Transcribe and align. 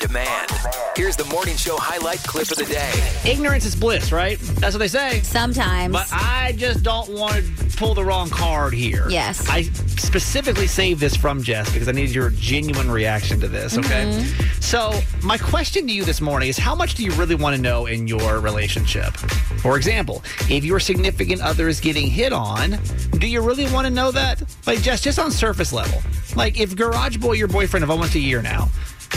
Kramer 0.00 0.18
and 0.18 0.48
Jess. 0.48 0.54
On 0.54 0.54
demand. 0.54 0.74
Here's 0.96 1.16
the 1.16 1.24
morning 1.24 1.56
show 1.56 1.76
highlight 1.76 2.18
clip 2.20 2.50
of 2.50 2.58
the 2.58 2.64
day. 2.64 2.92
Ignorance 3.24 3.64
is 3.64 3.74
bliss, 3.74 4.12
right? 4.12 4.38
That's 4.38 4.74
what 4.74 4.78
they 4.78 4.88
say. 4.88 5.20
Sometimes. 5.22 5.92
But 5.92 6.08
I 6.12 6.54
just 6.56 6.82
don't 6.82 7.10
want 7.10 7.44
to 7.44 7.76
pull 7.76 7.94
the 7.94 8.04
wrong 8.04 8.30
card 8.30 8.74
here. 8.74 9.08
Yes. 9.08 9.48
I 9.48 9.62
specifically 9.62 10.66
saved 10.66 11.00
this 11.00 11.16
from 11.16 11.42
Jess 11.42 11.72
because 11.72 11.88
I 11.88 11.92
needed 11.92 12.14
your 12.14 12.30
genuine 12.30 12.90
reaction 12.90 13.40
to 13.40 13.48
this, 13.48 13.76
okay? 13.76 14.04
Mm-hmm. 14.04 14.60
So, 14.60 14.92
my 15.22 15.36
question 15.36 15.86
to 15.86 15.92
you 15.92 16.04
this 16.04 16.20
morning 16.20 16.48
is 16.48 16.56
how 16.56 16.74
much 16.74 16.94
do 16.94 17.04
you 17.04 17.10
really 17.12 17.34
want 17.34 17.56
to 17.56 17.62
know 17.62 17.86
in 17.86 18.06
your 18.06 18.40
relationship? 18.40 19.16
For 19.60 19.76
example, 19.76 20.22
if 20.48 20.64
your 20.64 20.78
significant 20.78 21.42
other 21.42 21.68
is 21.68 21.80
getting 21.80 22.06
hit 22.06 22.32
on, 22.32 22.78
do 23.18 23.26
you 23.26 23.40
really 23.40 23.70
want 23.72 23.86
to 23.86 23.92
know 23.92 24.10
that? 24.12 24.42
Like, 24.66 24.80
just, 24.82 25.02
just 25.04 25.18
on 25.18 25.30
surface 25.30 25.72
level. 25.72 26.02
Like, 26.36 26.60
if 26.60 26.76
Garage 26.76 27.16
Boy, 27.16 27.32
your 27.32 27.48
boyfriend 27.48 27.82
of 27.82 27.90
almost 27.90 28.14
a 28.14 28.20
year 28.20 28.42
now, 28.42 28.68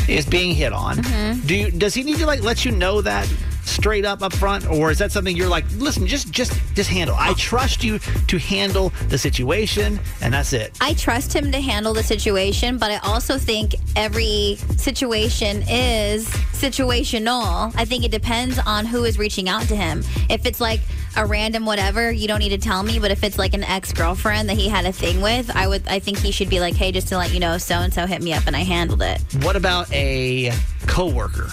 is 0.07 0.25
being 0.25 0.55
hit 0.55 0.73
on, 0.73 0.97
Mm-hmm. 0.97 1.45
do 1.47 1.55
you, 1.55 1.71
does 1.71 1.93
he 1.93 2.03
need 2.03 2.17
to 2.17 2.25
like 2.25 2.41
let 2.43 2.63
you 2.65 2.71
know 2.71 3.01
that 3.01 3.27
straight 3.67 4.05
up 4.05 4.21
up 4.21 4.33
front, 4.33 4.67
or 4.67 4.91
is 4.91 4.97
that 4.99 5.11
something 5.11 5.35
you're 5.35 5.49
like, 5.49 5.65
listen, 5.77 6.07
just 6.07 6.31
just 6.31 6.53
just 6.73 6.89
handle. 6.89 7.15
I 7.17 7.33
trust 7.33 7.83
you 7.83 7.99
to 7.99 8.37
handle 8.37 8.91
the 9.09 9.17
situation, 9.17 9.99
and 10.21 10.33
that's 10.33 10.53
it. 10.53 10.77
I 10.81 10.93
trust 10.93 11.33
him 11.33 11.51
to 11.51 11.61
handle 11.61 11.93
the 11.93 12.03
situation, 12.03 12.77
but 12.77 12.91
I 12.91 12.97
also 12.97 13.37
think 13.37 13.75
every 13.95 14.57
situation 14.77 15.63
is 15.69 16.27
situational. 16.53 17.73
I 17.75 17.85
think 17.85 18.03
it 18.03 18.11
depends 18.11 18.59
on 18.59 18.85
who 18.85 19.03
is 19.03 19.19
reaching 19.19 19.49
out 19.49 19.63
to 19.63 19.75
him. 19.75 20.03
If 20.29 20.45
it's 20.45 20.59
like 20.59 20.81
a 21.15 21.25
random 21.25 21.65
whatever, 21.65 22.11
you 22.11 22.27
don't 22.27 22.39
need 22.39 22.49
to 22.49 22.57
tell 22.57 22.83
me. 22.83 22.99
But 22.99 23.11
if 23.11 23.23
it's 23.23 23.37
like 23.37 23.53
an 23.53 23.63
ex 23.63 23.91
girlfriend 23.93 24.49
that 24.49 24.57
he 24.57 24.69
had 24.69 24.85
a 24.85 24.91
thing 24.91 25.21
with, 25.21 25.49
I 25.55 25.67
would. 25.67 25.87
I 25.87 25.99
think 25.99 26.19
he 26.19 26.31
should 26.31 26.49
be 26.49 26.59
like, 26.59 26.75
hey, 26.75 26.91
just 26.91 27.07
to 27.09 27.17
let 27.17 27.33
you 27.33 27.39
know, 27.39 27.57
so 27.57 27.75
and 27.75 27.93
so 27.93 28.05
hit 28.05 28.21
me 28.21 28.33
up 28.33 28.47
and 28.47 28.55
I 28.55 28.63
handled 28.63 29.01
it. 29.01 29.21
What 29.43 29.55
about 29.55 29.91
a 29.93 30.51
coworker? 30.87 31.49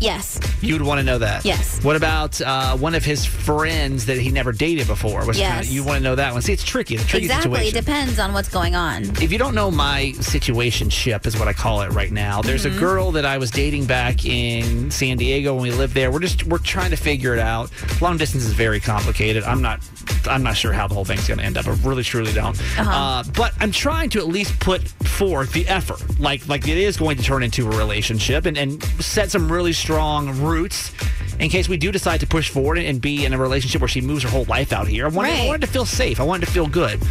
Yes. 0.00 0.40
You 0.62 0.74
would 0.74 0.82
want 0.82 0.98
to 0.98 1.04
know 1.04 1.18
that. 1.18 1.44
Yes. 1.44 1.82
What 1.84 1.96
about 1.96 2.40
uh, 2.40 2.76
one 2.76 2.94
of 2.94 3.04
his 3.04 3.24
friends 3.26 4.06
that 4.06 4.18
he 4.18 4.30
never 4.30 4.52
dated 4.52 4.86
before? 4.86 5.24
Was 5.26 5.38
Yes. 5.38 5.70
you 5.70 5.84
want 5.84 5.98
to 5.98 6.02
know 6.02 6.14
that 6.14 6.32
one? 6.32 6.42
See, 6.42 6.52
it's 6.52 6.64
tricky. 6.64 6.94
It's 6.94 7.04
a 7.04 7.06
tricky 7.06 7.26
Exactly. 7.26 7.52
It 7.52 7.56
situation. 7.66 7.84
depends 7.84 8.18
on 8.18 8.32
what's 8.32 8.48
going 8.48 8.74
on. 8.74 9.04
If 9.22 9.30
you 9.32 9.38
don't 9.38 9.54
know 9.54 9.70
my 9.70 10.12
situation 10.20 10.88
ship 10.90 11.26
is 11.26 11.38
what 11.38 11.48
I 11.48 11.52
call 11.52 11.82
it 11.82 11.90
right 11.90 12.12
now. 12.12 12.42
There's 12.42 12.60
Mm-hmm. 12.64 12.76
a 12.76 12.80
girl 12.80 13.12
that 13.12 13.24
I 13.24 13.38
was 13.38 13.50
dating 13.50 13.86
back 13.86 14.24
in 14.26 14.90
San 14.90 15.16
Diego 15.16 15.54
when 15.54 15.62
we 15.62 15.70
lived 15.70 15.94
there. 15.94 16.10
We're 16.10 16.18
just 16.20 16.44
we're 16.46 16.58
trying 16.58 16.90
to 16.90 16.96
figure 16.96 17.32
it 17.32 17.38
out. 17.40 17.70
Long 18.02 18.16
distance 18.18 18.44
is 18.44 18.52
very 18.52 18.80
complicated. 18.80 19.44
I'm 19.44 19.62
not 19.62 19.80
I'm 20.28 20.42
not 20.42 20.56
sure 20.56 20.72
how 20.72 20.86
the 20.86 20.94
whole 20.94 21.04
thing's 21.06 21.26
going 21.26 21.38
to 21.38 21.44
end 21.44 21.56
up. 21.56 21.66
I 21.66 21.70
really 21.82 22.02
truly 22.02 22.32
don't. 22.32 22.58
Uh-huh. 22.78 22.90
Uh, 22.90 23.24
but 23.34 23.54
I'm 23.60 23.72
trying 23.72 24.10
to 24.10 24.18
at 24.18 24.28
least 24.28 24.58
put 24.60 24.82
forth 24.88 25.52
the 25.52 25.66
effort, 25.68 26.02
like 26.20 26.46
like 26.48 26.68
it 26.68 26.76
is 26.78 26.96
going 26.98 27.16
to 27.16 27.22
turn 27.22 27.42
into 27.42 27.66
a 27.70 27.76
relationship, 27.76 28.44
and, 28.46 28.56
and 28.58 28.82
set 29.02 29.30
some 29.30 29.50
really 29.50 29.72
strong 29.72 29.89
roots 29.90 30.92
in 31.38 31.48
case 31.48 31.68
we 31.68 31.76
do 31.76 31.90
decide 31.90 32.20
to 32.20 32.26
push 32.26 32.50
forward 32.50 32.78
and 32.78 33.00
be 33.00 33.24
in 33.24 33.32
a 33.32 33.38
relationship 33.38 33.80
where 33.80 33.88
she 33.88 34.00
moves 34.00 34.22
her 34.22 34.28
whole 34.28 34.44
life 34.44 34.72
out 34.72 34.86
here. 34.86 35.06
I 35.06 35.08
wanted, 35.08 35.32
I 35.32 35.46
wanted 35.46 35.62
to 35.62 35.66
feel 35.66 35.86
safe. 35.86 36.20
I 36.20 36.24
wanted 36.24 36.46
to 36.46 36.52
feel 36.52 36.66
good. 36.66 37.02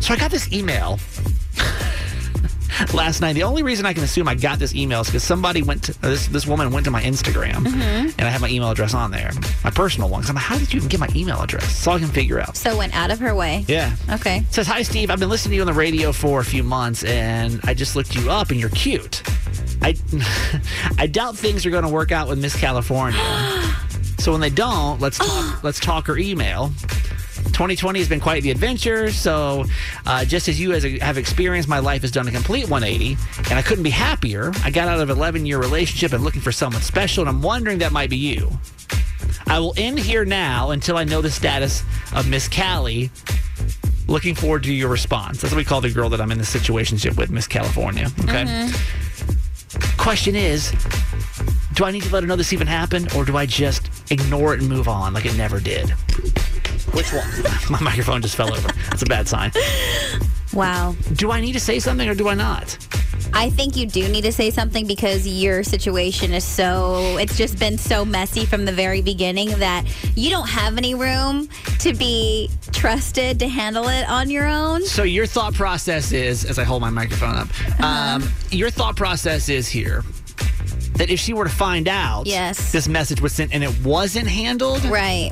So 0.00 0.12
I 0.12 0.16
got 0.16 0.30
this 0.30 0.52
email 0.52 0.98
last 2.94 3.20
night. 3.20 3.32
The 3.34 3.42
only 3.42 3.62
reason 3.62 3.86
I 3.86 3.92
can 3.92 4.02
assume 4.04 4.28
I 4.28 4.34
got 4.34 4.58
this 4.58 4.74
email 4.74 5.00
is 5.00 5.06
because 5.08 5.24
somebody 5.24 5.62
went 5.62 5.84
to 5.84 6.00
this 6.02 6.26
this 6.28 6.46
woman 6.46 6.70
went 6.72 6.84
to 6.84 6.90
my 6.90 7.02
Instagram 7.02 7.66
Mm-hmm. 7.66 8.08
and 8.18 8.22
I 8.22 8.28
have 8.30 8.40
my 8.40 8.48
email 8.48 8.70
address 8.70 8.94
on 8.94 9.10
there, 9.10 9.30
my 9.64 9.70
personal 9.70 10.08
one. 10.08 10.20
'Cause 10.22 10.30
I'm 10.30 10.36
like, 10.36 10.44
how 10.44 10.58
did 10.58 10.72
you 10.72 10.78
even 10.78 10.88
get 10.88 11.00
my 11.00 11.08
email 11.14 11.40
address? 11.40 11.64
That's 11.64 11.86
all 11.86 11.96
I 11.96 11.98
can 12.00 12.08
figure 12.08 12.40
out. 12.40 12.56
So 12.56 12.76
went 12.76 12.94
out 12.96 13.10
of 13.10 13.18
her 13.20 13.34
way. 13.34 13.64
Yeah. 13.68 13.94
Okay. 14.10 14.38
It 14.38 14.54
says, 14.54 14.66
Hi, 14.66 14.82
Steve. 14.82 15.10
I've 15.10 15.20
been 15.20 15.28
listening 15.28 15.50
to 15.52 15.56
you 15.56 15.62
on 15.62 15.66
the 15.66 15.72
radio 15.72 16.12
for 16.12 16.40
a 16.40 16.44
few 16.44 16.62
months, 16.62 17.04
and 17.04 17.60
I 17.64 17.74
just 17.74 17.96
looked 17.96 18.14
you 18.14 18.30
up, 18.30 18.50
and 18.50 18.58
you're 18.60 18.70
cute. 18.70 19.22
I, 19.82 19.94
I 20.98 21.06
doubt 21.06 21.36
things 21.36 21.64
are 21.66 21.70
going 21.70 21.84
to 21.84 21.88
work 21.90 22.12
out 22.12 22.28
with 22.28 22.38
Miss 22.38 22.56
California. 22.56 23.20
so 24.18 24.32
when 24.32 24.40
they 24.40 24.50
don't, 24.50 25.00
let's 25.00 25.18
talk, 25.18 25.62
let's 25.62 25.80
talk 25.80 26.06
her 26.06 26.16
email. 26.18 26.72
2020 27.46 27.98
has 27.98 28.08
been 28.08 28.20
quite 28.20 28.42
the 28.42 28.50
adventure. 28.50 29.10
So, 29.10 29.64
uh, 30.06 30.24
just 30.24 30.48
as 30.48 30.60
you 30.60 30.72
as 30.72 30.84
a, 30.84 30.98
have 30.98 31.18
experienced, 31.18 31.68
my 31.68 31.78
life 31.78 32.02
has 32.02 32.10
done 32.10 32.28
a 32.28 32.30
complete 32.30 32.68
180, 32.68 33.16
and 33.50 33.58
I 33.58 33.62
couldn't 33.62 33.84
be 33.84 33.90
happier. 33.90 34.52
I 34.64 34.70
got 34.70 34.88
out 34.88 35.00
of 35.00 35.10
an 35.10 35.16
11 35.16 35.46
year 35.46 35.58
relationship 35.58 36.12
and 36.12 36.22
looking 36.22 36.40
for 36.40 36.52
someone 36.52 36.82
special, 36.82 37.22
and 37.22 37.28
I'm 37.28 37.42
wondering 37.42 37.78
that 37.78 37.92
might 37.92 38.10
be 38.10 38.16
you. 38.16 38.50
I 39.46 39.60
will 39.60 39.74
end 39.76 39.98
here 39.98 40.24
now 40.24 40.70
until 40.70 40.96
I 40.96 41.04
know 41.04 41.22
the 41.22 41.30
status 41.30 41.82
of 42.14 42.28
Miss 42.28 42.48
Callie. 42.48 43.10
Looking 44.08 44.34
forward 44.34 44.62
to 44.64 44.72
your 44.72 44.88
response. 44.88 45.40
That's 45.40 45.52
what 45.52 45.58
we 45.58 45.64
call 45.64 45.80
the 45.80 45.90
girl 45.90 46.08
that 46.10 46.20
I'm 46.20 46.30
in 46.30 46.38
the 46.38 46.44
situationship 46.44 47.16
with, 47.16 47.30
Miss 47.30 47.46
California. 47.46 48.08
Okay. 48.24 48.70
Question 49.98 50.36
is, 50.36 50.72
do 51.74 51.84
I 51.84 51.90
need 51.90 52.04
to 52.04 52.12
let 52.12 52.22
her 52.22 52.26
know 52.26 52.36
this 52.36 52.52
even 52.52 52.66
happened, 52.66 53.12
or 53.14 53.24
do 53.24 53.36
I 53.36 53.46
just 53.46 53.90
ignore 54.10 54.54
it 54.54 54.60
and 54.60 54.68
move 54.68 54.88
on 54.88 55.12
like 55.12 55.26
it 55.26 55.36
never 55.36 55.60
did? 55.60 55.92
Which 56.96 57.12
one? 57.12 57.28
My 57.70 57.80
microphone 57.80 58.22
just 58.22 58.36
fell 58.36 58.52
over. 58.52 58.68
That's 58.88 59.02
a 59.02 59.06
bad 59.06 59.28
sign. 59.28 59.52
Wow. 60.54 60.94
Do 61.12 61.30
I 61.30 61.42
need 61.42 61.52
to 61.52 61.60
say 61.60 61.78
something 61.78 62.08
or 62.08 62.14
do 62.14 62.28
I 62.28 62.34
not? 62.34 62.78
I 63.34 63.50
think 63.50 63.76
you 63.76 63.86
do 63.86 64.08
need 64.08 64.22
to 64.22 64.32
say 64.32 64.48
something 64.50 64.86
because 64.86 65.26
your 65.28 65.62
situation 65.62 66.32
is 66.32 66.42
so, 66.44 67.18
it's 67.18 67.36
just 67.36 67.58
been 67.58 67.76
so 67.76 68.04
messy 68.04 68.46
from 68.46 68.64
the 68.64 68.72
very 68.72 69.02
beginning 69.02 69.50
that 69.58 69.84
you 70.14 70.30
don't 70.30 70.48
have 70.48 70.78
any 70.78 70.94
room 70.94 71.48
to 71.80 71.92
be 71.92 72.48
trusted 72.72 73.38
to 73.40 73.48
handle 73.48 73.88
it 73.88 74.08
on 74.08 74.30
your 74.30 74.46
own. 74.46 74.82
So 74.84 75.02
your 75.02 75.26
thought 75.26 75.52
process 75.52 76.12
is, 76.12 76.46
as 76.46 76.58
I 76.58 76.64
hold 76.64 76.80
my 76.80 76.88
microphone 76.90 77.34
up, 77.36 77.82
um, 77.82 78.26
your 78.50 78.70
thought 78.70 78.96
process 78.96 79.50
is 79.50 79.68
here 79.68 80.02
that 80.94 81.10
if 81.10 81.20
she 81.20 81.34
were 81.34 81.44
to 81.44 81.50
find 81.50 81.88
out 81.88 82.26
Yes. 82.26 82.72
this 82.72 82.88
message 82.88 83.20
was 83.20 83.34
sent 83.34 83.52
and 83.52 83.62
it 83.62 83.84
wasn't 83.84 84.28
handled, 84.28 84.82
Right. 84.86 85.30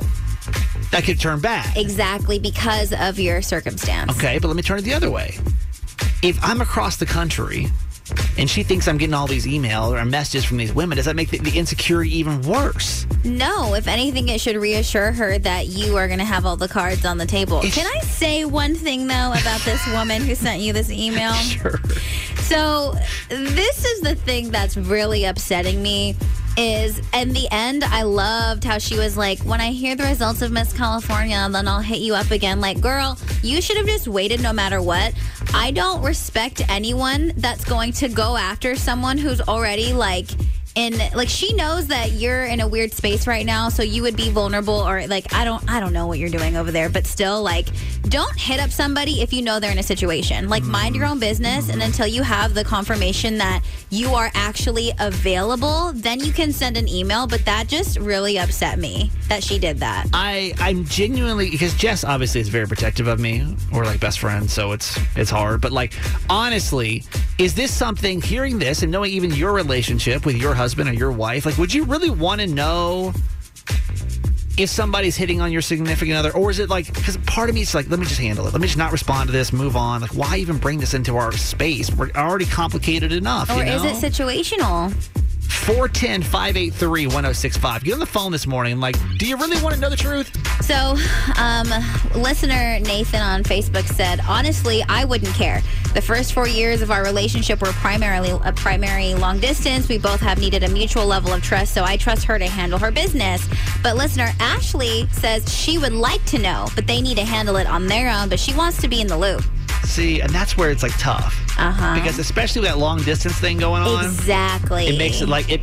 That 0.95 1.03
could 1.03 1.19
turn 1.19 1.41
bad. 1.41 1.75
Exactly 1.75 2.39
because 2.39 2.93
of 2.93 3.19
your 3.19 3.41
circumstance. 3.41 4.15
Okay, 4.15 4.39
but 4.39 4.47
let 4.47 4.55
me 4.55 4.63
turn 4.63 4.79
it 4.79 4.83
the 4.83 4.93
other 4.93 5.11
way. 5.11 5.37
If 6.23 6.39
I'm 6.41 6.61
across 6.61 6.95
the 6.95 7.05
country 7.05 7.67
and 8.37 8.49
she 8.49 8.63
thinks 8.63 8.87
I'm 8.87 8.97
getting 8.97 9.13
all 9.13 9.27
these 9.27 9.45
emails 9.45 9.91
or 9.91 10.05
messages 10.05 10.45
from 10.45 10.55
these 10.55 10.71
women, 10.73 10.95
does 10.95 11.03
that 11.03 11.17
make 11.17 11.31
the, 11.31 11.39
the 11.39 11.59
insecurity 11.59 12.15
even 12.17 12.41
worse? 12.43 13.05
No, 13.25 13.73
if 13.73 13.89
anything, 13.89 14.29
it 14.29 14.39
should 14.39 14.55
reassure 14.55 15.11
her 15.11 15.37
that 15.37 15.67
you 15.67 15.97
are 15.97 16.07
going 16.07 16.19
to 16.19 16.25
have 16.25 16.45
all 16.45 16.55
the 16.55 16.69
cards 16.69 17.03
on 17.03 17.17
the 17.17 17.25
table. 17.25 17.59
Can 17.61 17.91
I 17.93 17.99
say 17.99 18.45
one 18.45 18.73
thing, 18.73 19.07
though, 19.07 19.33
about 19.33 19.59
this 19.65 19.85
woman 19.91 20.21
who 20.21 20.33
sent 20.33 20.61
you 20.61 20.71
this 20.71 20.89
email? 20.89 21.33
Sure. 21.33 21.77
So, 22.43 22.95
this 23.27 23.83
is 23.83 23.99
the 23.99 24.15
thing 24.15 24.49
that's 24.49 24.77
really 24.77 25.25
upsetting 25.25 25.83
me 25.83 26.15
is 26.57 27.01
in 27.13 27.33
the 27.33 27.47
end 27.51 27.83
I 27.83 28.03
loved 28.03 28.63
how 28.63 28.77
she 28.77 28.97
was 28.97 29.17
like 29.17 29.39
when 29.39 29.61
I 29.61 29.71
hear 29.71 29.95
the 29.95 30.03
results 30.03 30.41
of 30.41 30.51
Miss 30.51 30.73
California 30.73 31.47
then 31.51 31.67
I'll 31.67 31.81
hit 31.81 31.99
you 31.99 32.15
up 32.15 32.31
again. 32.31 32.61
Like 32.61 32.81
girl 32.81 33.17
you 33.43 33.61
should 33.61 33.77
have 33.77 33.85
just 33.85 34.07
waited 34.07 34.41
no 34.41 34.53
matter 34.53 34.81
what. 34.81 35.13
I 35.53 35.71
don't 35.71 36.01
respect 36.01 36.61
anyone 36.69 37.33
that's 37.37 37.63
going 37.65 37.91
to 37.93 38.09
go 38.09 38.37
after 38.37 38.75
someone 38.75 39.17
who's 39.17 39.41
already 39.41 39.93
like 39.93 40.27
in 40.75 40.99
like 41.13 41.29
she 41.29 41.53
knows 41.53 41.87
that 41.87 42.11
you're 42.11 42.43
in 42.43 42.59
a 42.59 42.67
weird 42.67 42.91
space 42.91 43.27
right 43.27 43.45
now, 43.45 43.69
so 43.69 43.81
you 43.81 44.01
would 44.01 44.17
be 44.17 44.29
vulnerable 44.29 44.73
or 44.73 45.07
like 45.07 45.33
I 45.33 45.45
don't 45.45 45.63
I 45.71 45.79
don't 45.79 45.93
know 45.93 46.05
what 46.05 46.19
you're 46.19 46.29
doing 46.29 46.57
over 46.57 46.69
there, 46.69 46.89
but 46.89 47.07
still 47.07 47.41
like 47.41 47.67
don't 48.03 48.37
hit 48.37 48.59
up 48.59 48.71
somebody 48.71 49.21
if 49.21 49.31
you 49.31 49.41
know 49.41 49.59
they're 49.59 49.71
in 49.71 49.79
a 49.79 49.83
situation. 49.83 50.49
Like 50.49 50.63
mind 50.63 50.95
your 50.95 51.05
own 51.05 51.17
business 51.17 51.69
and 51.69 51.81
until 51.81 52.07
you 52.07 52.23
have 52.23 52.53
the 52.53 52.63
confirmation 52.63 53.37
that 53.37 53.63
you 53.89 54.09
are 54.09 54.29
actually 54.33 54.91
available, 54.99 55.93
then 55.95 56.19
you 56.19 56.33
can 56.33 56.51
send 56.51 56.75
an 56.75 56.89
email, 56.89 57.25
but 57.25 57.45
that 57.45 57.67
just 57.69 57.97
really 57.97 58.37
upset 58.37 58.77
me 58.77 59.11
that 59.29 59.43
she 59.43 59.57
did 59.57 59.79
that. 59.79 60.07
I 60.13 60.53
I'm 60.59 60.83
genuinely 60.83 61.49
because 61.49 61.73
Jess 61.75 62.03
obviously 62.03 62.41
is 62.41 62.49
very 62.49 62.67
protective 62.67 63.07
of 63.07 63.21
me. 63.21 63.55
We're 63.71 63.85
like 63.85 64.01
best 64.01 64.19
friends, 64.19 64.51
so 64.51 64.73
it's 64.73 64.99
it's 65.15 65.29
hard. 65.29 65.61
But 65.61 65.71
like 65.71 65.93
honestly, 66.29 67.03
is 67.37 67.55
this 67.55 67.73
something? 67.73 68.21
Hearing 68.21 68.59
this 68.59 68.83
and 68.83 68.91
knowing 68.91 69.11
even 69.11 69.31
your 69.31 69.53
relationship 69.53 70.25
with 70.25 70.35
your 70.35 70.53
husband 70.53 70.64
or 70.73 70.93
your 70.93 71.11
wife, 71.11 71.45
like, 71.45 71.57
would 71.57 71.73
you 71.73 71.83
really 71.85 72.09
want 72.09 72.41
to 72.41 72.47
know? 72.47 73.13
If 74.57 74.69
somebody's 74.69 75.17
hitting 75.17 75.41
on 75.41 75.51
your 75.51 75.61
significant 75.61 76.15
other, 76.15 76.31
or 76.31 76.49
is 76.49 76.59
it 76.59 76.69
like, 76.69 76.93
because 76.93 77.17
part 77.17 77.49
of 77.49 77.55
me 77.55 77.61
is 77.61 77.75
like, 77.75 77.89
let 77.89 77.99
me 77.99 78.05
just 78.05 78.21
handle 78.21 78.47
it. 78.47 78.53
Let 78.53 78.61
me 78.61 78.67
just 78.67 78.77
not 78.77 78.93
respond 78.93 79.27
to 79.27 79.33
this, 79.33 79.51
move 79.51 79.75
on. 79.75 79.99
Like, 79.99 80.15
why 80.15 80.37
even 80.37 80.59
bring 80.59 80.79
this 80.79 80.93
into 80.93 81.17
our 81.17 81.33
space? 81.33 81.93
We're 81.93 82.09
already 82.15 82.45
complicated 82.45 83.11
enough. 83.11 83.49
Or 83.49 83.57
you 83.57 83.65
know? 83.65 83.83
is 83.83 84.01
it 84.01 84.13
situational? 84.13 84.93
410 85.45 86.21
583 86.23 87.07
1065. 87.07 87.83
Get 87.83 87.93
on 87.93 87.99
the 87.99 88.05
phone 88.05 88.31
this 88.31 88.47
morning. 88.47 88.79
Like, 88.79 88.95
do 89.17 89.27
you 89.27 89.37
really 89.37 89.61
want 89.61 89.75
to 89.75 89.81
know 89.81 89.89
the 89.89 89.95
truth? 89.95 90.31
So, 90.63 90.95
um, 91.37 91.67
listener 92.15 92.79
Nathan 92.79 93.21
on 93.21 93.43
Facebook 93.43 93.85
said, 93.85 94.19
honestly, 94.27 94.83
I 94.87 95.05
wouldn't 95.05 95.33
care. 95.35 95.61
The 95.93 96.01
first 96.01 96.33
four 96.33 96.47
years 96.47 96.81
of 96.81 96.91
our 96.91 97.03
relationship 97.03 97.61
were 97.61 97.71
primarily 97.71 98.31
a 98.43 98.51
primary 98.51 99.13
long 99.13 99.39
distance. 99.39 99.87
We 99.87 99.97
both 99.97 100.19
have 100.19 100.39
needed 100.39 100.63
a 100.63 100.69
mutual 100.69 101.05
level 101.05 101.31
of 101.31 101.41
trust, 101.41 101.73
so 101.73 101.83
I 101.83 101.97
trust 101.97 102.25
her 102.25 102.37
to 102.37 102.47
handle 102.47 102.79
her 102.79 102.91
business. 102.91 103.47
But 103.81 103.95
listener 103.95 104.31
Ashley 104.39 105.07
says 105.11 105.51
she 105.53 105.77
would 105.77 105.93
like 105.93 106.23
to 106.25 106.37
know, 106.37 106.67
but 106.75 106.87
they 106.87 107.01
need 107.01 107.17
to 107.17 107.25
handle 107.25 107.55
it 107.55 107.67
on 107.67 107.87
their 107.87 108.09
own, 108.09 108.29
but 108.29 108.39
she 108.39 108.53
wants 108.53 108.81
to 108.81 108.87
be 108.87 109.01
in 109.01 109.07
the 109.07 109.17
loop. 109.17 109.43
See, 109.85 110.19
and 110.21 110.29
that's 110.31 110.57
where 110.57 110.71
it's 110.71 110.83
like 110.83 110.97
tough. 110.97 111.39
Uh-huh. 111.57 111.93
Because 111.95 112.19
especially 112.19 112.61
with 112.61 112.69
that 112.69 112.77
long 112.77 113.01
distance 113.03 113.35
thing 113.39 113.57
going 113.57 113.81
on, 113.83 114.03
Exactly. 114.05 114.87
it 114.87 114.97
makes 114.97 115.21
it 115.21 115.29
like 115.29 115.49
it 115.49 115.61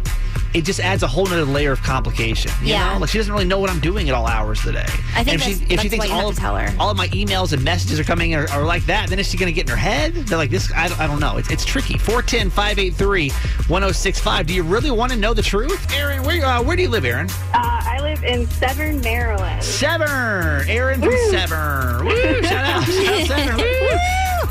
it 0.55 0.67
just 0.67 0.81
adds 0.81 1.03
a 1.03 1.07
whole 1.07 1.25
nother 1.25 1.47
layer 1.47 1.73
of 1.73 1.83
complication. 1.83 2.51
You 2.61 2.69
Yeah. 2.75 2.93
know? 2.93 3.01
Like 3.01 3.09
she 3.11 3.17
doesn't 3.19 3.33
really 3.33 3.47
know 3.47 3.59
what 3.59 3.71
I'm 3.71 3.81
doing 3.81 4.11
at 4.11 4.15
all 4.15 4.27
hours 4.27 4.59
of 4.61 4.67
the 4.67 4.73
day. 4.73 4.87
I 5.15 5.25
think 5.25 5.29
and 5.29 5.29
if 5.29 5.43
she, 5.43 5.53
that's- 5.55 5.71
if 5.71 5.81
she 5.81 5.89
thinks 5.89 6.11
all 6.11 6.29
of 6.29 6.37
tell 6.37 6.57
her. 6.57 6.75
all 6.79 6.91
of 6.91 6.97
my 6.99 7.09
emails 7.09 7.55
and 7.55 7.65
messages 7.65 7.99
are 7.99 8.05
coming 8.05 8.35
are, 8.35 8.47
are 8.51 8.63
like 8.65 8.85
that, 8.85 9.09
then 9.09 9.19
is 9.19 9.27
she 9.31 9.39
going 9.39 9.47
to 9.47 9.53
get 9.55 9.65
in 9.65 9.71
her 9.71 9.77
head? 9.77 10.15
They're 10.15 10.37
like 10.37 10.51
this. 10.51 10.71
I, 10.75 10.89
don't- 10.89 11.01
I 11.01 11.07
don't 11.07 11.21
know. 11.21 11.39
It's, 11.39 11.51
it's 11.51 11.65
tricky. 11.65 11.97
410 11.97 12.51
583 12.51 13.31
1065. 13.69 14.47
Do 14.47 14.53
you 14.55 14.63
really 14.63 14.91
want 14.91 15.11
to 15.13 15.19
know 15.19 15.33
the 15.33 15.41
truth, 15.43 15.91
Aaron? 15.95 16.23
Where 16.23 16.45
uh, 16.45 16.63
where 16.63 16.77
do 16.77 16.83
you 16.83 16.89
live, 16.91 17.07
Aaron? 17.07 17.29
Uh, 17.55 17.81
I 17.85 17.99
live 18.03 18.23
in 18.23 18.47
Severn, 18.51 19.01
Maryland. 19.01 19.63
Severn. 19.65 20.69
Aaron 20.69 21.01
from 21.01 21.13
Severn. 21.31 22.05
Woo, 22.05 22.43
shout 22.43 22.53
out. 22.67 22.85
Shout 22.93 23.09
out 23.09 23.27
Severn. 23.27 23.99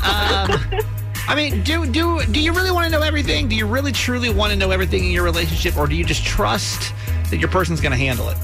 Woo. 0.02 0.08
Um, 0.08 0.82
I 1.28 1.34
mean, 1.34 1.62
do 1.62 1.86
do 1.86 2.24
do 2.26 2.40
you 2.40 2.52
really 2.52 2.70
want 2.70 2.84
to 2.86 2.90
know 2.90 3.02
everything? 3.02 3.48
Do 3.48 3.54
you 3.54 3.66
really 3.66 3.92
truly 3.92 4.28
want 4.28 4.52
to 4.52 4.58
know 4.58 4.70
everything 4.70 5.04
in 5.04 5.10
your 5.10 5.24
relationship, 5.24 5.76
or 5.76 5.86
do 5.86 5.94
you 5.94 6.04
just 6.04 6.24
trust 6.24 6.92
that 7.30 7.38
your 7.38 7.48
person's 7.48 7.80
going 7.80 7.92
to 7.92 7.98
handle 7.98 8.28
it? 8.28 8.36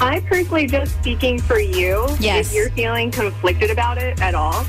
I 0.00 0.20
personally 0.20 0.66
just 0.66 0.94
speaking 1.00 1.40
for 1.40 1.58
you. 1.58 2.06
Yes. 2.20 2.48
If 2.48 2.54
you're 2.54 2.70
feeling 2.70 3.10
conflicted 3.10 3.70
about 3.70 3.98
it 3.98 4.20
at 4.20 4.34
all, 4.34 4.64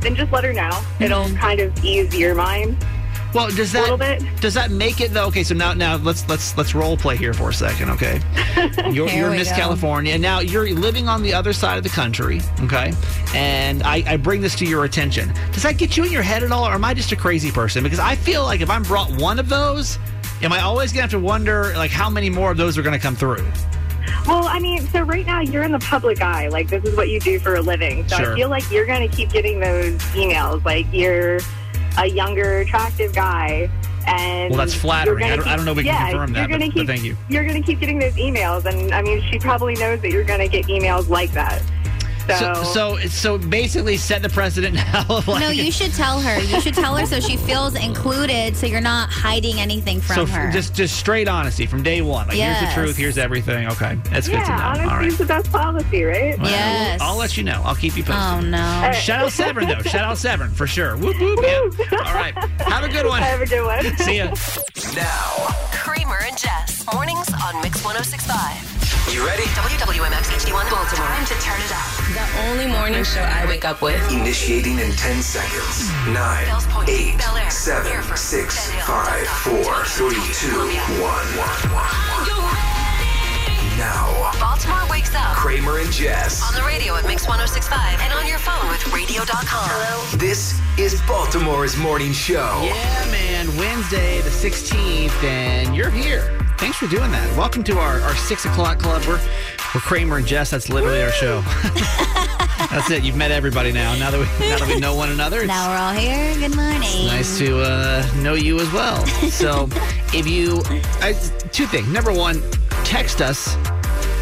then 0.00 0.14
just 0.14 0.30
let 0.30 0.44
her 0.44 0.52
know. 0.52 0.70
It'll 1.00 1.28
kind 1.36 1.60
of 1.60 1.84
ease 1.84 2.14
your 2.16 2.34
mind. 2.34 2.76
Well, 3.34 3.50
does 3.50 3.72
that 3.72 3.82
little 3.82 3.98
bit. 3.98 4.22
does 4.40 4.54
that 4.54 4.70
make 4.70 5.00
it 5.00 5.12
though? 5.12 5.26
Okay, 5.26 5.42
so 5.42 5.54
now 5.54 5.74
now 5.74 5.96
let's 5.96 6.26
let's 6.28 6.56
let's 6.56 6.74
role 6.74 6.96
play 6.96 7.16
here 7.16 7.32
for 7.34 7.48
a 7.48 7.52
second, 7.52 7.90
okay? 7.90 8.20
You're, 8.92 9.08
you're 9.08 9.30
Miss 9.30 9.50
go. 9.50 9.56
California, 9.56 10.12
and 10.12 10.22
now 10.22 10.38
you're 10.40 10.70
living 10.70 11.08
on 11.08 11.22
the 11.22 11.34
other 11.34 11.52
side 11.52 11.76
of 11.76 11.82
the 11.82 11.90
country, 11.90 12.40
okay? 12.60 12.92
And 13.34 13.82
I, 13.82 14.02
I 14.06 14.16
bring 14.16 14.40
this 14.40 14.54
to 14.56 14.64
your 14.64 14.84
attention. 14.84 15.32
Does 15.52 15.64
that 15.64 15.76
get 15.76 15.96
you 15.96 16.04
in 16.04 16.12
your 16.12 16.22
head 16.22 16.42
at 16.44 16.52
all, 16.52 16.64
or 16.66 16.72
am 16.72 16.84
I 16.84 16.94
just 16.94 17.10
a 17.12 17.16
crazy 17.16 17.50
person? 17.50 17.82
Because 17.82 17.98
I 17.98 18.14
feel 18.14 18.44
like 18.44 18.60
if 18.60 18.70
I'm 18.70 18.84
brought 18.84 19.10
one 19.20 19.38
of 19.38 19.48
those, 19.48 19.98
am 20.42 20.52
I 20.52 20.60
always 20.60 20.92
gonna 20.92 21.02
have 21.02 21.10
to 21.10 21.18
wonder 21.18 21.72
like 21.76 21.90
how 21.90 22.08
many 22.08 22.30
more 22.30 22.52
of 22.52 22.56
those 22.56 22.78
are 22.78 22.82
gonna 22.82 22.98
come 22.98 23.16
through? 23.16 23.44
Well, 24.26 24.46
I 24.46 24.58
mean, 24.60 24.86
so 24.88 25.02
right 25.02 25.26
now 25.26 25.40
you're 25.40 25.64
in 25.64 25.72
the 25.72 25.78
public 25.80 26.22
eye. 26.22 26.48
Like, 26.48 26.68
this 26.68 26.84
is 26.84 26.96
what 26.96 27.08
you 27.08 27.20
do 27.20 27.38
for 27.38 27.56
a 27.56 27.60
living. 27.60 28.06
So 28.08 28.16
Sure. 28.16 28.32
I 28.32 28.36
feel 28.36 28.48
like 28.48 28.70
you're 28.70 28.86
going 28.86 29.06
to 29.08 29.14
keep 29.14 29.30
getting 29.32 29.60
those 29.60 29.92
emails. 30.12 30.64
Like, 30.64 30.86
you're 30.92 31.40
a 31.98 32.06
younger, 32.06 32.58
attractive 32.58 33.14
guy. 33.14 33.70
And 34.06 34.50
Well, 34.50 34.58
that's 34.58 34.74
flattering. 34.74 35.24
I 35.24 35.36
don't- 35.36 35.46
I 35.46 35.56
don't 35.56 35.64
know 35.64 35.70
if 35.70 35.78
we 35.78 35.84
can 35.84 36.10
confirm 36.10 36.32
that, 36.34 36.40
You're 36.40 36.58
gonna 36.58 36.70
but- 36.70 36.74
but 36.76 36.86
thank 36.86 37.04
you. 37.04 37.16
You're 37.30 37.44
going 37.46 37.60
to 37.60 37.66
keep 37.66 37.80
getting 37.80 37.98
those 37.98 38.12
emails. 38.16 38.66
And, 38.66 38.92
I 38.94 39.00
mean, 39.00 39.22
she 39.30 39.38
probably 39.38 39.74
knows 39.76 40.00
that 40.00 40.10
you're 40.10 40.24
going 40.24 40.40
to 40.40 40.48
get 40.48 40.66
emails 40.66 41.08
like 41.08 41.32
that. 41.32 41.62
So, 42.26 42.54
So 42.54 42.64
so 42.64 42.96
so 43.08 43.38
basically, 43.38 43.96
set 43.96 44.22
the 44.22 44.28
precedent 44.28 44.74
now. 44.74 45.04
Like, 45.26 45.40
No, 45.40 45.48
you 45.50 45.70
should 45.72 45.92
tell 45.92 46.20
her. 46.20 46.40
You 46.40 46.60
should 46.60 46.74
tell 46.74 46.96
her 46.96 47.06
so 47.06 47.20
she 47.20 47.36
feels 47.36 47.74
included, 47.74 48.56
so 48.56 48.66
you're 48.66 48.80
not 48.80 49.10
hiding 49.10 49.60
anything 49.60 50.00
from 50.00 50.16
so 50.16 50.22
f- 50.22 50.30
her. 50.30 50.50
just 50.50 50.74
just 50.74 50.96
straight 50.96 51.28
honesty 51.28 51.66
from 51.66 51.82
day 51.82 52.00
one. 52.02 52.28
Like 52.28 52.36
here's 52.36 52.60
the 52.60 52.70
truth. 52.74 52.96
Here's 52.96 53.18
everything. 53.18 53.66
Okay, 53.68 53.98
that's 54.10 54.28
good 54.28 54.34
to 54.36 54.40
know. 54.40 54.46
yeah, 54.46 54.64
All 54.64 54.70
honesty 54.70 54.94
right. 54.96 55.06
is 55.06 55.18
the 55.18 55.26
best 55.26 55.52
policy, 55.52 56.04
right? 56.04 56.38
Well, 56.38 56.50
Yes. 56.50 57.00
I'll 57.00 57.16
let 57.16 57.36
you 57.36 57.42
know. 57.44 57.60
I'll 57.64 57.74
keep 57.74 57.96
you 57.96 58.02
posted. 58.04 58.22
oh 58.22 58.40
no. 58.40 58.92
Shout 58.92 59.24
out 59.24 59.32
Severn 59.32 59.66
though. 59.68 59.80
Shout 59.82 60.04
out 60.04 60.18
Severn 60.18 60.50
for 60.50 60.66
sure. 60.66 60.96
Whoop 60.96 61.18
whoop. 61.20 61.40
Yeah. 61.42 61.98
All 61.98 62.14
right. 62.14 62.34
Have 62.60 62.84
a 62.84 62.88
good 62.88 63.06
one. 63.06 63.22
Have 63.22 63.40
a 63.42 63.46
good 63.46 63.64
one. 63.64 63.96
See 63.98 64.18
ya. 64.18 64.34
Now, 64.94 65.48
Kramer 65.72 66.18
and 66.26 66.36
Jess. 66.38 66.84
Mornings 66.92 67.28
on 67.44 67.60
Mix 67.62 67.82
1065. 67.84 68.73
You 69.12 69.24
ready? 69.26 69.44
WWMX 69.54 70.30
HD1 70.30 70.70
Baltimore. 70.70 71.06
Time 71.06 71.26
to 71.26 71.34
turn 71.40 71.60
it 71.60 71.72
up. 71.72 71.86
The 72.12 72.26
only 72.48 72.66
morning 72.66 73.04
show 73.04 73.22
I 73.22 73.46
wake 73.46 73.64
up 73.64 73.82
with. 73.82 74.00
Initiating 74.10 74.78
in 74.78 74.92
10 74.92 75.22
seconds. 75.22 75.90
9, 76.08 76.46
Fells 76.46 76.66
Point, 76.66 76.88
8, 76.88 77.20
7, 77.50 78.16
6, 78.16 78.70
5, 78.82 79.26
4, 79.26 79.84
3, 79.84 80.14
2, 80.14 80.48
1. 81.02 82.54
Now, 83.78 84.32
Baltimore 84.38 84.88
wakes 84.88 85.14
up. 85.14 85.34
Kramer 85.34 85.78
and 85.78 85.90
Jess. 85.90 86.42
On 86.42 86.54
the 86.54 86.66
radio 86.66 86.94
at 86.94 87.06
Mix 87.06 87.26
1065 87.26 88.00
and 88.00 88.12
on 88.12 88.26
your 88.26 88.38
phone 88.38 88.68
with 88.68 88.86
radio.com. 88.92 89.68
Hello. 89.68 90.18
This 90.18 90.60
is 90.78 91.00
Baltimore's 91.02 91.76
morning 91.76 92.12
show. 92.12 92.60
Yeah, 92.62 93.10
man. 93.10 93.56
Wednesday 93.56 94.20
the 94.22 94.30
16th, 94.30 95.22
and 95.24 95.74
you're 95.76 95.90
here. 95.90 96.43
Thanks 96.58 96.76
for 96.78 96.86
doing 96.86 97.10
that. 97.10 97.36
Welcome 97.36 97.62
to 97.64 97.78
our, 97.78 98.00
our 98.00 98.14
six 98.16 98.44
o'clock 98.44 98.78
club. 98.78 99.02
We're, 99.06 99.18
we're 99.74 99.80
Kramer 99.80 100.16
and 100.18 100.26
Jess. 100.26 100.50
That's 100.50 100.68
literally 100.68 101.02
our 101.02 101.10
show. 101.10 101.40
That's 102.70 102.90
it. 102.90 103.02
You've 103.04 103.16
met 103.16 103.30
everybody 103.30 103.72
now. 103.72 103.94
Now 103.96 104.10
that 104.10 104.18
we 104.18 104.26
now 104.48 104.58
that 104.58 104.68
we 104.68 104.78
know 104.80 104.94
one 104.94 105.10
another, 105.10 105.40
it's 105.40 105.48
Now 105.48 105.68
we're 105.70 105.76
all 105.78 105.92
here. 105.92 106.34
Good 106.38 106.56
morning. 106.56 107.06
nice 107.06 107.36
to 107.38 107.60
uh, 107.60 108.06
know 108.16 108.34
you 108.34 108.58
as 108.60 108.72
well. 108.72 109.04
So, 109.34 109.68
if 110.14 110.26
you, 110.28 110.62
I, 111.02 111.12
two 111.50 111.66
things. 111.66 111.88
Number 111.88 112.12
one, 112.12 112.40
text 112.84 113.20
us. 113.20 113.56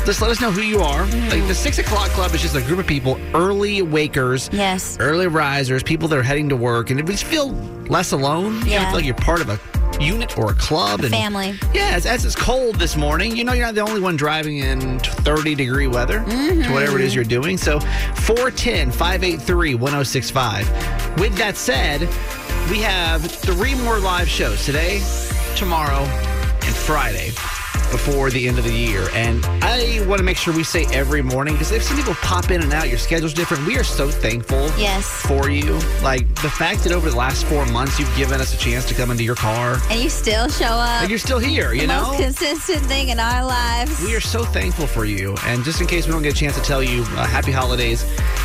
Just 0.07 0.21
let 0.23 0.31
us 0.31 0.41
know 0.41 0.51
who 0.51 0.63
you 0.63 0.81
are. 0.81 1.05
Like 1.07 1.47
the 1.47 1.55
six 1.55 1.79
o'clock 1.79 2.09
club 2.11 2.35
is 2.35 2.41
just 2.43 2.57
a 2.57 2.63
group 2.63 2.79
of 2.81 2.87
people, 2.87 3.21
early 3.35 3.81
wakers, 3.83 4.53
Yes. 4.53 4.97
early 5.01 5.27
risers, 5.29 5.83
people 5.83 6.09
that 6.09 6.19
are 6.19 6.23
heading 6.23 6.49
to 6.49 6.57
work, 6.57 6.91
and 6.91 6.99
if 6.99 7.07
you 7.07 7.13
just 7.13 7.25
feel 7.25 7.51
less 7.89 8.11
alone, 8.13 8.61
you 8.65 8.73
Yeah. 8.73 8.87
feel 8.87 8.95
like 8.97 9.05
you're 9.05 9.15
part 9.15 9.41
of 9.43 9.49
a 9.51 9.59
unit 10.03 10.37
or 10.39 10.51
a 10.53 10.55
club, 10.55 11.01
and 11.01 11.11
family. 11.11 11.55
Yeah, 11.73 11.91
as, 11.95 12.07
as 12.07 12.25
it's 12.25 12.35
cold 12.35 12.77
this 12.77 12.97
morning, 12.97 13.37
you 13.37 13.45
know 13.45 13.53
you're 13.53 13.67
not 13.67 13.75
the 13.75 13.81
only 13.83 14.01
one 14.01 14.17
driving 14.17 14.59
in 14.59 14.99
30 15.01 15.55
degree 15.55 15.87
weather 15.87 16.21
Mm-hmm. 16.21 16.63
to 16.63 16.73
whatever 16.73 16.99
it 16.99 17.05
is 17.05 17.15
you're 17.15 17.25
doing. 17.25 17.57
So 17.57 17.81
410 17.81 18.91
583 18.93 19.75
1065. 19.77 21.19
With 21.19 21.37
that 21.37 21.57
said, 21.57 22.01
we 22.71 22.79
have 22.79 23.23
three 23.25 23.75
more 23.77 23.99
live 23.99 24.29
shows 24.29 24.65
today, 24.65 25.01
tomorrow, 25.57 26.01
and 26.05 26.75
Friday 26.75 27.31
before 27.93 28.31
the 28.31 28.49
end 28.49 28.59
of 28.59 28.65
the 28.65 28.73
year. 28.73 29.07
And 29.13 29.45
I 29.63 30.05
want 30.09 30.19
to 30.19 30.25
make 30.25 30.37
sure 30.37 30.53
we 30.53 30.65
say 30.65 30.87
every 30.93 31.23
morning 31.23 31.55
because 31.55 31.71
if 31.71 31.83
some 31.85 31.97
people 31.97 32.15
pop 32.15 32.51
in 32.51 32.63
and 32.63 32.73
out, 32.73 32.89
your 32.89 32.99
schedule's 32.99 33.35
different. 33.35 33.65
We 33.67 33.79
are 33.79 33.85
so 33.85 34.11
thankful 34.11 34.71
Yes. 34.77 35.07
for 35.27 35.49
you. 35.51 35.75
Like 36.03 36.27
the 36.43 36.51
fact 36.51 36.83
that 36.85 36.93
over 36.93 37.11
the 37.11 37.17
last 37.17 37.45
four 37.47 37.65
months 37.67 38.01
you've 38.01 38.15
given 38.17 38.41
us 38.41 38.55
a 38.55 38.59
chance 38.59 38.85
to 38.87 38.95
come 38.95 39.11
into 39.13 39.23
your 39.23 39.37
car. 39.37 39.79
And 39.91 40.01
you 40.01 40.09
still 40.09 40.49
show 40.49 40.65
up. 40.65 41.03
And 41.03 41.11
you're 41.11 41.19
still 41.19 41.39
here, 41.39 41.73
you 41.73 41.83
the 41.83 41.87
know? 41.89 42.03
most 42.09 42.21
consistent 42.23 42.83
thing 42.87 43.11
in 43.11 43.21
our 43.21 43.45
lives. 43.45 44.03
We 44.03 44.17
are 44.17 44.21
so 44.21 44.45
thankful 44.45 44.87
for 44.87 45.05
you. 45.05 45.37
And 45.45 45.63
just 45.63 45.81
in 45.81 45.87
case 45.87 46.07
we 46.07 46.13
don't 46.13 46.23
get 46.23 46.33
a 46.33 46.37
chance 46.37 46.57
to 46.57 46.63
tell 46.63 46.83
you, 46.83 47.03
uh, 47.03 47.27
happy 47.27 47.53
holidays 47.53 48.05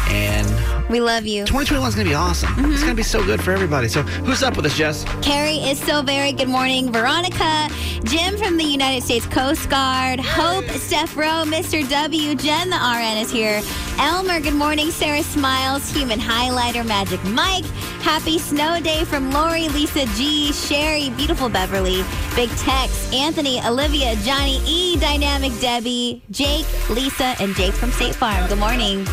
and 0.09 0.76
We 0.89 1.01
love 1.01 1.25
you. 1.25 1.41
2021 1.45 1.89
is 1.89 1.95
going 1.95 2.05
to 2.05 2.11
be 2.11 2.15
awesome. 2.15 2.49
Mm-hmm. 2.49 2.71
It's 2.71 2.81
going 2.81 2.93
to 2.93 2.95
be 2.95 3.03
so 3.03 3.23
good 3.23 3.41
for 3.41 3.51
everybody. 3.51 3.89
So, 3.89 4.03
who's 4.03 4.41
up 4.41 4.55
with 4.55 4.65
us, 4.65 4.77
Jess? 4.77 5.03
Carrie 5.21 5.57
is 5.57 5.79
so 5.79 6.01
very 6.01 6.31
good 6.31 6.47
morning. 6.47 6.91
Veronica, 6.91 7.67
Jim 8.03 8.37
from 8.37 8.55
the 8.55 8.63
United 8.63 9.03
States 9.03 9.25
Coast 9.25 9.69
Guard, 9.69 10.19
Hope, 10.21 10.65
Steph 10.69 11.17
Rowe, 11.17 11.43
Mr. 11.45 11.87
W, 11.89 12.35
Jen 12.35 12.69
the 12.69 12.77
RN 12.77 13.17
is 13.17 13.31
here. 13.31 13.61
Elmer, 13.99 14.39
good 14.39 14.53
morning. 14.53 14.91
Sarah 14.91 15.23
Smiles, 15.23 15.91
Human 15.91 16.19
Highlighter, 16.19 16.85
Magic 16.85 17.21
Mike. 17.25 17.65
Happy 18.01 18.39
snow 18.39 18.79
day 18.79 19.03
from 19.03 19.31
Lori, 19.31 19.67
Lisa 19.69 20.05
G, 20.15 20.53
Sherry, 20.53 21.09
beautiful 21.11 21.49
Beverly, 21.49 22.03
Big 22.35 22.49
Tex, 22.51 23.11
Anthony, 23.13 23.59
Olivia, 23.65 24.15
Johnny 24.17 24.61
E, 24.65 24.97
Dynamic 24.97 25.51
Debbie, 25.59 26.21
Jake, 26.31 26.65
Lisa, 26.89 27.35
and 27.41 27.53
Jake 27.55 27.73
from 27.73 27.91
State 27.91 28.15
Farm. 28.15 28.47
Good 28.47 28.59
morning. 28.59 29.05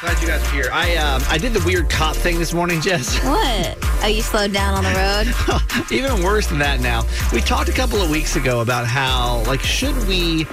Glad 0.00 0.22
you 0.22 0.28
guys 0.28 0.40
are 0.46 0.50
here. 0.52 0.68
I 0.72 0.94
um, 0.94 1.22
I 1.28 1.38
did 1.38 1.52
the 1.52 1.64
weird 1.66 1.90
cop 1.90 2.14
thing 2.14 2.38
this 2.38 2.54
morning, 2.54 2.80
Jess. 2.80 3.18
What? 3.24 3.76
Oh, 4.00 4.06
you 4.06 4.22
slowed 4.22 4.52
down 4.52 4.74
on 4.74 4.84
the 4.84 4.94
road? 4.94 5.90
Even 5.92 6.22
worse 6.22 6.46
than 6.46 6.60
that 6.60 6.78
now. 6.78 7.02
We 7.32 7.40
talked 7.40 7.68
a 7.68 7.72
couple 7.72 8.00
of 8.00 8.08
weeks 8.08 8.36
ago 8.36 8.60
about 8.60 8.86
how, 8.86 9.42
like, 9.48 9.60
should 9.60 9.96
we, 10.06 10.44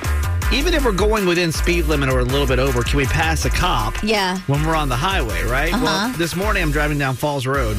even 0.56 0.74
if 0.74 0.86
we're 0.86 0.92
going 0.94 1.26
within 1.26 1.52
speed 1.52 1.86
limit 1.86 2.10
or 2.10 2.20
a 2.20 2.24
little 2.24 2.48
bit 2.48 2.60
over, 2.60 2.82
can 2.84 2.98
we 2.98 3.06
pass 3.06 3.44
a 3.46 3.50
cop 3.50 3.94
Yeah. 4.02 4.38
when 4.48 4.66
we're 4.66 4.76
on 4.76 4.88
the 4.90 4.96
highway, 4.96 5.44
right? 5.44 5.74
Well, 5.74 5.88
Uh-huh. 5.88 6.14
this 6.18 6.36
morning 6.36 6.64
I'm 6.64 6.72
driving 6.72 6.98
down 6.98 7.16
Falls 7.16 7.46
Road 7.46 7.78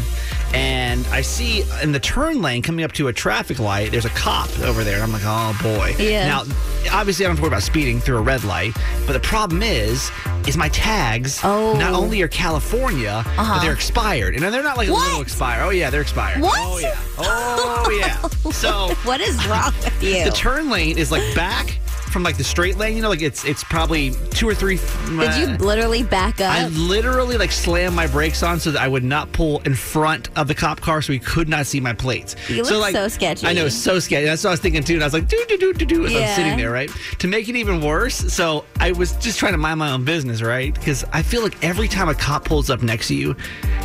and 0.52 1.06
I 1.10 1.22
see 1.22 1.64
in 1.82 1.92
the 1.92 1.98
turn 2.00 2.40
lane 2.42 2.62
coming 2.62 2.84
up 2.84 2.92
to 2.92 3.08
a 3.08 3.12
traffic 3.12 3.58
light, 3.58 3.90
there's 3.92 4.04
a 4.04 4.10
cop 4.10 4.48
over 4.60 4.84
there. 4.84 4.96
And 4.96 5.04
I'm 5.04 5.12
like, 5.12 5.22
oh 5.24 5.56
boy. 5.62 5.96
Yeah. 5.98 6.26
Now, 6.28 6.44
obviously, 6.92 7.24
I 7.24 7.28
don't 7.28 7.36
have 7.36 7.36
to 7.38 7.42
worry 7.42 7.48
about 7.48 7.62
speeding 7.62 7.98
through 8.00 8.18
a 8.18 8.22
red 8.22 8.44
light, 8.44 8.74
but 9.06 9.14
the 9.14 9.20
problem 9.20 9.62
is, 9.62 10.10
is 10.46 10.56
my 10.56 10.68
tags 10.68 11.40
Oh. 11.42 11.74
not 11.78 11.92
only 11.94 12.20
are 12.22 12.28
California, 12.28 13.22
but 13.24 13.38
Uh-huh. 13.42 13.60
they're 13.62 13.72
expired. 13.72 14.34
And 14.34 14.44
they're 14.44 14.62
not 14.62 14.76
like 14.76 14.88
a 14.88 14.92
What? 14.92 15.06
little 15.06 15.22
expired. 15.22 15.62
Oh, 15.64 15.70
yeah, 15.70 15.88
they're 15.90 16.02
expired. 16.02 16.40
What? 16.42 16.58
Oh, 16.58 16.78
yeah. 16.78 16.94
Oh, 17.18 17.98
yeah. 17.98 18.16
So 18.52 18.94
What 19.04 19.20
is 19.20 19.44
wrong 19.46 19.72
with 19.82 20.02
you? 20.02 20.24
the 20.24 20.30
turn 20.30 20.70
lane 20.70 20.96
is 20.98 21.10
like 21.10 21.22
back 21.34 21.78
from 22.16 22.22
like 22.22 22.38
the 22.38 22.44
straight 22.44 22.78
lane. 22.78 22.96
You 22.96 23.02
know, 23.02 23.10
like 23.10 23.20
it's 23.20 23.44
it's 23.44 23.62
probably 23.62 24.12
two 24.30 24.48
or 24.48 24.54
three. 24.54 24.76
Did 24.76 25.36
you 25.36 25.46
uh, 25.54 25.56
literally 25.60 26.02
back 26.02 26.40
up? 26.40 26.50
I 26.50 26.66
literally 26.68 27.36
like 27.36 27.52
slammed 27.52 27.94
my 27.94 28.06
brakes 28.06 28.42
on 28.42 28.58
so 28.58 28.70
that 28.70 28.80
I 28.80 28.88
would 28.88 29.04
not 29.04 29.30
pull 29.32 29.60
in 29.66 29.74
front 29.74 30.30
of 30.34 30.48
the 30.48 30.54
cop 30.54 30.80
car, 30.80 31.02
so 31.02 31.12
he 31.12 31.18
could 31.18 31.46
not 31.46 31.66
see 31.66 31.78
my 31.78 31.92
plates. 31.92 32.34
You 32.48 32.62
look 32.62 32.80
like, 32.80 32.94
so 32.94 33.08
sketchy. 33.08 33.46
I 33.46 33.52
know, 33.52 33.68
so 33.68 33.98
sketchy. 33.98 34.24
That's 34.24 34.42
what 34.44 34.48
I 34.48 34.52
was 34.54 34.60
thinking 34.60 34.82
too. 34.82 34.94
And 34.94 35.02
I 35.02 35.06
was 35.06 35.12
like, 35.12 35.28
do 35.28 35.44
do 35.46 35.58
do 35.58 35.74
do 35.74 35.84
do 35.84 36.06
as 36.06 36.14
I'm 36.16 36.34
sitting 36.34 36.56
there, 36.56 36.70
right? 36.70 36.90
To 37.18 37.28
make 37.28 37.50
it 37.50 37.56
even 37.56 37.82
worse, 37.82 38.16
so 38.32 38.64
I 38.80 38.92
was 38.92 39.12
just 39.16 39.38
trying 39.38 39.52
to 39.52 39.58
mind 39.58 39.78
my 39.78 39.90
own 39.90 40.06
business, 40.06 40.40
right? 40.40 40.72
Because 40.72 41.04
I 41.12 41.22
feel 41.22 41.42
like 41.42 41.62
every 41.62 41.86
time 41.88 42.08
a 42.08 42.14
cop 42.14 42.46
pulls 42.46 42.70
up 42.70 42.82
next 42.82 43.08
to 43.08 43.14
you, 43.14 43.36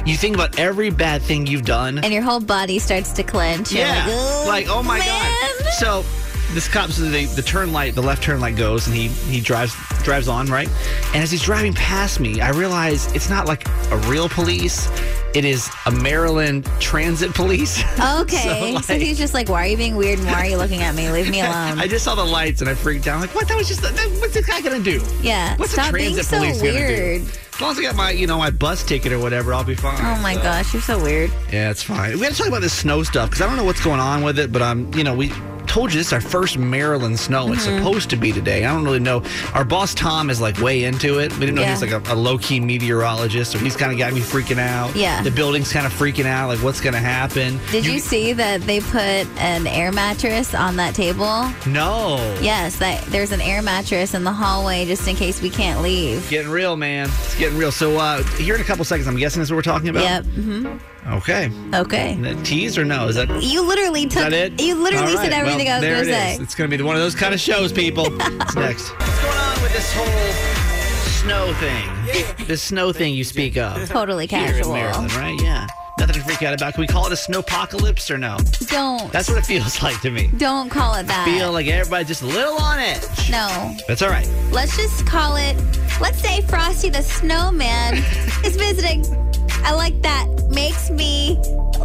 you 0.06 0.16
think 0.16 0.36
about 0.36 0.58
every 0.58 0.90
bad 0.90 1.22
thing 1.22 1.46
you've 1.48 1.66
done. 1.66 1.98
and 1.98 2.14
your 2.14 2.24
whole 2.24 2.40
body 2.40 2.80
starts 2.80 3.12
to 3.14 3.24
clench. 3.24 3.74
You're 3.74 3.82
Yeah. 3.86 4.06
like, 4.46 4.48
Like, 4.48 4.68
oh 4.70 4.82
my 4.84 5.00
man. 5.00 5.42
god. 5.64 5.74
So 5.74 6.06
this 6.54 6.68
cop 6.68 6.90
so 6.92 7.04
the, 7.04 7.26
the 7.26 7.42
turn 7.42 7.72
light, 7.74 7.96
the 7.96 8.02
left 8.02 8.24
turn 8.24 8.40
light 8.40 8.56
goes 8.56 8.88
and 8.88 8.96
he 8.96 9.08
he 9.08 9.40
drives 9.42 9.74
drives 10.04 10.28
on, 10.28 10.48
right? 10.48 10.68
And 11.14 11.24
as 11.24 11.32
he's 11.32 11.42
driving 11.44 11.74
past 11.74 12.20
me, 12.20 12.42
I 12.42 12.50
realize 12.52 13.12
it's 13.14 13.30
not 13.30 13.46
like 13.48 13.68
a 13.92 13.98
real 14.08 14.30
police. 14.30 14.90
It 15.34 15.46
is 15.46 15.70
a 15.86 15.92
Maryland 15.92 16.70
transit 16.82 17.34
police. 17.34 17.82
Okay. 18.22 18.76
So, 18.82 18.94
like- 18.94 19.02
he's 19.02 19.18
just 19.18 19.34
like, 19.34 19.48
why 19.48 19.64
are 19.64 19.68
you 19.68 19.78
being 19.78 19.96
weird 19.96 20.20
and 20.20 20.28
why 20.28 20.42
are 20.42 20.46
you 20.46 20.58
looking 20.58 20.82
at 20.82 20.94
me? 20.96 21.10
Leave 21.10 21.30
me 21.30 21.40
alone. 21.42 21.80
I 21.80 21.88
just 21.88 22.04
saw 22.04 22.16
the 22.16 22.24
lights 22.26 22.60
and 22.62 22.70
I 22.70 22.74
freaked 22.76 23.08
out. 23.08 23.16
I'm 23.16 23.22
like, 23.22 23.34
what? 23.34 23.48
That 23.48 23.56
was 23.56 23.68
just 23.68 23.82
that, 23.84 23.94
what's 24.20 24.34
this 24.34 24.46
guy 24.46 24.60
gonna 24.62 24.80
do? 24.84 25.02
yeah. 25.22 25.56
What's 25.58 25.72
Stop 25.72 25.92
a 25.92 25.94
being 25.94 26.14
transit 26.16 26.26
so 26.26 26.38
police 26.38 26.62
weird. 26.62 27.22
gonna 27.22 27.32
do? 27.32 27.38
As 27.54 27.62
long 27.62 27.72
as 27.72 27.80
I 27.80 27.82
got 27.84 27.96
my, 27.96 28.12
you 28.12 28.28
know, 28.28 28.38
my 28.38 28.50
bus 28.50 28.84
ticket 28.84 29.14
or 29.14 29.20
whatever, 29.20 29.54
I'll 29.54 29.64
be 29.64 29.76
fine. 29.76 30.00
Oh 30.04 30.22
my 30.22 30.34
So- 30.36 30.42
gosh, 30.44 30.74
you're 30.74 30.82
so 30.82 31.02
weird. 31.02 31.32
Yeah, 31.52 31.70
it's 31.72 31.84
fine. 31.84 32.14
We 32.16 32.22
got 32.22 32.32
to 32.32 32.38
talk 32.38 32.48
about 32.48 32.62
this 32.62 32.74
snow 32.74 33.04
stuff 33.04 33.30
because 33.30 33.42
I 33.42 33.48
don't 33.48 33.56
know 33.56 33.64
what's 33.64 33.84
going 33.84 34.00
on 34.02 34.24
with 34.24 34.38
it, 34.40 34.52
but 34.52 34.62
um, 34.62 34.92
you 34.96 35.04
know, 35.06 35.14
we 35.16 35.30
told 35.72 35.94
you 35.94 36.00
this 36.00 36.08
is 36.08 36.14
our 36.14 36.22
first 36.22 36.58
Maryland 36.58 37.18
snow. 37.20 37.52
It's 37.54 37.66
Mm-hmm. 37.66 37.78
supposed 37.78 38.10
to 38.10 38.16
be 38.18 38.32
today. 38.32 38.66
I 38.66 38.74
don't 38.74 38.84
really 38.84 39.00
know. 39.00 39.24
Our 39.54 39.64
boss 39.64 39.94
Tom 39.94 40.30
is 40.30 40.42
like 40.42 40.60
way 40.60 40.84
into 40.84 41.20
it. 41.20 41.32
We 41.34 41.40
didn't 41.42 41.56
know 41.56 41.64
he 41.64 41.72
was 41.72 41.82
like 41.82 41.92
a, 41.92 42.02
a 42.14 42.16
low 42.16 42.38
key 42.38 42.60
meteorologist, 42.60 43.52
so 43.52 43.58
he's 43.60 43.76
kind 43.76 43.92
of 43.92 43.98
got 43.98 44.12
me 44.14 44.20
freaking 44.20 44.58
out. 44.60 44.96
Yeah. 44.96 45.22
the 45.22 45.32
building's 45.32 45.72
kind 45.72 45.86
of 45.86 45.94
freaking 45.94 46.26
out. 46.26 46.48
Like, 46.48 46.60
what's 46.60 46.82
going 46.82 46.94
to 46.94 47.00
happen? 47.00 47.60
Did 47.72 47.86
you, 47.86 48.00
see 48.00 48.34
that 48.34 48.62
they 48.62 48.80
put 48.82 49.00
an 49.40 49.66
air 49.68 49.92
mattress 49.92 50.54
on 50.54 50.76
that 50.78 50.94
table? 50.96 51.48
No. 51.66 52.18
Yes, 52.42 52.78
that 52.80 53.04
there's 53.06 53.32
an 53.32 53.40
air 53.42 53.62
mattress 53.62 54.14
in 54.14 54.24
the 54.24 54.34
hallway 54.34 54.86
just 54.86 55.08
in 55.08 55.16
case 55.16 55.42
we 55.42 55.50
can't 55.50 55.82
leave. 55.82 56.28
Getting 56.30 56.52
real, 56.52 56.76
man. 56.76 57.08
It's 57.10 57.38
getting 57.38 57.58
real. 57.58 57.72
So, 57.72 57.98
uh, 57.98 58.24
here 58.38 58.56
in 58.56 58.62
a 58.62 58.66
couple 58.66 58.84
seconds, 58.84 59.08
I'm 59.08 59.16
guessing 59.18 59.40
that's 59.40 59.52
what 59.52 59.56
we're 59.58 59.62
talking 59.62 59.90
about. 59.90 60.04
Yep. 60.04 60.26
hmm 60.26 60.78
Okay. 61.08 61.50
Okay. 61.74 62.16
That 62.22 62.46
tease 62.46 62.78
or 62.78 62.86
no? 62.86 63.08
Is 63.08 63.16
that 63.16 63.28
You 63.44 63.66
literally 63.68 64.04
took. 64.06 64.18
Is 64.18 64.30
that 64.30 64.34
it? 64.34 64.62
You 64.62 64.76
literally 64.76 65.14
All 65.16 65.18
said 65.24 65.34
everything 65.34 65.66
well, 65.66 65.76
I 65.76 65.80
was 65.80 65.82
there 65.82 65.96
going 65.96 66.06
to 66.08 66.12
say. 66.14 66.34
is. 66.36 66.40
It's 66.42 66.56
going 66.56 66.70
to 66.70 66.78
be 66.78 66.84
one 66.84 66.96
of 66.96 67.02
those 67.02 67.16
kind 67.16 67.34
of 67.34 67.40
shows, 67.40 67.72
people. 67.74 68.06
What's 68.12 68.56
next? 68.56 68.90
What's 68.92 69.22
going 69.22 69.38
on 69.38 69.62
with 69.64 69.74
this 69.74 69.94
whole 69.94 70.32
snow 71.24 71.54
thing? 71.56 72.46
This 72.48 72.62
snow 72.62 72.92
thing 72.94 73.14
you 73.14 73.24
speak 73.24 73.58
of. 73.58 73.88
Totally 73.90 74.28
Here 74.28 74.40
in 74.40 74.46
casual. 74.54 74.74
Maryland, 74.74 75.14
right? 75.16 75.40
Yeah. 75.42 75.68
Nothing 76.00 76.16
to 76.16 76.22
freak 76.22 76.42
out 76.44 76.54
about. 76.54 76.74
Can 76.74 76.82
we 76.82 76.88
call 76.88 77.06
it 77.08 77.12
a 77.12 77.16
snowpocalypse 77.16 78.10
or 78.10 78.18
no? 78.18 78.38
Don't. 78.68 79.12
That's 79.12 79.30
what 79.30 79.38
it 79.38 79.46
feels 79.46 79.84
like 79.84 80.00
to 80.02 80.10
me. 80.12 80.30
don't 80.38 80.70
call 80.70 80.96
it 80.96 81.06
that. 81.08 81.28
I 81.28 81.32
Feel 81.38 81.52
like 81.52 81.68
everybody's 81.68 82.08
just 82.08 82.22
a 82.22 82.26
little 82.28 82.58
on 82.58 82.80
edge. 82.80 83.02
no. 83.30 83.76
That's 83.88 84.02
all 84.02 84.10
right. 84.10 84.28
Let's 84.52 84.76
just 84.78 85.06
call 85.06 85.36
it. 85.36 85.56
Let's 86.00 86.20
say 86.20 86.42
Frosty 86.42 86.90
the 86.90 87.02
Snowman 87.04 87.96
is 88.44 88.56
visiting. 88.56 89.04
I 89.64 89.74
like 89.74 90.02
that. 90.02 90.28
Makes 90.50 90.90
me 90.90 91.38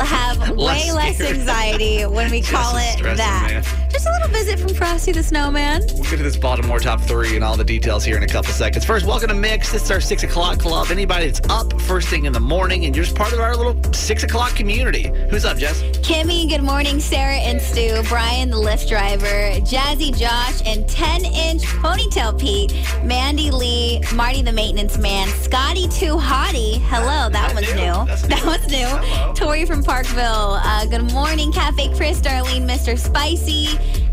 have 0.05 0.50
way 0.57 0.91
Less 0.91 1.19
less 1.19 1.21
anxiety 1.21 2.05
when 2.07 2.31
we 2.31 2.41
call 2.43 2.76
it 2.76 3.03
that. 3.03 3.17
man. 3.50 3.91
Just 3.91 4.07
a 4.07 4.12
little 4.12 4.29
visit 4.29 4.59
from 4.59 4.75
Frosty 4.75 5.12
the 5.12 5.23
Snowman. 5.23 5.83
We'll 5.95 6.03
get 6.05 6.17
to 6.19 6.23
this 6.23 6.37
Baltimore 6.37 6.79
top 6.79 7.00
three 7.00 7.35
and 7.37 7.45
all 7.45 7.57
the 7.57 7.65
details 7.65 8.05
here 8.05 8.17
in 8.17 8.23
a 8.23 8.26
couple 8.26 8.53
seconds. 8.53 8.85
First, 8.85 9.07
welcome 9.07 9.29
to 9.29 9.35
Mix. 9.35 9.73
This 9.73 9.85
is 9.85 9.91
our 9.91 10.00
six 10.00 10.23
o'clock 10.23 10.59
club. 10.59 10.88
Anybody 10.91 11.31
that's 11.31 11.41
up 11.49 11.81
first 11.83 12.09
thing 12.09 12.26
in 12.26 12.33
the 12.33 12.41
morning 12.41 12.85
and 12.85 12.95
you're 12.95 13.05
just 13.05 13.17
part 13.17 13.33
of 13.33 13.41
our 13.41 13.57
little 13.57 13.81
six 13.95 14.23
o'clock 14.23 14.55
community. 14.55 15.11
Who's 15.31 15.45
up, 15.45 15.57
Jess? 15.57 15.83
Kimmy, 16.00 16.49
good 16.49 16.62
morning. 16.62 17.00
Sarah 17.00 17.37
and 17.37 17.61
Stu, 17.61 18.03
Brian, 18.09 18.50
the 18.50 18.57
Lyft 18.57 18.88
driver, 18.88 19.61
Jazzy 19.65 20.17
Josh, 20.17 20.61
and 20.67 20.87
10 20.88 21.25
inch 21.25 21.62
ponytail 21.65 22.38
Pete, 22.38 22.75
Mandy 23.03 23.50
Lee, 23.50 24.03
Marty 24.15 24.43
the 24.43 24.53
maintenance 24.53 24.99
man, 24.99 25.29
Scotty 25.29 25.88
Too 25.88 26.17
Hottie. 26.17 26.81
Hello, 26.83 27.31
that 27.31 27.55
one's 27.55 27.69
new. 27.75 27.76
new. 27.76 27.87
That 28.37 28.45
one's 28.45 28.69
new. 28.69 29.35
Tori 29.35 29.65
from 29.65 29.83
Parkville. 29.87 30.59
Uh, 30.64 30.85
good 30.87 31.12
morning, 31.12 31.52
Cafe 31.52 31.95
Chris, 31.95 32.21
Darlene, 32.21 32.69
Mr. 32.69 32.99
Spicy, 32.99 33.69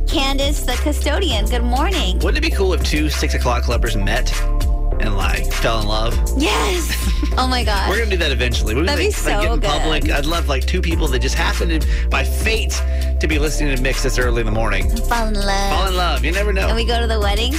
Candace, 0.05 0.61
the 0.61 0.73
custodian. 0.83 1.45
Good 1.47 1.63
morning. 1.63 2.19
Wouldn't 2.19 2.37
it 2.37 2.41
be 2.41 2.51
cool 2.51 2.73
if 2.73 2.83
two 2.83 3.09
six 3.09 3.33
o'clock 3.33 3.63
clubbers 3.63 4.01
met 4.01 4.31
and 5.01 5.17
like 5.17 5.51
fell 5.51 5.81
in 5.81 5.87
love? 5.87 6.13
Yes. 6.37 7.09
Oh 7.35 7.47
my 7.47 7.63
gosh. 7.63 7.89
We're 7.89 7.97
gonna 7.97 8.11
do 8.11 8.17
that 8.17 8.31
eventually. 8.31 8.75
We're 8.75 8.83
That'd 8.85 8.99
gonna 8.99 9.09
be 9.09 9.31
like, 9.31 9.41
so 9.41 9.41
get 9.41 9.53
in 9.53 9.59
good. 9.61 9.67
public. 9.67 10.11
I'd 10.11 10.27
love 10.27 10.49
like 10.49 10.67
two 10.67 10.81
people 10.81 11.07
that 11.07 11.17
just 11.19 11.33
happen 11.33 11.79
to, 11.79 12.07
by 12.09 12.23
fate, 12.23 12.79
to 13.19 13.25
be 13.27 13.39
listening 13.39 13.75
to 13.75 13.81
Mix 13.81 14.03
this 14.03 14.19
early 14.19 14.41
in 14.41 14.45
the 14.45 14.51
morning. 14.51 14.87
Fall 15.07 15.29
in 15.29 15.33
love. 15.33 15.69
Fall 15.71 15.87
in 15.87 15.95
love. 15.97 16.23
You 16.23 16.31
never 16.31 16.53
know. 16.53 16.67
and 16.67 16.75
we 16.75 16.85
go 16.85 17.01
to 17.01 17.07
the 17.07 17.19
wedding. 17.19 17.53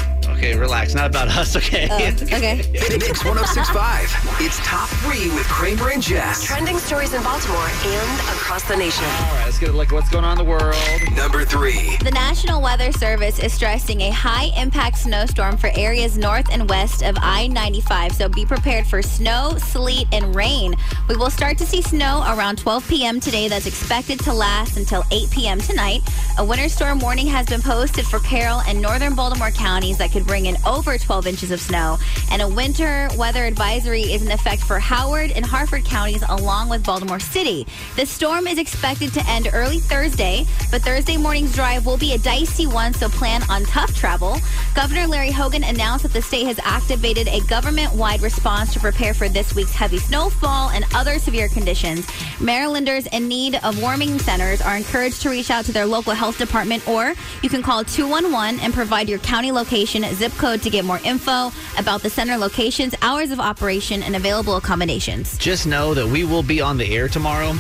Okay, 0.44 0.58
relax. 0.58 0.94
Not 0.94 1.06
about 1.06 1.28
us. 1.28 1.54
Okay. 1.64 1.88
Oh, 1.90 1.96
okay. 1.96 2.56
Mix 2.72 3.24
1065. 3.24 4.40
It's 4.40 4.58
top 4.58 4.88
three 5.00 5.30
with 5.30 5.46
Kramer 5.48 5.90
and 5.90 6.02
Jess. 6.02 6.44
Trending 6.44 6.76
stories 6.78 7.14
in 7.14 7.22
Baltimore 7.22 7.68
and 7.84 8.20
across 8.28 8.66
the 8.68 8.76
nation. 8.76 9.04
All 9.04 9.34
right. 9.36 9.44
Let's 9.46 9.58
get 9.58 9.70
a 9.70 9.72
look 9.72 9.88
at 9.88 9.94
what's 9.94 10.10
going 10.10 10.24
on 10.24 10.38
in 10.38 10.44
the 10.44 10.50
world. 10.50 10.74
Number 11.16 11.44
three. 11.44 11.96
The 12.02 12.10
National 12.10 12.60
Weather 12.60 12.92
Service 12.92 13.38
is 13.38 13.52
stressing 13.52 14.02
a 14.02 14.10
high 14.10 14.50
impact 14.60 14.98
snowstorm 14.98 15.56
for 15.56 15.70
areas 15.74 16.18
north 16.18 16.52
and 16.52 16.68
west 16.68 17.02
of 17.02 17.16
I 17.20 17.46
95. 17.46 18.12
So 18.12 18.28
be 18.28 18.44
prepared 18.44 18.86
for 18.86 19.00
snow, 19.00 19.54
sleet, 19.56 20.06
and 20.12 20.34
rain. 20.34 20.74
We 21.08 21.16
will 21.16 21.30
start 21.30 21.56
to 21.58 21.66
see 21.66 21.80
snow 21.80 22.24
around 22.28 22.58
12 22.58 22.88
p.m. 22.88 23.20
today 23.20 23.48
that's 23.48 23.66
expected 23.66 24.20
to 24.20 24.32
last 24.32 24.76
until 24.76 25.04
8 25.10 25.30
p.m. 25.30 25.60
tonight. 25.60 26.02
A 26.38 26.44
winter 26.44 26.68
storm 26.68 26.98
warning 26.98 27.28
has 27.28 27.46
been 27.46 27.62
posted 27.62 28.04
for 28.04 28.18
Carroll 28.18 28.60
and 28.62 28.82
northern 28.82 29.14
Baltimore 29.14 29.50
counties 29.50 29.96
that 29.98 30.10
could 30.12 30.28
bring 30.34 30.46
in 30.46 30.56
over 30.66 30.98
12 30.98 31.28
inches 31.28 31.52
of 31.52 31.60
snow. 31.60 31.96
And 32.32 32.42
a 32.42 32.48
winter 32.48 33.08
weather 33.16 33.44
advisory 33.44 34.02
is 34.02 34.26
in 34.26 34.32
effect 34.32 34.64
for 34.64 34.80
Howard 34.80 35.30
and 35.30 35.46
Harford 35.46 35.84
counties 35.84 36.24
along 36.28 36.68
with 36.68 36.84
Baltimore 36.84 37.20
City. 37.20 37.68
The 37.94 38.04
storm 38.04 38.48
is 38.48 38.58
expected 38.58 39.14
to 39.14 39.24
end 39.28 39.48
early 39.52 39.78
Thursday, 39.78 40.44
but 40.72 40.82
Thursday 40.82 41.16
morning's 41.16 41.54
drive 41.54 41.86
will 41.86 41.98
be 41.98 42.14
a 42.14 42.18
dicey 42.18 42.66
one, 42.66 42.92
so 42.94 43.08
plan 43.08 43.42
on 43.48 43.62
tough 43.66 43.94
travel. 43.94 44.36
Governor 44.74 45.06
Larry 45.06 45.30
Hogan 45.30 45.62
announced 45.62 46.02
that 46.02 46.12
the 46.12 46.20
state 46.20 46.46
has 46.46 46.58
activated 46.64 47.28
a 47.28 47.38
government 47.42 47.92
wide 47.92 48.20
response 48.20 48.72
to 48.72 48.80
prepare 48.80 49.14
for 49.14 49.28
this 49.28 49.54
week's 49.54 49.70
heavy 49.70 49.98
snowfall 49.98 50.70
and 50.70 50.84
other 50.96 51.20
severe 51.20 51.46
conditions. 51.46 52.08
Marylanders 52.40 53.06
in 53.12 53.28
need 53.28 53.54
of 53.62 53.80
warming 53.80 54.18
centers 54.18 54.60
are 54.60 54.76
encouraged 54.76 55.22
to 55.22 55.30
reach 55.30 55.52
out 55.52 55.64
to 55.66 55.72
their 55.72 55.86
local 55.86 56.12
health 56.12 56.38
department, 56.38 56.88
or 56.88 57.14
you 57.42 57.48
can 57.48 57.62
call 57.62 57.84
211 57.84 58.58
and 58.58 58.74
provide 58.74 59.08
your 59.08 59.20
county 59.20 59.52
location, 59.52 60.02
zip 60.28 60.38
code 60.38 60.62
to 60.62 60.70
get 60.70 60.84
more 60.86 61.00
info 61.04 61.50
about 61.78 62.00
the 62.02 62.08
center 62.08 62.36
locations, 62.38 62.94
hours 63.02 63.30
of 63.30 63.38
operation, 63.40 64.02
and 64.02 64.16
available 64.16 64.56
accommodations. 64.56 65.36
Just 65.36 65.66
know 65.66 65.92
that 65.92 66.06
we 66.06 66.24
will 66.24 66.42
be 66.42 66.60
on 66.62 66.78
the 66.78 66.94
air 66.96 67.08
tomorrow. 67.08 67.54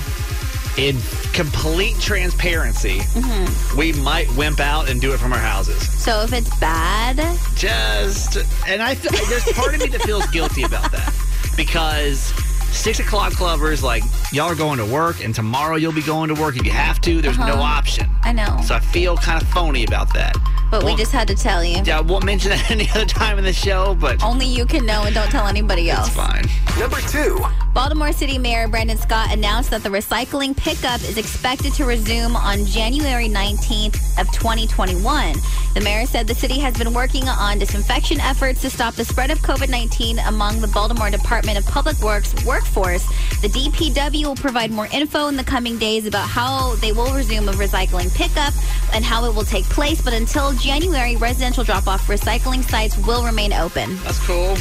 In 0.78 0.96
complete 1.34 1.94
transparency, 2.00 2.98
Mm-hmm. 3.00 3.78
we 3.78 3.92
might 3.92 4.34
wimp 4.34 4.58
out 4.60 4.88
and 4.88 5.00
do 5.00 5.12
it 5.12 5.18
from 5.18 5.32
our 5.32 5.38
houses. 5.38 5.78
So 6.02 6.22
if 6.22 6.32
it's 6.32 6.50
bad, 6.58 7.16
Just, 7.54 8.38
and 8.66 8.82
I 8.82 8.94
feel 8.94 9.12
there's 9.28 9.44
part 9.56 9.74
of 9.74 9.80
me 9.80 9.88
that 9.88 10.02
feels 10.02 10.26
guilty 10.28 10.62
about 10.64 10.90
that 10.90 11.14
because 11.56 12.18
six 12.74 12.98
o'clock 12.98 13.34
clubbers, 13.34 13.82
like 13.82 14.02
y'all 14.32 14.46
are 14.50 14.54
going 14.56 14.78
to 14.78 14.86
work, 14.86 15.22
and 15.22 15.32
tomorrow 15.34 15.76
you'll 15.76 15.92
be 15.92 16.02
going 16.02 16.34
to 16.34 16.40
work 16.40 16.56
if 16.56 16.64
you 16.64 16.72
have 16.72 17.00
to. 17.02 17.20
There's 17.22 17.38
no 17.38 17.44
Uh-huh. 17.54 17.62
option. 17.78 18.08
I 18.24 18.32
know. 18.32 18.58
So 18.64 18.74
I 18.74 18.80
feel 18.80 19.16
kind 19.18 19.40
of 19.40 19.46
phony 19.50 19.84
about 19.84 20.12
that. 20.14 20.34
But 20.80 20.84
we 20.84 20.96
just 20.96 21.12
had 21.12 21.28
to 21.28 21.34
tell 21.34 21.64
you. 21.64 21.80
Yeah, 21.84 21.98
I 21.98 22.00
won't 22.00 22.24
mention 22.24 22.50
that 22.50 22.70
any 22.70 22.88
other 22.90 23.04
time 23.06 23.38
in 23.38 23.44
the 23.44 23.52
show, 23.52 23.94
but 23.94 24.22
Only 24.24 24.46
you 24.46 24.66
can 24.66 24.84
know 24.84 25.04
and 25.04 25.14
don't 25.14 25.30
tell 25.30 25.46
anybody 25.46 25.90
else. 25.90 26.08
it's 26.08 26.16
fine. 26.16 26.46
Number 26.78 27.00
two. 27.02 27.38
Baltimore 27.74 28.12
City 28.12 28.38
Mayor 28.38 28.68
Brandon 28.68 28.96
Scott 28.96 29.32
announced 29.32 29.70
that 29.70 29.82
the 29.82 29.88
recycling 29.88 30.56
pickup 30.56 31.00
is 31.00 31.18
expected 31.18 31.74
to 31.74 31.84
resume 31.84 32.36
on 32.36 32.64
January 32.66 33.28
19th 33.28 33.96
of 34.16 34.30
2021. 34.30 35.34
The 35.74 35.80
mayor 35.80 36.06
said 36.06 36.28
the 36.28 36.36
city 36.36 36.60
has 36.60 36.78
been 36.78 36.94
working 36.94 37.28
on 37.28 37.58
disinfection 37.58 38.20
efforts 38.20 38.60
to 38.62 38.70
stop 38.70 38.94
the 38.94 39.04
spread 39.04 39.32
of 39.32 39.40
COVID-19 39.40 40.24
among 40.28 40.60
the 40.60 40.68
Baltimore 40.68 41.10
Department 41.10 41.58
of 41.58 41.66
Public 41.66 41.98
Works 41.98 42.32
workforce. 42.44 43.04
The 43.40 43.48
DPW 43.48 44.24
will 44.24 44.36
provide 44.36 44.70
more 44.70 44.86
info 44.92 45.26
in 45.26 45.36
the 45.36 45.42
coming 45.42 45.76
days 45.76 46.06
about 46.06 46.28
how 46.28 46.76
they 46.76 46.92
will 46.92 47.12
resume 47.12 47.48
a 47.48 47.52
recycling 47.52 48.14
pickup 48.14 48.54
and 48.94 49.04
how 49.04 49.24
it 49.24 49.34
will 49.34 49.44
take 49.44 49.64
place, 49.64 50.00
but 50.00 50.12
until 50.12 50.52
January, 50.52 51.16
residential 51.16 51.64
drop-off 51.64 52.06
recycling 52.06 52.62
sites 52.62 52.96
will 52.98 53.24
remain 53.24 53.52
open. 53.52 53.98
That's 54.04 54.24
cool. 54.24 54.56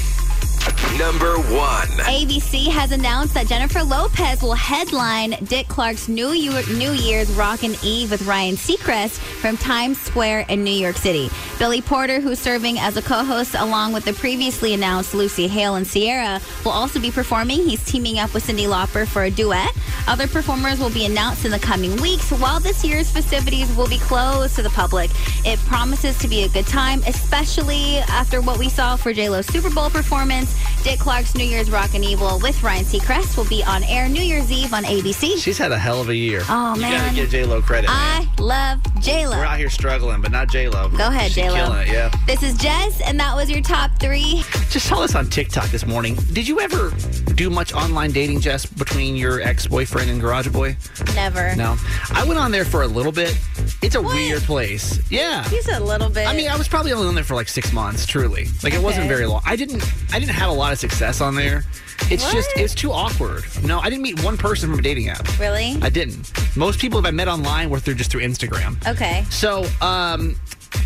Number 0.97 1.37
one. 1.37 1.87
ABC 2.05 2.67
has 2.67 2.91
announced 2.91 3.33
that 3.33 3.47
Jennifer 3.47 3.83
Lopez 3.83 4.41
will 4.41 4.53
headline 4.53 5.31
Dick 5.45 5.67
Clark's 5.67 6.07
New, 6.07 6.29
Year, 6.29 6.61
New 6.77 6.91
Year's 6.91 7.31
Rockin' 7.31 7.75
Eve 7.83 8.11
with 8.11 8.21
Ryan 8.23 8.55
Seacrest 8.55 9.17
from 9.17 9.57
Times 9.57 9.99
Square 9.99 10.45
in 10.49 10.63
New 10.63 10.71
York 10.71 10.95
City. 10.95 11.29
Billy 11.57 11.81
Porter, 11.81 12.19
who's 12.19 12.39
serving 12.39 12.77
as 12.77 12.95
a 12.95 13.01
co-host 13.01 13.55
along 13.55 13.93
with 13.93 14.05
the 14.05 14.13
previously 14.13 14.73
announced 14.73 15.13
Lucy 15.13 15.47
Hale 15.47 15.75
and 15.75 15.89
Ciara, 15.89 16.39
will 16.63 16.71
also 16.71 16.99
be 16.99 17.09
performing. 17.09 17.67
He's 17.67 17.83
teaming 17.83 18.19
up 18.19 18.33
with 18.33 18.45
Cyndi 18.45 18.67
Lauper 18.67 19.07
for 19.07 19.23
a 19.23 19.31
duet. 19.31 19.71
Other 20.07 20.27
performers 20.27 20.79
will 20.79 20.91
be 20.91 21.05
announced 21.05 21.43
in 21.43 21.51
the 21.51 21.59
coming 21.59 21.99
weeks. 22.01 22.29
While 22.31 22.59
this 22.59 22.85
year's 22.85 23.09
festivities 23.09 23.73
will 23.75 23.87
be 23.89 23.99
closed 23.99 24.55
to 24.57 24.61
the 24.61 24.69
public, 24.69 25.09
it 25.45 25.57
promises 25.61 26.17
to 26.19 26.27
be 26.27 26.43
a 26.43 26.49
good 26.49 26.67
time, 26.67 27.01
especially 27.07 27.97
after 28.09 28.41
what 28.41 28.59
we 28.59 28.69
saw 28.69 28.95
for 28.95 29.11
J-Lo's 29.11 29.47
Super 29.47 29.69
Bowl 29.69 29.89
performance. 29.89 30.52
Dick 30.83 30.99
Clark's 30.99 31.35
New 31.35 31.45
Year's 31.45 31.71
Rockin' 31.71 32.03
Evil 32.03 32.39
with 32.41 32.61
Ryan 32.61 32.83
Seacrest 32.83 33.37
will 33.37 33.45
be 33.47 33.63
on 33.63 33.83
air 33.85 34.09
New 34.09 34.21
Year's 34.21 34.51
Eve 34.51 34.73
on 34.73 34.83
ABC. 34.83 35.37
She's 35.37 35.57
had 35.57 35.71
a 35.71 35.77
hell 35.77 36.01
of 36.01 36.09
a 36.09 36.15
year. 36.15 36.41
Oh, 36.49 36.75
you 36.75 36.81
man. 36.81 37.03
gotta 37.05 37.15
give 37.15 37.29
J 37.29 37.45
Lo 37.45 37.61
credit. 37.61 37.87
man. 37.87 38.27
I 38.37 38.41
love 38.41 38.79
J-Lo. 39.01 39.37
We're 39.37 39.45
out 39.45 39.57
here 39.57 39.69
struggling, 39.69 40.21
but 40.21 40.31
not 40.31 40.49
J 40.49 40.67
Lo. 40.69 40.89
Go 40.89 41.07
ahead, 41.07 41.27
She's 41.27 41.35
J-Lo. 41.43 41.55
Killing 41.55 41.87
it, 41.87 41.93
yeah. 41.93 42.11
This 42.27 42.41
is 42.43 42.57
Jess, 42.57 43.01
and 43.01 43.19
that 43.19 43.35
was 43.35 43.49
your 43.49 43.61
top 43.61 43.91
three. 43.99 44.43
Just 44.69 44.87
saw 44.87 45.01
this 45.01 45.15
on 45.15 45.29
TikTok 45.29 45.69
this 45.69 45.85
morning. 45.85 46.15
Did 46.33 46.47
you 46.47 46.59
ever 46.59 46.91
do 47.35 47.49
much 47.49 47.73
online 47.73 48.11
dating, 48.11 48.39
Jess, 48.41 48.65
between 48.65 49.15
your 49.15 49.41
ex-boyfriend 49.41 50.09
and 50.09 50.19
Garage 50.21 50.47
Boy? 50.49 50.75
Never. 51.15 51.55
No. 51.55 51.75
I 52.11 52.23
went 52.25 52.39
on 52.39 52.51
there 52.51 52.65
for 52.65 52.81
a 52.83 52.87
little 52.87 53.11
bit. 53.11 53.37
It's 53.81 53.95
a 53.95 54.01
What? 54.01 54.15
weird 54.15 54.41
place. 54.43 54.99
Yeah. 55.09 55.43
He's 55.49 55.67
a 55.69 55.79
little 55.79 56.09
bit. 56.09 56.27
I 56.27 56.33
mean, 56.35 56.49
I 56.49 56.55
was 56.57 56.67
probably 56.67 56.91
only 56.93 57.07
on 57.07 57.15
there 57.15 57.23
for 57.23 57.35
like 57.35 57.47
six 57.49 57.71
months. 57.73 58.05
Truly, 58.05 58.47
like 58.63 58.73
it 58.73 58.81
wasn't 58.81 59.07
very 59.07 59.25
long. 59.25 59.41
I 59.45 59.55
didn't, 59.55 59.83
I 60.13 60.19
didn't 60.19 60.35
have 60.35 60.42
a 60.49 60.53
lot 60.53 60.71
of 60.73 60.79
success 60.79 61.21
on 61.21 61.35
there. 61.35 61.63
It's 62.09 62.29
just, 62.31 62.49
it's 62.55 62.75
too 62.75 62.91
awkward. 62.91 63.43
No, 63.63 63.79
I 63.79 63.89
didn't 63.89 64.01
meet 64.03 64.21
one 64.23 64.35
person 64.37 64.69
from 64.69 64.79
a 64.79 64.81
dating 64.81 65.09
app. 65.09 65.39
really? 65.39 65.77
I 65.81 65.89
didn't. 65.89 66.31
Most 66.55 66.79
people 66.79 67.01
that 67.01 67.07
I 67.07 67.11
met 67.11 67.27
online 67.27 67.69
were 67.69 67.79
through 67.79 67.95
just 67.95 68.11
through 68.11 68.21
Instagram. 68.21 68.75
okay. 68.87 69.23
So, 69.29 69.65
um, 69.81 70.35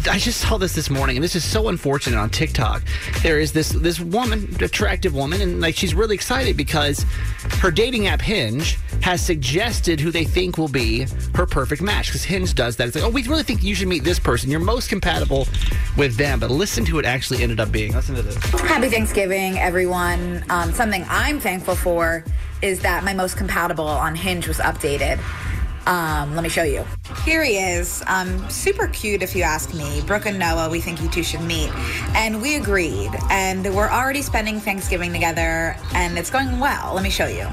I 0.09 0.19
just 0.19 0.39
saw 0.41 0.57
this 0.57 0.73
this 0.73 0.89
morning, 0.89 1.17
and 1.17 1.23
this 1.23 1.35
is 1.35 1.43
so 1.43 1.67
unfortunate 1.67 2.17
on 2.17 2.29
TikTok. 2.29 2.81
There 3.23 3.39
is 3.39 3.51
this 3.51 3.69
this 3.69 3.99
woman, 3.99 4.55
attractive 4.61 5.13
woman, 5.13 5.41
and 5.41 5.59
like 5.59 5.75
she's 5.75 5.93
really 5.93 6.15
excited 6.15 6.55
because 6.55 7.05
her 7.59 7.71
dating 7.71 8.07
app 8.07 8.21
Hinge 8.21 8.77
has 9.01 9.25
suggested 9.25 9.99
who 9.99 10.11
they 10.11 10.23
think 10.23 10.57
will 10.57 10.67
be 10.67 11.05
her 11.35 11.45
perfect 11.45 11.81
match. 11.81 12.07
Because 12.07 12.23
Hinge 12.23 12.53
does 12.55 12.75
that. 12.77 12.87
It's 12.87 12.95
like, 12.95 13.05
oh, 13.05 13.09
we 13.09 13.23
really 13.23 13.43
think 13.43 13.63
you 13.63 13.75
should 13.75 13.87
meet 13.87 14.03
this 14.03 14.19
person. 14.19 14.49
You're 14.49 14.59
most 14.59 14.89
compatible 14.89 15.47
with 15.97 16.15
them. 16.17 16.39
But 16.39 16.51
listen 16.51 16.85
to 16.85 16.95
what 16.95 17.05
it 17.05 17.07
actually 17.07 17.43
ended 17.43 17.59
up 17.59 17.71
being. 17.71 17.93
Listen 17.93 18.15
to 18.15 18.21
this. 18.21 18.35
Happy 18.61 18.89
Thanksgiving, 18.89 19.57
everyone. 19.57 20.43
Um, 20.49 20.73
something 20.73 21.05
I'm 21.09 21.39
thankful 21.39 21.75
for 21.75 22.23
is 22.61 22.81
that 22.81 23.03
my 23.03 23.13
most 23.13 23.37
compatible 23.37 23.87
on 23.87 24.15
Hinge 24.15 24.47
was 24.47 24.57
updated. 24.57 25.19
Um, 25.87 26.35
let 26.35 26.43
me 26.43 26.49
show 26.49 26.63
you. 26.63 26.85
Here 27.23 27.41
he 27.43 27.57
is. 27.57 28.03
Um, 28.07 28.47
super 28.49 28.87
cute, 28.89 29.23
if 29.23 29.33
you 29.33 29.43
ask 29.43 29.73
me. 29.73 30.01
Brooke 30.05 30.25
and 30.25 30.37
Noah, 30.37 30.69
we 30.69 30.81
think 30.81 31.01
you 31.01 31.07
two 31.07 31.23
should 31.23 31.41
meet. 31.41 31.71
And 32.13 32.41
we 32.41 32.55
agreed. 32.55 33.11
And 33.29 33.73
we're 33.73 33.89
already 33.89 34.21
spending 34.21 34.59
Thanksgiving 34.59 35.13
together, 35.13 35.77
and 35.93 36.17
it's 36.17 36.29
going 36.29 36.59
well. 36.59 36.93
Let 36.93 37.03
me 37.03 37.09
show 37.09 37.27
you. 37.27 37.47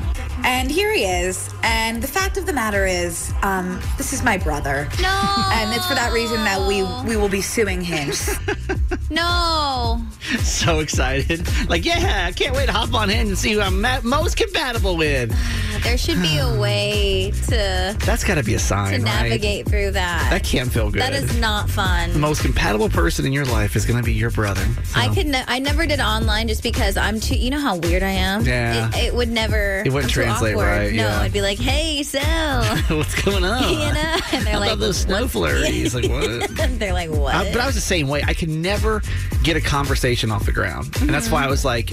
And 0.44 0.70
here 0.70 0.92
he 0.92 1.04
is. 1.04 1.48
And 1.62 2.02
the 2.02 2.06
fact 2.06 2.36
of 2.36 2.44
the 2.46 2.52
matter 2.52 2.86
is, 2.86 3.32
um, 3.42 3.80
this 3.96 4.12
is 4.12 4.22
my 4.22 4.36
brother. 4.36 4.88
No. 5.00 5.44
And 5.52 5.74
it's 5.74 5.86
for 5.86 5.94
that 5.94 6.12
reason 6.12 6.36
that 6.44 6.60
we, 6.68 6.82
we 7.08 7.16
will 7.16 7.30
be 7.30 7.40
suing 7.40 7.80
Hinge. 7.80 8.20
No. 9.10 10.02
So 10.38 10.80
excited. 10.80 11.46
Like, 11.68 11.84
yeah, 11.84 12.24
I 12.26 12.32
can't 12.32 12.56
wait 12.56 12.66
to 12.66 12.72
hop 12.72 12.92
on 12.94 13.08
Hinge 13.08 13.28
and 13.28 13.38
see 13.38 13.52
who 13.52 13.60
I'm 13.60 13.80
most 14.02 14.36
compatible 14.36 14.96
with. 14.96 15.36
There 15.82 15.98
should 15.98 16.20
be 16.22 16.38
a 16.38 16.58
way 16.58 17.30
to 17.48 17.96
That's 18.00 18.24
got 18.24 18.36
to 18.36 18.42
be 18.42 18.54
a 18.54 18.58
to 18.58 18.64
sign, 18.64 19.02
right? 19.02 19.22
navigate 19.22 19.68
through 19.68 19.92
that. 19.92 20.28
That 20.30 20.42
can't 20.42 20.72
feel 20.72 20.90
good. 20.90 21.02
That 21.02 21.12
is 21.12 21.38
not 21.38 21.68
fun. 21.68 22.12
the 22.12 22.18
most 22.18 22.42
compatible 22.42 22.88
person 22.88 23.26
in 23.26 23.32
your 23.32 23.44
life 23.44 23.76
is 23.76 23.84
going 23.84 23.98
to 23.98 24.04
be 24.04 24.14
your 24.14 24.30
brother. 24.30 24.64
So, 24.84 25.00
I 25.00 25.14
could. 25.14 25.26
Ne- 25.26 25.44
I 25.46 25.58
never 25.58 25.86
did 25.86 26.00
online 26.00 26.48
just 26.48 26.62
because 26.62 26.96
I'm 26.96 27.20
too. 27.20 27.36
You 27.36 27.50
know 27.50 27.60
how 27.60 27.76
weird 27.76 28.02
I 28.02 28.10
am. 28.10 28.44
Yeah. 28.46 28.88
It, 28.94 29.06
it 29.06 29.14
would 29.14 29.28
never. 29.28 29.82
It 29.84 29.92
wouldn't 29.92 30.16
I'm 30.16 30.24
too 30.24 30.30
translate 30.34 30.54
awkward. 30.54 30.66
right, 30.66 30.92
No, 30.94 31.02
yeah. 31.08 31.20
I'd 31.20 31.32
be 31.32 31.40
like, 31.42 31.58
"Hey, 31.58 32.02
so," 32.02 32.18
what's 32.96 33.20
going 33.22 33.44
on? 33.44 33.62
you 33.72 33.78
know, 33.78 34.16
and 34.32 34.46
they're 34.46 34.54
How 34.54 34.60
like, 34.60 34.70
about 34.70 34.80
those 34.80 34.98
snow 34.98 35.26
flurries? 35.28 35.94
Like, 35.94 36.08
what? 36.10 36.48
they're 36.78 36.92
like, 36.92 37.10
"What?" 37.10 37.34
Uh, 37.34 37.44
but 37.52 37.60
I 37.60 37.66
was 37.66 37.74
the 37.74 37.80
same 37.80 38.08
way. 38.08 38.22
I 38.26 38.34
could 38.34 38.48
never 38.50 39.02
get 39.42 39.56
a 39.56 39.60
conversation 39.60 40.30
off 40.30 40.46
the 40.46 40.52
ground, 40.52 40.96
and 41.00 41.10
that's 41.10 41.30
why 41.30 41.44
I 41.44 41.48
was 41.48 41.64
like, 41.64 41.92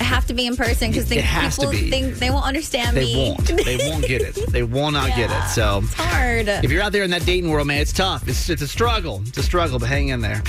I 0.00 0.04
have 0.04 0.26
to 0.26 0.34
be 0.34 0.46
in 0.46 0.56
person 0.56 0.90
because 0.90 1.08
to 1.08 1.14
people 1.16 1.70
be. 1.70 1.90
think 1.90 2.16
they 2.16 2.30
won't 2.30 2.44
understand 2.44 2.96
they 2.96 3.04
me. 3.06 3.30
won't. 3.30 3.46
They 3.64 3.76
won't 3.90 4.06
get 4.06 4.20
it. 4.22 4.34
They 4.52 4.62
will 4.62 4.90
not 4.90 5.08
get 5.16 5.30
it. 5.30 5.48
So 5.48 5.80
It's 5.84 5.94
hard. 5.94 6.48
if 6.48 6.70
you're 6.70 6.82
out 6.82 6.92
there 6.92 7.02
in 7.02 7.10
that 7.10 7.24
dating 7.24 7.50
world, 7.50 7.66
man, 7.66 7.80
it's 7.80 7.92
tough. 7.94 8.28
It's 8.28 8.48
it's 8.50 8.62
a 8.62 8.68
struggle. 8.68 9.22
It's 9.26 9.38
a 9.38 9.42
struggle, 9.42 9.78
but 9.78 9.88
hang 9.88 10.08
in 10.08 10.20
there. 10.20 10.42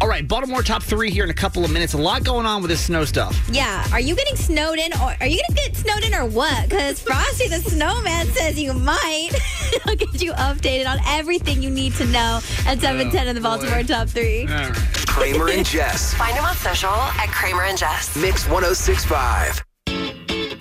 All 0.00 0.08
right, 0.08 0.26
Baltimore 0.26 0.62
top 0.62 0.82
three 0.82 1.10
here 1.10 1.24
in 1.24 1.30
a 1.30 1.34
couple 1.34 1.64
of 1.64 1.72
minutes. 1.72 1.94
A 1.94 1.98
lot 1.98 2.22
going 2.22 2.44
on 2.44 2.60
with 2.60 2.70
this 2.70 2.84
snow 2.84 3.04
stuff. 3.04 3.38
Yeah. 3.50 3.86
Are 3.92 4.00
you 4.00 4.14
getting 4.14 4.36
snowed 4.36 4.78
in, 4.78 4.92
or 4.94 5.14
are 5.20 5.26
you 5.26 5.40
gonna 5.48 5.60
get 5.60 5.76
snowed 5.76 6.04
in, 6.04 6.14
or 6.14 6.26
what? 6.26 6.68
Because 6.68 7.00
Frosty 7.00 7.48
the 7.48 7.60
Snowman 7.60 8.26
says 8.28 8.58
you 8.58 8.72
might. 8.72 9.30
I'll 9.86 9.96
get 9.96 10.22
you 10.22 10.32
updated 10.32 10.86
on 10.86 10.98
everything 11.06 11.62
you 11.62 11.70
need 11.70 11.94
to 11.94 12.04
know 12.06 12.40
at 12.66 12.80
seven 12.80 13.08
oh, 13.08 13.10
ten 13.10 13.28
in 13.28 13.34
the 13.34 13.40
Baltimore 13.40 13.82
top 13.82 14.08
three. 14.08 14.42
All 14.42 14.48
right. 14.48 14.74
Kramer 15.06 15.48
and 15.48 15.64
Jess. 15.66 16.12
Find 16.14 16.36
him 16.36 16.44
on 16.44 16.54
social 16.56 16.90
at 16.90 17.28
Kramer 17.28 17.64
and 17.64 17.78
Jess. 17.78 18.14
Mix 18.16 18.46
1065. 18.46 19.64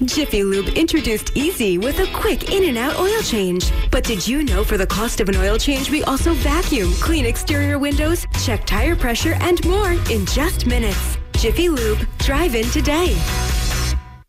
Jiffy 0.04 0.44
Lube 0.44 0.68
introduced 0.70 1.32
Easy 1.36 1.78
with 1.78 2.00
a 2.00 2.08
quick 2.14 2.52
in 2.52 2.66
and 2.66 2.78
out 2.78 3.00
oil 3.00 3.22
change. 3.22 3.72
But 3.92 4.04
did 4.04 4.28
you 4.28 4.44
know 4.44 4.64
for 4.64 4.78
the 4.78 4.86
cost 4.86 5.22
of 5.22 5.30
an 5.30 5.38
oil 5.38 5.58
change, 5.58 5.90
we 5.90 6.04
also 6.04 6.34
vacuum, 6.34 6.92
clean 6.96 7.26
exterior 7.26 7.80
windows, 7.80 8.26
check 8.44 8.66
tire 8.66 8.96
pressure, 8.96 9.36
and 9.40 9.66
more 9.66 9.94
in 10.12 10.26
just 10.26 10.66
minutes? 10.66 11.18
Jiffy 11.38 11.70
Lube, 11.70 12.06
drive 12.18 12.56
in 12.56 12.66
today. 12.72 13.16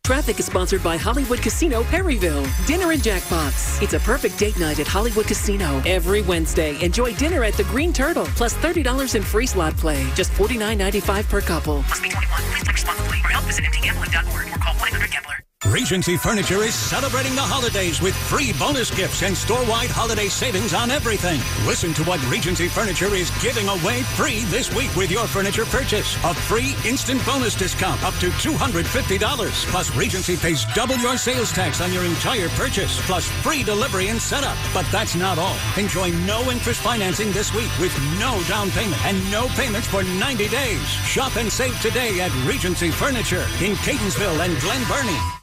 Traffic 0.05 0.39
is 0.39 0.45
sponsored 0.45 0.81
by 0.81 0.95
Hollywood 0.95 1.41
Casino 1.41 1.83
Perryville. 1.83 2.47
Dinner 2.65 2.93
and 2.93 3.01
jackpots. 3.01 3.81
It's 3.81 3.93
a 3.93 3.99
perfect 3.99 4.39
date 4.39 4.57
night 4.57 4.79
at 4.79 4.87
Hollywood 4.87 5.27
Casino. 5.27 5.81
Every 5.85 6.21
Wednesday, 6.21 6.81
enjoy 6.81 7.13
dinner 7.15 7.43
at 7.43 7.55
the 7.55 7.65
Green 7.65 7.91
Turtle, 7.91 8.25
plus 8.37 8.53
$30 8.53 9.15
in 9.15 9.21
free 9.21 9.45
slot 9.45 9.75
play. 9.75 10.09
Just 10.15 10.31
$49.95 10.31 11.27
per 11.27 11.41
couple. 11.41 11.81
Must 11.81 12.01
be 12.01 12.07
21. 12.07 12.41
Please 12.41 12.63
play 12.63 12.71
responsibly. 12.71 13.17
For 13.17 13.27
help, 13.27 13.43
visit 13.43 13.65
mtgambling.org 13.65 14.47
or 14.47 14.59
call 14.59 14.73
1-800-GAMBLER. 14.75 15.46
Regency 15.65 16.17
Furniture 16.17 16.61
is 16.61 16.75
celebrating 16.75 17.33
the 17.33 17.41
holidays 17.41 17.99
with 17.99 18.15
free 18.15 18.53
bonus 18.59 18.93
gifts 18.93 19.23
and 19.23 19.35
store-wide 19.35 19.89
holiday 19.89 20.27
savings 20.27 20.71
on 20.71 20.91
everything. 20.91 21.41
Listen 21.65 21.95
to 21.95 22.03
what 22.03 22.21
Regency 22.29 22.67
Furniture 22.67 23.09
is 23.15 23.31
giving 23.41 23.67
away 23.67 24.03
free 24.13 24.43
this 24.53 24.71
week 24.75 24.95
with 24.95 25.09
your 25.09 25.25
furniture 25.25 25.65
purchase. 25.65 26.15
A 26.23 26.35
free 26.35 26.75
instant 26.85 27.25
bonus 27.25 27.55
discount 27.55 28.03
up 28.03 28.13
to 28.21 28.29
$250. 28.37 29.65
Plus, 29.65 29.95
Regency 29.95 30.37
pays 30.37 30.63
double 30.75 30.95
your 30.97 31.17
sales 31.17 31.51
tax 31.51 31.81
on 31.81 31.91
your 31.91 32.05
entire 32.05 32.49
purchase, 32.49 33.01
plus 33.07 33.27
free 33.41 33.63
delivery 33.63 34.09
and 34.09 34.21
setup. 34.21 34.57
But 34.75 34.85
that's 34.91 35.15
not 35.15 35.39
all. 35.39 35.57
Enjoy 35.75 36.11
no 36.29 36.51
interest 36.51 36.81
financing 36.81 37.31
this 37.31 37.51
week 37.55 37.73
with 37.79 37.97
no 38.19 38.39
down 38.47 38.69
payment 38.71 39.03
and 39.05 39.17
no 39.31 39.47
payments 39.57 39.87
for 39.87 40.03
90 40.03 40.49
days. 40.49 40.85
Shop 41.09 41.35
and 41.35 41.51
save 41.51 41.81
today 41.81 42.21
at 42.21 42.31
Regency 42.45 42.91
Furniture 42.91 43.47
in 43.57 43.73
Catonsville 43.81 44.37
and 44.45 44.55
Glen 44.61 44.85
Burnie. 44.85 45.37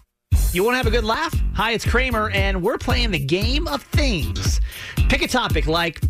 You 0.54 0.62
want 0.62 0.74
to 0.74 0.76
have 0.76 0.86
a 0.86 0.90
good 0.92 1.02
laugh? 1.02 1.34
Hi, 1.54 1.72
it's 1.72 1.84
Kramer, 1.84 2.30
and 2.30 2.62
we're 2.62 2.78
playing 2.78 3.10
the 3.10 3.18
game 3.18 3.66
of 3.66 3.82
things. 3.82 4.60
Pick 5.08 5.20
a 5.22 5.26
topic 5.26 5.66
like 5.66 6.00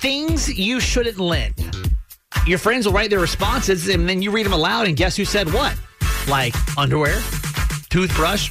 things 0.00 0.48
you 0.58 0.80
shouldn't 0.80 1.18
lend. 1.18 1.76
Your 2.46 2.56
friends 2.56 2.86
will 2.86 2.94
write 2.94 3.10
their 3.10 3.20
responses, 3.20 3.88
and 3.88 4.08
then 4.08 4.22
you 4.22 4.30
read 4.30 4.46
them 4.46 4.54
aloud, 4.54 4.86
and 4.86 4.96
guess 4.96 5.14
who 5.14 5.26
said 5.26 5.52
what? 5.52 5.76
Like 6.26 6.54
underwear, 6.78 7.20
toothbrush, 7.90 8.50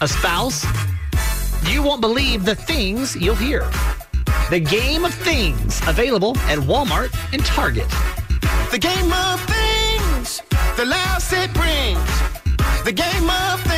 a 0.00 0.08
spouse. 0.08 0.64
You 1.66 1.82
won't 1.82 2.00
believe 2.00 2.46
the 2.46 2.54
things 2.54 3.14
you'll 3.14 3.34
hear. 3.34 3.70
The 4.48 4.58
game 4.58 5.04
of 5.04 5.12
things 5.12 5.82
available 5.86 6.34
at 6.48 6.58
Walmart 6.60 7.14
and 7.34 7.44
Target. 7.44 7.90
The 8.70 8.78
game 8.78 9.12
of 9.12 9.38
things, 9.44 10.40
the 10.78 10.86
laughs 10.86 11.30
it 11.34 11.52
brings. 11.52 12.84
The 12.86 12.92
game 12.92 13.28
of 13.28 13.60
things. 13.60 13.71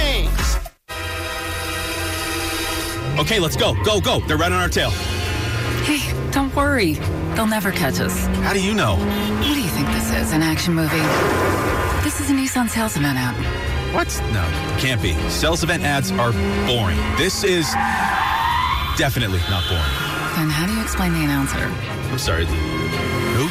Okay, 3.19 3.39
let's 3.39 3.57
go. 3.57 3.75
Go, 3.85 4.01
go. 4.01 4.21
They're 4.27 4.37
right 4.37 4.51
on 4.51 4.61
our 4.61 4.69
tail. 4.69 4.91
Hey, 5.87 6.13
don't 6.33 6.55
worry. 6.57 6.95
They'll 7.35 7.47
never 7.47 7.71
catch 7.71 8.01
us. 8.01 8.27
How 8.43 8.53
do 8.53 8.61
you 8.63 8.75
know? 8.75 8.97
What 8.97 9.55
do 9.55 9.61
you 9.63 9.69
think 9.69 9.87
this 9.89 10.11
is? 10.11 10.33
An 10.33 10.43
action 10.43 10.75
movie? 10.75 10.99
This 12.03 12.21
is 12.21 12.31
a 12.31 12.35
Nissan 12.35 12.69
sales 12.69 12.97
event 12.97 13.17
ad. 13.19 13.35
What? 13.95 14.09
No, 14.33 14.43
can't 14.79 15.01
be. 15.01 15.15
Sales 15.31 15.63
event 15.63 15.85
ads 15.85 16.11
are 16.11 16.33
boring. 16.67 16.99
This 17.17 17.45
is 17.45 17.71
definitely 18.99 19.39
not 19.49 19.63
boring. 19.69 19.95
Then 20.35 20.51
how 20.51 20.67
do 20.67 20.75
you 20.75 20.83
explain 20.83 21.13
the 21.13 21.23
announcer? 21.23 21.71
I'm 22.11 22.19
sorry. 22.19 22.47
Who? 22.47 23.47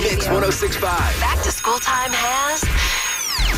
Mix 0.00 0.26
1065. 0.26 0.80
Back 1.20 1.42
to 1.42 1.52
school 1.52 1.78
time 1.78 2.10
has 2.12 2.62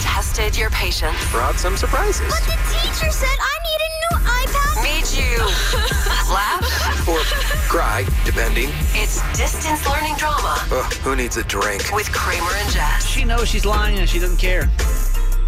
tested 0.02 0.56
your 0.56 0.70
patience. 0.70 1.16
Brought 1.30 1.56
some 1.60 1.76
surprises. 1.76 2.26
But 2.26 2.42
the 2.42 2.58
teacher 2.74 3.10
said 3.10 3.36
I 3.38 3.54
need 3.62 3.62
a 3.62 3.62
new 3.62 3.62
iPad. 3.62 3.73
Made 5.04 5.18
you 5.22 5.38
laugh 6.32 7.06
Or 7.06 7.18
cry, 7.68 8.06
depending. 8.24 8.70
It's 8.94 9.20
distance 9.36 9.86
learning 9.86 10.14
drama 10.16 10.56
Ugh, 10.72 10.92
who 10.94 11.14
needs 11.14 11.36
a 11.36 11.44
drink? 11.44 11.92
with 11.92 12.10
Kramer 12.10 12.50
and 12.56 12.72
Jess. 12.72 13.06
She 13.06 13.24
knows 13.24 13.46
she's 13.48 13.66
lying 13.66 13.98
and 13.98 14.08
she 14.08 14.18
doesn't 14.18 14.38
care. 14.38 14.70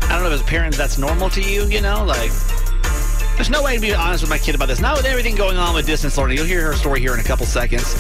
I 0.02 0.08
don't 0.10 0.20
know 0.24 0.26
if 0.26 0.34
as 0.34 0.40
a 0.42 0.44
parent 0.44 0.76
that's 0.76 0.98
normal 0.98 1.30
to 1.30 1.40
you, 1.40 1.64
you 1.68 1.80
know? 1.80 2.04
Like, 2.04 2.30
there's 3.36 3.48
no 3.48 3.62
way 3.62 3.76
to 3.76 3.80
be 3.80 3.94
honest 3.94 4.22
with 4.22 4.30
my 4.30 4.36
kid 4.38 4.54
about 4.54 4.68
this. 4.68 4.80
Not 4.80 4.94
with 4.98 5.06
everything 5.06 5.34
going 5.36 5.56
on 5.56 5.74
with 5.74 5.86
distance 5.86 6.18
learning. 6.18 6.36
You'll 6.36 6.46
hear 6.46 6.66
her 6.66 6.74
story 6.74 7.00
here 7.00 7.14
in 7.14 7.20
a 7.20 7.24
couple 7.24 7.46
seconds. 7.46 7.94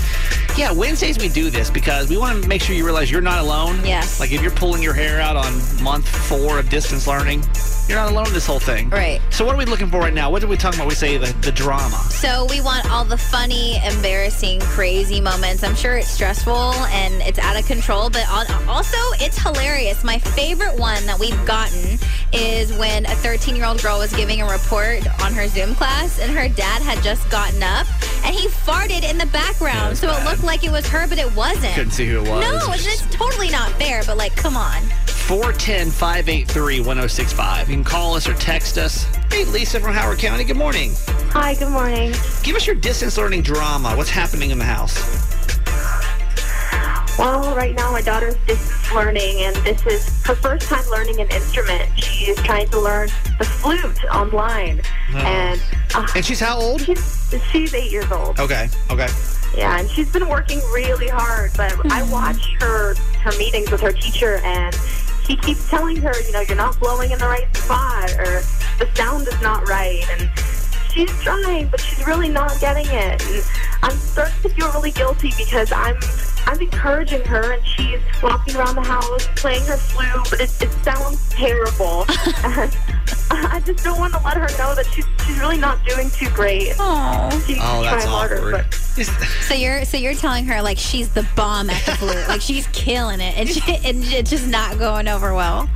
Yeah, 0.56 0.72
Wednesdays 0.72 1.18
we 1.18 1.28
do 1.28 1.50
this 1.50 1.68
because 1.68 2.08
we 2.08 2.16
want 2.16 2.42
to 2.42 2.48
make 2.48 2.62
sure 2.62 2.74
you 2.74 2.82
realize 2.82 3.10
you're 3.10 3.20
not 3.20 3.44
alone. 3.44 3.78
Yes. 3.84 4.18
Like 4.18 4.32
if 4.32 4.40
you're 4.40 4.50
pulling 4.50 4.82
your 4.82 4.94
hair 4.94 5.20
out 5.20 5.36
on 5.36 5.52
month 5.82 6.08
four 6.08 6.58
of 6.58 6.70
distance 6.70 7.06
learning, 7.06 7.44
you're 7.88 7.98
not 7.98 8.10
alone 8.10 8.28
in 8.28 8.32
this 8.32 8.46
whole 8.46 8.58
thing. 8.58 8.88
Right. 8.88 9.20
So 9.28 9.44
what 9.44 9.54
are 9.54 9.58
we 9.58 9.66
looking 9.66 9.90
for 9.90 10.00
right 10.00 10.14
now? 10.14 10.30
What 10.30 10.42
are 10.42 10.46
we 10.46 10.56
talking 10.56 10.80
about? 10.80 10.88
We 10.88 10.94
say 10.94 11.18
the, 11.18 11.30
the 11.42 11.52
drama. 11.52 11.96
So 12.08 12.46
we 12.48 12.62
want 12.62 12.90
all 12.90 13.04
the 13.04 13.18
funny, 13.18 13.76
embarrassing, 13.84 14.60
crazy 14.60 15.20
moments. 15.20 15.62
I'm 15.62 15.74
sure 15.74 15.98
it's 15.98 16.08
stressful 16.08 16.72
and 16.72 17.14
it's 17.22 17.38
out 17.38 17.60
of 17.60 17.66
control, 17.66 18.08
but 18.08 18.26
also 18.66 18.96
it's 19.20 19.38
hilarious. 19.38 20.02
My 20.04 20.18
favorite 20.18 20.78
one 20.78 21.04
that 21.04 21.18
we've 21.18 21.44
gotten 21.44 21.98
is 22.32 22.72
when 22.78 23.04
a 23.04 23.14
13 23.16 23.56
year 23.56 23.66
old 23.66 23.82
girl 23.82 23.98
was 23.98 24.12
giving 24.14 24.40
a 24.40 24.50
report 24.50 25.06
on 25.22 25.34
her 25.34 25.48
Zoom 25.48 25.74
class 25.74 26.18
and 26.18 26.32
her 26.32 26.48
dad 26.48 26.80
had 26.80 27.02
just 27.04 27.28
gotten 27.30 27.62
up 27.62 27.86
and 28.24 28.34
he 28.34 28.48
farted 28.48 29.08
in 29.08 29.18
the 29.18 29.26
background. 29.26 29.96
so 29.96 30.10
it 30.10 30.24
looked 30.24 30.44
like 30.44 30.64
it 30.64 30.70
was 30.70 30.86
her, 30.88 31.06
but 31.08 31.18
it 31.18 31.34
wasn't. 31.36 31.74
Couldn't 31.74 31.92
see 31.92 32.06
who 32.08 32.22
it 32.24 32.28
was. 32.28 32.42
No, 32.44 32.72
it's, 32.72 32.86
it's 32.86 33.14
totally 33.14 33.50
not 33.50 33.70
fair, 33.72 34.02
but 34.06 34.16
like, 34.16 34.34
come 34.36 34.56
on. 34.56 34.82
410 35.06 35.90
583 35.90 36.80
1065. 36.80 37.68
You 37.68 37.74
can 37.76 37.84
call 37.84 38.14
us 38.14 38.28
or 38.28 38.34
text 38.34 38.78
us. 38.78 39.04
Hey, 39.30 39.44
Lisa 39.46 39.80
from 39.80 39.92
Howard 39.92 40.18
County. 40.18 40.44
Good 40.44 40.56
morning. 40.56 40.92
Hi, 41.32 41.54
good 41.54 41.70
morning. 41.70 42.12
Give 42.44 42.54
us 42.54 42.66
your 42.66 42.76
distance 42.76 43.18
learning 43.18 43.42
drama. 43.42 43.94
What's 43.96 44.10
happening 44.10 44.50
in 44.50 44.58
the 44.58 44.64
house? 44.64 44.94
Well, 47.18 47.56
right 47.56 47.74
now 47.74 47.90
my 47.92 48.02
daughter's 48.02 48.36
distance 48.46 48.92
learning, 48.94 49.38
and 49.42 49.56
this 49.64 49.84
is 49.86 50.22
her 50.26 50.34
first 50.34 50.68
time 50.68 50.84
learning 50.90 51.18
an 51.18 51.28
instrument. 51.30 51.88
She 51.98 52.30
is 52.30 52.36
trying 52.42 52.68
to 52.68 52.78
learn 52.78 53.08
the 53.38 53.44
flute 53.44 54.04
online, 54.14 54.82
Oh. 55.14 55.16
and 55.18 55.60
uh, 55.94 56.06
And 56.14 56.22
she's 56.24 56.40
how 56.40 56.58
old? 56.58 56.82
she's, 56.82 57.15
she's 57.50 57.74
eight 57.74 57.90
years 57.90 58.10
old. 58.10 58.38
Okay, 58.38 58.68
okay. 58.90 59.08
Yeah, 59.56 59.78
and 59.78 59.88
she's 59.90 60.10
been 60.10 60.28
working 60.28 60.58
really 60.72 61.08
hard. 61.08 61.52
But 61.56 61.72
I 61.86 62.02
mm-hmm. 62.02 62.10
watch 62.10 62.54
her 62.60 62.94
her 62.94 63.38
meetings 63.38 63.70
with 63.70 63.80
her 63.80 63.92
teacher, 63.92 64.40
and 64.44 64.74
he 65.26 65.36
keeps 65.36 65.68
telling 65.68 65.96
her, 65.96 66.12
you 66.22 66.32
know, 66.32 66.40
you're 66.40 66.56
not 66.56 66.78
blowing 66.78 67.10
in 67.10 67.18
the 67.18 67.26
right 67.26 67.54
spot, 67.56 68.12
or 68.12 68.42
the 68.78 68.88
sound 68.94 69.26
is 69.28 69.40
not 69.40 69.66
right, 69.68 70.04
and 70.18 70.30
she's 70.96 71.10
trying, 71.22 71.68
but 71.68 71.80
she's 71.80 72.06
really 72.06 72.28
not 72.28 72.58
getting 72.60 72.86
it. 72.86 73.22
And 73.22 73.42
I'm 73.82 73.96
starting 73.96 74.42
to 74.42 74.48
feel 74.48 74.72
really 74.72 74.90
guilty 74.90 75.32
because 75.36 75.70
I'm 75.72 75.96
I'm 76.48 76.60
encouraging 76.60 77.24
her, 77.24 77.52
and 77.54 77.66
she's 77.66 77.98
walking 78.22 78.56
around 78.56 78.76
the 78.76 78.82
house 78.82 79.26
playing 79.36 79.64
her 79.66 79.76
flute, 79.76 80.26
but 80.30 80.40
it, 80.40 80.62
it 80.62 80.70
sounds 80.84 81.28
terrible. 81.30 82.04
and 82.44 82.76
I 83.30 83.60
just 83.66 83.82
don't 83.82 83.98
want 83.98 84.14
to 84.14 84.20
let 84.22 84.36
her 84.36 84.46
know 84.56 84.74
that 84.76 84.86
she's 84.92 85.04
she's 85.26 85.38
really 85.38 85.58
not 85.58 85.84
doing 85.84 86.08
too 86.10 86.28
great. 86.30 86.74
Oh, 86.78 87.28
she 87.46 87.56
Oh, 87.60 87.82
that's 87.82 88.04
harder, 88.04 88.36
awkward. 88.36 88.52
but. 88.68 88.74
So 88.74 89.54
you're 89.54 89.84
so 89.84 89.96
you're 89.98 90.14
telling 90.14 90.46
her 90.46 90.62
like 90.62 90.78
she's 90.78 91.08
the 91.10 91.26
bomb 91.36 91.68
at 91.68 91.84
the 91.84 91.92
flute, 91.96 92.28
like 92.28 92.40
she's 92.40 92.66
killing 92.68 93.20
it, 93.20 93.36
and, 93.36 93.48
she, 93.48 93.60
and 93.84 94.02
it's 94.04 94.30
just 94.30 94.46
not 94.46 94.78
going 94.78 95.06
over 95.08 95.34
well. 95.34 95.68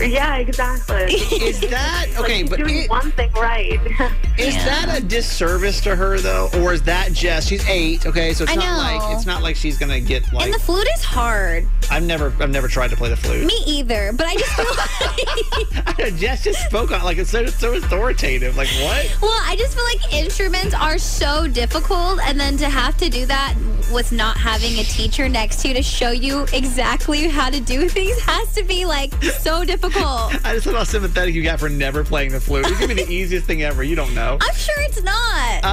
Yeah, 0.00 0.36
exactly. 0.36 1.14
Is 1.14 1.60
that 1.70 2.06
Like, 2.10 2.20
okay? 2.20 2.40
she's 2.40 2.50
But 2.50 2.58
doing 2.58 2.76
it- 2.78 2.90
one 2.90 3.10
thing 3.12 3.30
right. 3.32 3.72
is 4.38 4.54
that 4.64 4.98
a 4.98 5.02
disservice 5.02 5.80
to 5.82 5.94
her 5.96 6.18
though, 6.18 6.48
or 6.56 6.72
is 6.72 6.82
that 6.84 7.12
just 7.12 7.48
she's 7.48 7.66
eight? 7.68 8.06
Okay, 8.06 8.32
so 8.32 8.44
it's 8.44 8.52
I 8.52 8.56
not 8.56 8.64
know. 8.64 8.78
like 9.06 9.16
it's 9.16 9.26
not 9.26 9.42
like 9.42 9.56
she's 9.56 9.78
gonna 9.78 10.00
get 10.00 10.32
like. 10.32 10.46
and 10.46 10.54
the 10.54 10.58
flute 10.58 10.88
is 10.96 11.04
hard. 11.04 11.66
I've 11.90 12.04
never 12.04 12.32
I've 12.40 12.50
never 12.50 12.68
tried 12.68 12.88
to 12.90 12.96
play 12.96 13.08
the 13.10 13.16
flute. 13.16 13.44
Me 13.46 13.62
either, 13.66 14.12
but 14.14 14.26
I 14.26 14.36
just 14.36 14.52
feel 14.52 15.96
like 16.04 16.16
Jess 16.16 16.44
just 16.44 16.64
spoke 16.66 16.90
on 16.92 17.02
like 17.04 17.18
it's 17.18 17.30
so 17.30 17.46
so 17.46 17.74
authoritative. 17.74 18.56
Like 18.56 18.68
what? 18.82 19.16
well, 19.20 19.38
I 19.44 19.56
just 19.58 19.74
feel 19.74 19.84
like 19.84 20.12
instruments 20.14 20.74
are 20.74 20.98
so 20.98 21.46
difficult, 21.48 22.20
and 22.20 22.38
then 22.38 22.56
to 22.58 22.68
have 22.68 22.96
to 22.98 23.08
do 23.08 23.26
that 23.26 23.54
with 23.92 24.12
not 24.12 24.36
having 24.36 24.78
a 24.78 24.84
teacher 24.84 25.28
next 25.28 25.62
to 25.62 25.68
you 25.68 25.74
to 25.74 25.82
show 25.82 26.10
you 26.10 26.46
exactly 26.52 27.28
how 27.28 27.50
to 27.50 27.60
do 27.60 27.88
things 27.88 28.18
has 28.26 28.54
to 28.54 28.62
be 28.62 28.84
like 28.84 29.12
so 29.22 29.64
difficult. 29.64 30.34
I 30.44 30.54
just 30.54 30.66
love 30.66 30.76
how 30.76 30.84
sympathetic 30.84 31.34
you 31.34 31.42
got 31.42 31.60
for 31.60 31.68
never 31.68 32.04
playing 32.04 32.32
the 32.32 32.40
flute. 32.40 32.66
It's 32.66 32.78
gonna 32.78 32.94
be 32.94 33.04
the 33.04 33.10
easiest 33.10 33.46
thing 33.46 33.62
ever. 33.62 33.82
You 33.82 33.96
don't 33.96 34.14
know. 34.14 34.38
I'm 34.42 34.54
sure 34.54 34.74
it's 34.78 35.02
not. 35.02 35.64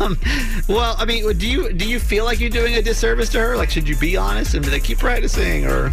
Um, 0.00 0.18
well, 0.68 0.96
I 0.98 1.04
mean, 1.04 1.36
do 1.38 1.46
you 1.46 1.72
do 1.72 1.88
you 1.88 1.98
feel 1.98 2.24
like 2.24 2.40
you're 2.40 2.50
doing 2.50 2.74
a 2.74 2.82
disservice 2.82 3.28
to 3.30 3.40
her? 3.40 3.56
Like, 3.56 3.70
should 3.70 3.88
you 3.88 3.96
be 3.96 4.16
honest 4.16 4.54
and 4.54 4.64
be 4.64 4.70
like, 4.70 4.84
keep 4.84 4.98
practicing, 4.98 5.66
or 5.66 5.90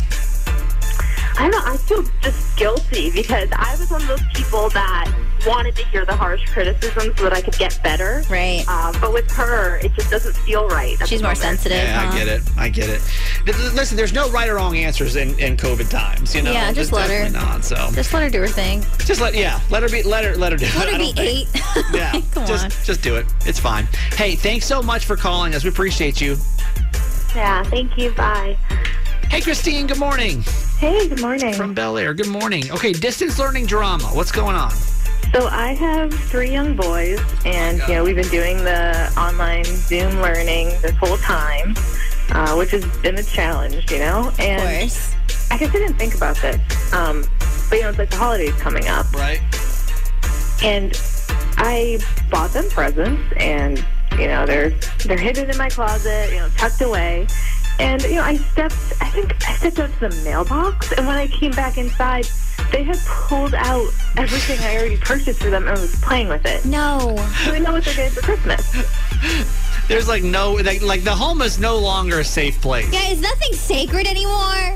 I 1.38 1.50
don't 1.50 1.52
know. 1.52 1.72
I 1.74 1.78
feel 1.78 2.04
just 2.22 2.58
guilty 2.58 3.12
because 3.12 3.50
I 3.56 3.76
was 3.80 3.90
one 3.90 4.02
of 4.02 4.08
those 4.08 4.22
people 4.34 4.70
that 4.70 5.12
wanted 5.48 5.76
to 5.76 5.86
hear 5.88 6.06
the 6.06 6.16
harsh 6.16 6.46
criticism 6.52 7.12
so 7.18 7.24
that 7.24 7.34
I 7.34 7.42
could 7.42 7.58
get 7.58 7.78
better. 7.84 8.24
Right. 8.30 8.64
Uh, 8.68 8.94
but 9.02 9.12
with 9.14 9.30
her, 9.32 9.78
it 9.80 9.94
just 9.94 10.10
doesn't 10.12 10.36
feel 10.38 10.68
right. 10.70 10.96
She's 11.08 11.22
more 11.24 11.36
sensitive. 11.36 11.78
Yeah, 11.80 12.06
huh? 12.06 12.12
I 12.16 12.18
get 12.18 12.28
it. 12.28 12.42
I 12.58 12.70
get 12.70 12.90
it. 12.90 13.02
Th- 13.46 13.58
th- 13.58 13.74
Listen, 13.74 13.98
there's 13.98 14.14
no 14.14 14.30
right 14.30 14.48
or 14.48 14.56
wrong 14.56 14.78
answers 14.78 15.16
in, 15.16 15.38
in 15.40 15.58
COVID 15.58 15.90
times. 15.90 16.34
You 16.36 16.44
know, 16.44 16.52
Yeah, 16.52 16.72
just 16.72 16.92
There's 16.92 17.10
let 17.10 17.10
her. 17.10 17.24
definitely 17.24 17.48
Not, 17.48 17.64
so 17.66 17.90
Just 17.94 18.14
let 18.14 18.24
her 18.24 18.30
do 18.30 18.40
her 18.42 18.48
thing. 18.48 18.82
just 19.00 19.20
let 19.20 19.34
yeah, 19.34 19.60
let 19.70 19.84
her 19.84 19.90
be. 19.90 20.04
Let 20.04 20.24
her 20.26 20.36
let 20.36 20.52
her 20.52 20.58
do. 20.58 20.66
Let 20.78 20.90
her 20.92 20.98
be 20.98 21.12
think- 21.14 21.20
eight. 21.20 21.48
Yeah, 21.94 22.12
Come 22.32 22.46
just 22.46 22.66
on. 22.66 22.72
just 22.86 23.02
do 23.02 23.16
it. 23.18 23.26
It's 23.46 23.60
fine. 23.60 23.86
Hey, 24.16 24.36
thanks 24.36 24.66
so 24.66 24.82
much 24.82 25.06
for 25.06 25.16
calling 25.18 25.56
us. 25.56 25.64
We 25.64 25.70
appreciate 25.72 26.22
you. 26.22 26.38
Yeah, 27.36 27.64
thank 27.64 27.98
you. 27.98 28.12
Bye. 28.12 28.58
Hey, 29.30 29.42
Christine. 29.42 29.88
Good 29.88 29.98
morning. 30.00 30.44
Hey, 30.84 31.08
good 31.08 31.22
morning. 31.22 31.54
From 31.54 31.74
Bel 31.74 31.98
Air. 31.98 32.14
Good 32.14 32.28
morning. 32.28 32.70
Okay, 32.70 32.92
distance 32.92 33.40
learning 33.40 33.68
drama. 33.68 34.04
What's 34.08 34.34
going 34.34 34.58
on? 34.58 34.72
So 35.32 35.48
I 35.48 35.74
have 35.76 36.14
three 36.14 36.52
young 36.52 36.76
boys, 36.76 37.22
and 37.46 37.80
you 37.88 37.94
know 37.94 38.04
we've 38.04 38.18
been 38.18 38.28
doing 38.28 38.58
the 38.58 39.10
online 39.18 39.64
Zoom 39.64 40.12
learning 40.22 40.72
this 40.82 40.92
whole 40.98 41.16
time, 41.16 41.74
uh, 42.32 42.56
which 42.56 42.72
has 42.72 42.86
been 42.98 43.18
a 43.18 43.24
challenge, 43.24 43.90
you 43.90 44.00
know. 44.00 44.30
And 44.40 44.62
Of 44.62 44.92
course. 44.92 45.16
I 45.52 45.58
guess 45.58 45.70
I 45.70 45.72
didn't 45.72 45.96
think 45.98 46.16
about 46.16 46.36
this, 46.42 46.60
um, 46.92 47.24
but 47.70 47.78
you 47.78 47.84
know, 47.84 47.88
it's 47.88 47.98
like 47.98 48.10
the 48.10 48.18
holidays 48.18 48.54
coming 48.56 48.86
up. 48.90 49.10
Right. 49.14 49.40
And 50.66 51.02
I 51.56 52.00
bought 52.30 52.52
them 52.52 52.68
presents, 52.70 53.24
and 53.38 53.78
you 54.20 54.28
know, 54.28 54.46
they're 54.46 54.72
they're 55.06 55.18
hidden 55.18 55.50
in 55.50 55.58
my 55.58 55.70
closet, 55.70 56.30
you 56.34 56.40
know, 56.40 56.50
tucked 56.58 56.82
away. 56.82 57.26
And 57.80 58.02
you 58.04 58.16
know, 58.16 58.22
I 58.24 58.38
stepped. 58.38 58.76
I 59.02 59.10
think 59.10 59.34
I 59.50 59.54
stepped 59.56 59.80
out 59.80 59.92
to 60.00 60.10
the 60.10 60.16
mailbox, 60.24 60.92
and 60.94 61.08
when 61.08 61.18
I 61.18 61.28
came 61.28 61.52
back 61.52 61.78
inside, 61.78 62.28
they 62.72 62.84
had 62.84 62.98
pulled 63.06 63.54
out 63.56 63.88
everything 64.18 64.60
I 64.60 64.78
already 64.78 64.98
purchased 64.98 65.42
for 65.42 65.50
them 65.50 65.68
and 65.68 65.80
was 65.80 65.96
playing 66.02 66.30
with 66.30 66.46
it. 66.46 66.64
No. 66.66 67.16
So 67.44 67.52
we 67.52 67.60
know 67.60 67.74
what 67.74 67.84
they're 67.84 67.96
getting 67.96 68.14
for 68.14 68.22
Christmas. 68.22 68.72
There's 69.88 70.08
like 70.08 70.24
no 70.24 70.54
like, 70.54 70.82
like 70.82 71.04
the 71.04 71.12
home 71.16 71.42
is 71.42 71.60
no 71.60 71.78
longer 71.78 72.20
a 72.20 72.24
safe 72.24 72.62
place. 72.62 72.92
Yeah, 72.94 73.10
is 73.10 73.22
nothing 73.22 73.54
sacred 73.54 74.08
anymore? 74.08 74.76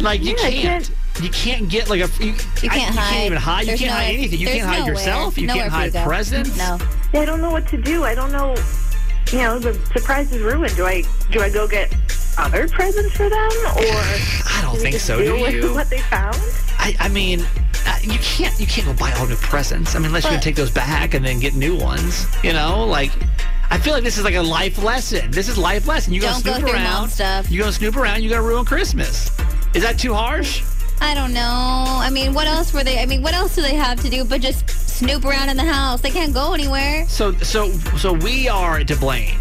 Like 0.00 0.22
you 0.22 0.36
Yeah, 0.38 0.46
I 0.46 0.50
can't. 0.50 0.90
You 1.22 1.30
can't 1.30 1.68
get 1.68 1.88
like 1.88 2.00
a. 2.02 2.08
You, 2.24 2.32
You 2.32 2.34
can't 2.34 2.62
you 2.62 2.70
hide. 2.70 2.94
can't 3.12 3.26
even 3.26 3.38
hide. 3.38 3.66
There's 3.66 3.80
you 3.80 3.86
can't 3.88 3.98
nowhere- 3.98 4.06
hide 4.06 4.14
anything. 4.18 4.38
You 4.38 4.46
there's 4.46 4.58
can't 4.58 4.68
hide 4.68 4.78
nowhere- 4.80 4.92
yourself. 4.92 5.38
You 5.38 5.46
nowhere 5.46 5.62
can't 5.70 5.72
for 5.72 5.76
you 5.78 5.82
hide 5.82 5.92
to 5.92 5.98
go. 5.98 6.04
presents. 6.04 6.56
No. 6.58 6.78
Yeah, 7.14 7.20
I 7.20 7.24
don't 7.24 7.40
know 7.40 7.50
what 7.50 7.66
to 7.68 7.76
do. 7.80 8.04
I 8.04 8.14
don't 8.14 8.30
know. 8.32 8.54
You 9.32 9.38
know, 9.38 9.58
the 9.58 9.74
surprise 9.92 10.32
is 10.32 10.40
ruined. 10.42 10.74
Do 10.76 10.86
I 10.86 11.02
do 11.30 11.40
I 11.40 11.50
go 11.50 11.68
get 11.68 11.94
other 12.38 12.66
presents 12.68 13.14
for 13.16 13.28
them, 13.28 13.50
or 13.76 13.82
I 14.56 14.60
don't 14.62 14.74
do 14.76 14.80
think 14.80 14.96
so, 14.96 15.18
do 15.22 15.40
with 15.40 15.54
you? 15.54 15.74
what 15.74 15.90
they 15.90 15.98
found. 15.98 16.36
I, 16.78 16.94
I 17.00 17.08
mean, 17.08 17.40
uh, 17.86 17.98
you 18.02 18.18
can't 18.20 18.58
you 18.58 18.66
can't 18.66 18.86
go 18.86 18.94
buy 18.94 19.12
all 19.12 19.26
new 19.26 19.36
presents. 19.36 19.94
I 19.94 19.98
mean, 19.98 20.06
unless 20.06 20.24
you 20.24 20.30
can 20.30 20.38
But- 20.38 20.44
take 20.44 20.56
those 20.56 20.70
back 20.70 21.14
and 21.14 21.24
then 21.24 21.40
get 21.40 21.54
new 21.54 21.76
ones. 21.76 22.26
You 22.42 22.52
know, 22.54 22.84
like 22.86 23.10
I 23.70 23.76
feel 23.78 23.92
like 23.92 24.02
this 24.04 24.16
is 24.16 24.24
like 24.24 24.34
a 24.36 24.42
life 24.42 24.82
lesson. 24.82 25.30
This 25.30 25.48
is 25.48 25.58
life 25.58 25.86
lesson. 25.86 26.14
You 26.14 26.20
Don't 26.22 26.42
gonna 26.42 26.44
go 26.44 26.52
snoop 26.54 26.70
through 26.70 26.78
mom 26.84 26.86
around. 27.02 27.08
stuff. 27.10 27.50
You 27.50 27.60
gonna 27.60 27.72
snoop 27.72 27.96
around. 27.96 28.22
You 28.22 28.30
gonna 28.30 28.42
ruin 28.42 28.64
Christmas. 28.64 29.30
Is 29.74 29.82
that 29.82 29.98
too 29.98 30.14
harsh? 30.14 30.62
I 31.00 31.14
don't 31.14 31.32
know. 31.32 31.42
I 31.44 32.10
mean, 32.10 32.34
what 32.34 32.46
else 32.46 32.72
were 32.72 32.84
they? 32.84 33.00
I 33.00 33.06
mean, 33.06 33.22
what 33.22 33.34
else 33.34 33.54
do 33.54 33.62
they 33.62 33.74
have 33.74 34.00
to 34.02 34.10
do 34.10 34.24
but 34.24 34.40
just 34.40 34.68
snoop 34.68 35.24
around 35.24 35.48
in 35.48 35.56
the 35.56 35.64
house? 35.64 36.00
They 36.00 36.10
can't 36.10 36.34
go 36.34 36.52
anywhere. 36.54 37.06
So 37.08 37.32
so 37.36 37.70
so 37.96 38.12
we 38.12 38.48
are 38.48 38.82
to 38.84 38.96
blame, 38.96 39.38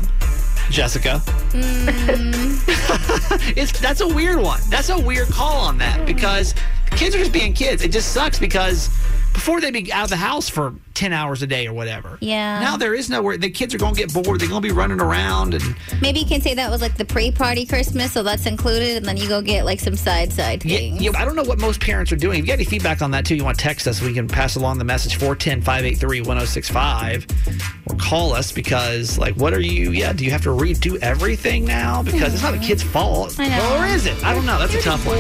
Jessica. 0.70 1.20
Hmm. 1.20 2.58
it's 3.58 3.80
that's 3.80 4.02
a 4.02 4.08
weird 4.08 4.40
one. 4.40 4.62
That's 4.70 4.90
a 4.90 5.00
weird 5.00 5.30
call 5.30 5.58
on 5.58 5.78
that 5.80 6.06
because 6.06 6.54
kids 6.92 7.16
are 7.16 7.20
just 7.20 7.34
being 7.34 7.54
kids. 7.54 7.82
It 7.84 7.92
just 7.92 8.14
sucks 8.14 8.40
because 8.40 8.90
before 9.38 9.62
they'd 9.62 9.72
be 9.72 9.94
out 9.94 10.06
of 10.06 10.10
the 10.10 10.18
house 10.18 10.50
for 10.50 10.74
ten 10.96 11.14
hours 11.14 11.44
a 11.44 11.48
day 11.48 11.68
or 11.68 11.74
whatever. 11.74 12.18
Yeah. 12.22 12.60
Now 12.60 12.76
there 12.76 12.96
is 12.96 13.08
nowhere. 13.08 13.38
The 13.38 13.52
kids 13.52 13.76
are 13.76 13.78
going 13.78 13.94
to 13.94 14.02
get 14.04 14.12
bored. 14.12 14.42
They're 14.42 14.50
going 14.50 14.64
to 14.64 14.68
be 14.68 14.74
running 14.74 15.00
around 15.00 15.54
and 15.54 15.76
Maybe 16.02 16.22
you 16.22 16.26
can 16.26 16.42
say 16.42 16.56
that 16.56 16.72
was 16.72 16.82
like 16.82 16.98
the 16.98 17.06
pre-party 17.06 17.68
Christmas, 17.68 18.14
so 18.14 18.24
that's 18.24 18.48
included, 18.48 18.98
and 18.98 19.06
then 19.06 19.16
you 19.16 19.28
go 19.28 19.44
get 19.44 19.64
like 19.64 19.80
some 19.80 19.96
side 19.96 20.34
side 20.34 20.64
things. 20.64 21.00
yeah, 21.00 21.12
I 21.16 21.24
don't 21.24 21.36
know 21.36 21.44
what 21.44 21.60
most 21.60 21.80
parents 21.82 22.12
are 22.12 22.16
doing. 22.16 22.40
If 22.40 22.46
you 22.46 22.48
got 22.48 22.54
any 22.54 22.66
feedback 22.66 23.04
on 23.04 23.12
that 23.12 23.26
too, 23.26 23.36
you 23.36 23.44
want 23.46 23.60
to 23.60 23.64
text 23.64 23.88
us, 23.88 24.02
we 24.02 24.12
can 24.12 24.28
pass 24.28 24.56
along 24.56 24.80
the 24.80 24.86
message 24.86 25.18
410 25.18 25.62
583 25.62 26.22
1065 26.22 27.28
or 27.86 27.96
call 27.98 28.34
us 28.34 28.52
because, 28.52 29.20
like, 29.20 29.36
what 29.36 29.54
are 29.54 29.62
you? 29.62 29.92
Yeah, 29.92 30.14
do 30.14 30.26
you 30.26 30.32
have 30.32 30.42
to 30.44 30.50
redo 30.50 30.98
everything 31.04 31.64
now? 31.64 32.02
Because 32.02 32.34
it's 32.34 32.42
not 32.44 32.56
a 32.56 32.58
kid's 32.60 32.82
fault. 32.82 33.36
I 33.40 33.50
know. 33.50 33.78
Or 33.78 33.86
is 33.86 34.08
it? 34.08 34.24
I 34.26 34.34
don't 34.34 34.48
know. 34.48 34.58
That's 34.58 34.74
a 34.74 34.82
tough 34.82 35.06
one. 35.06 35.16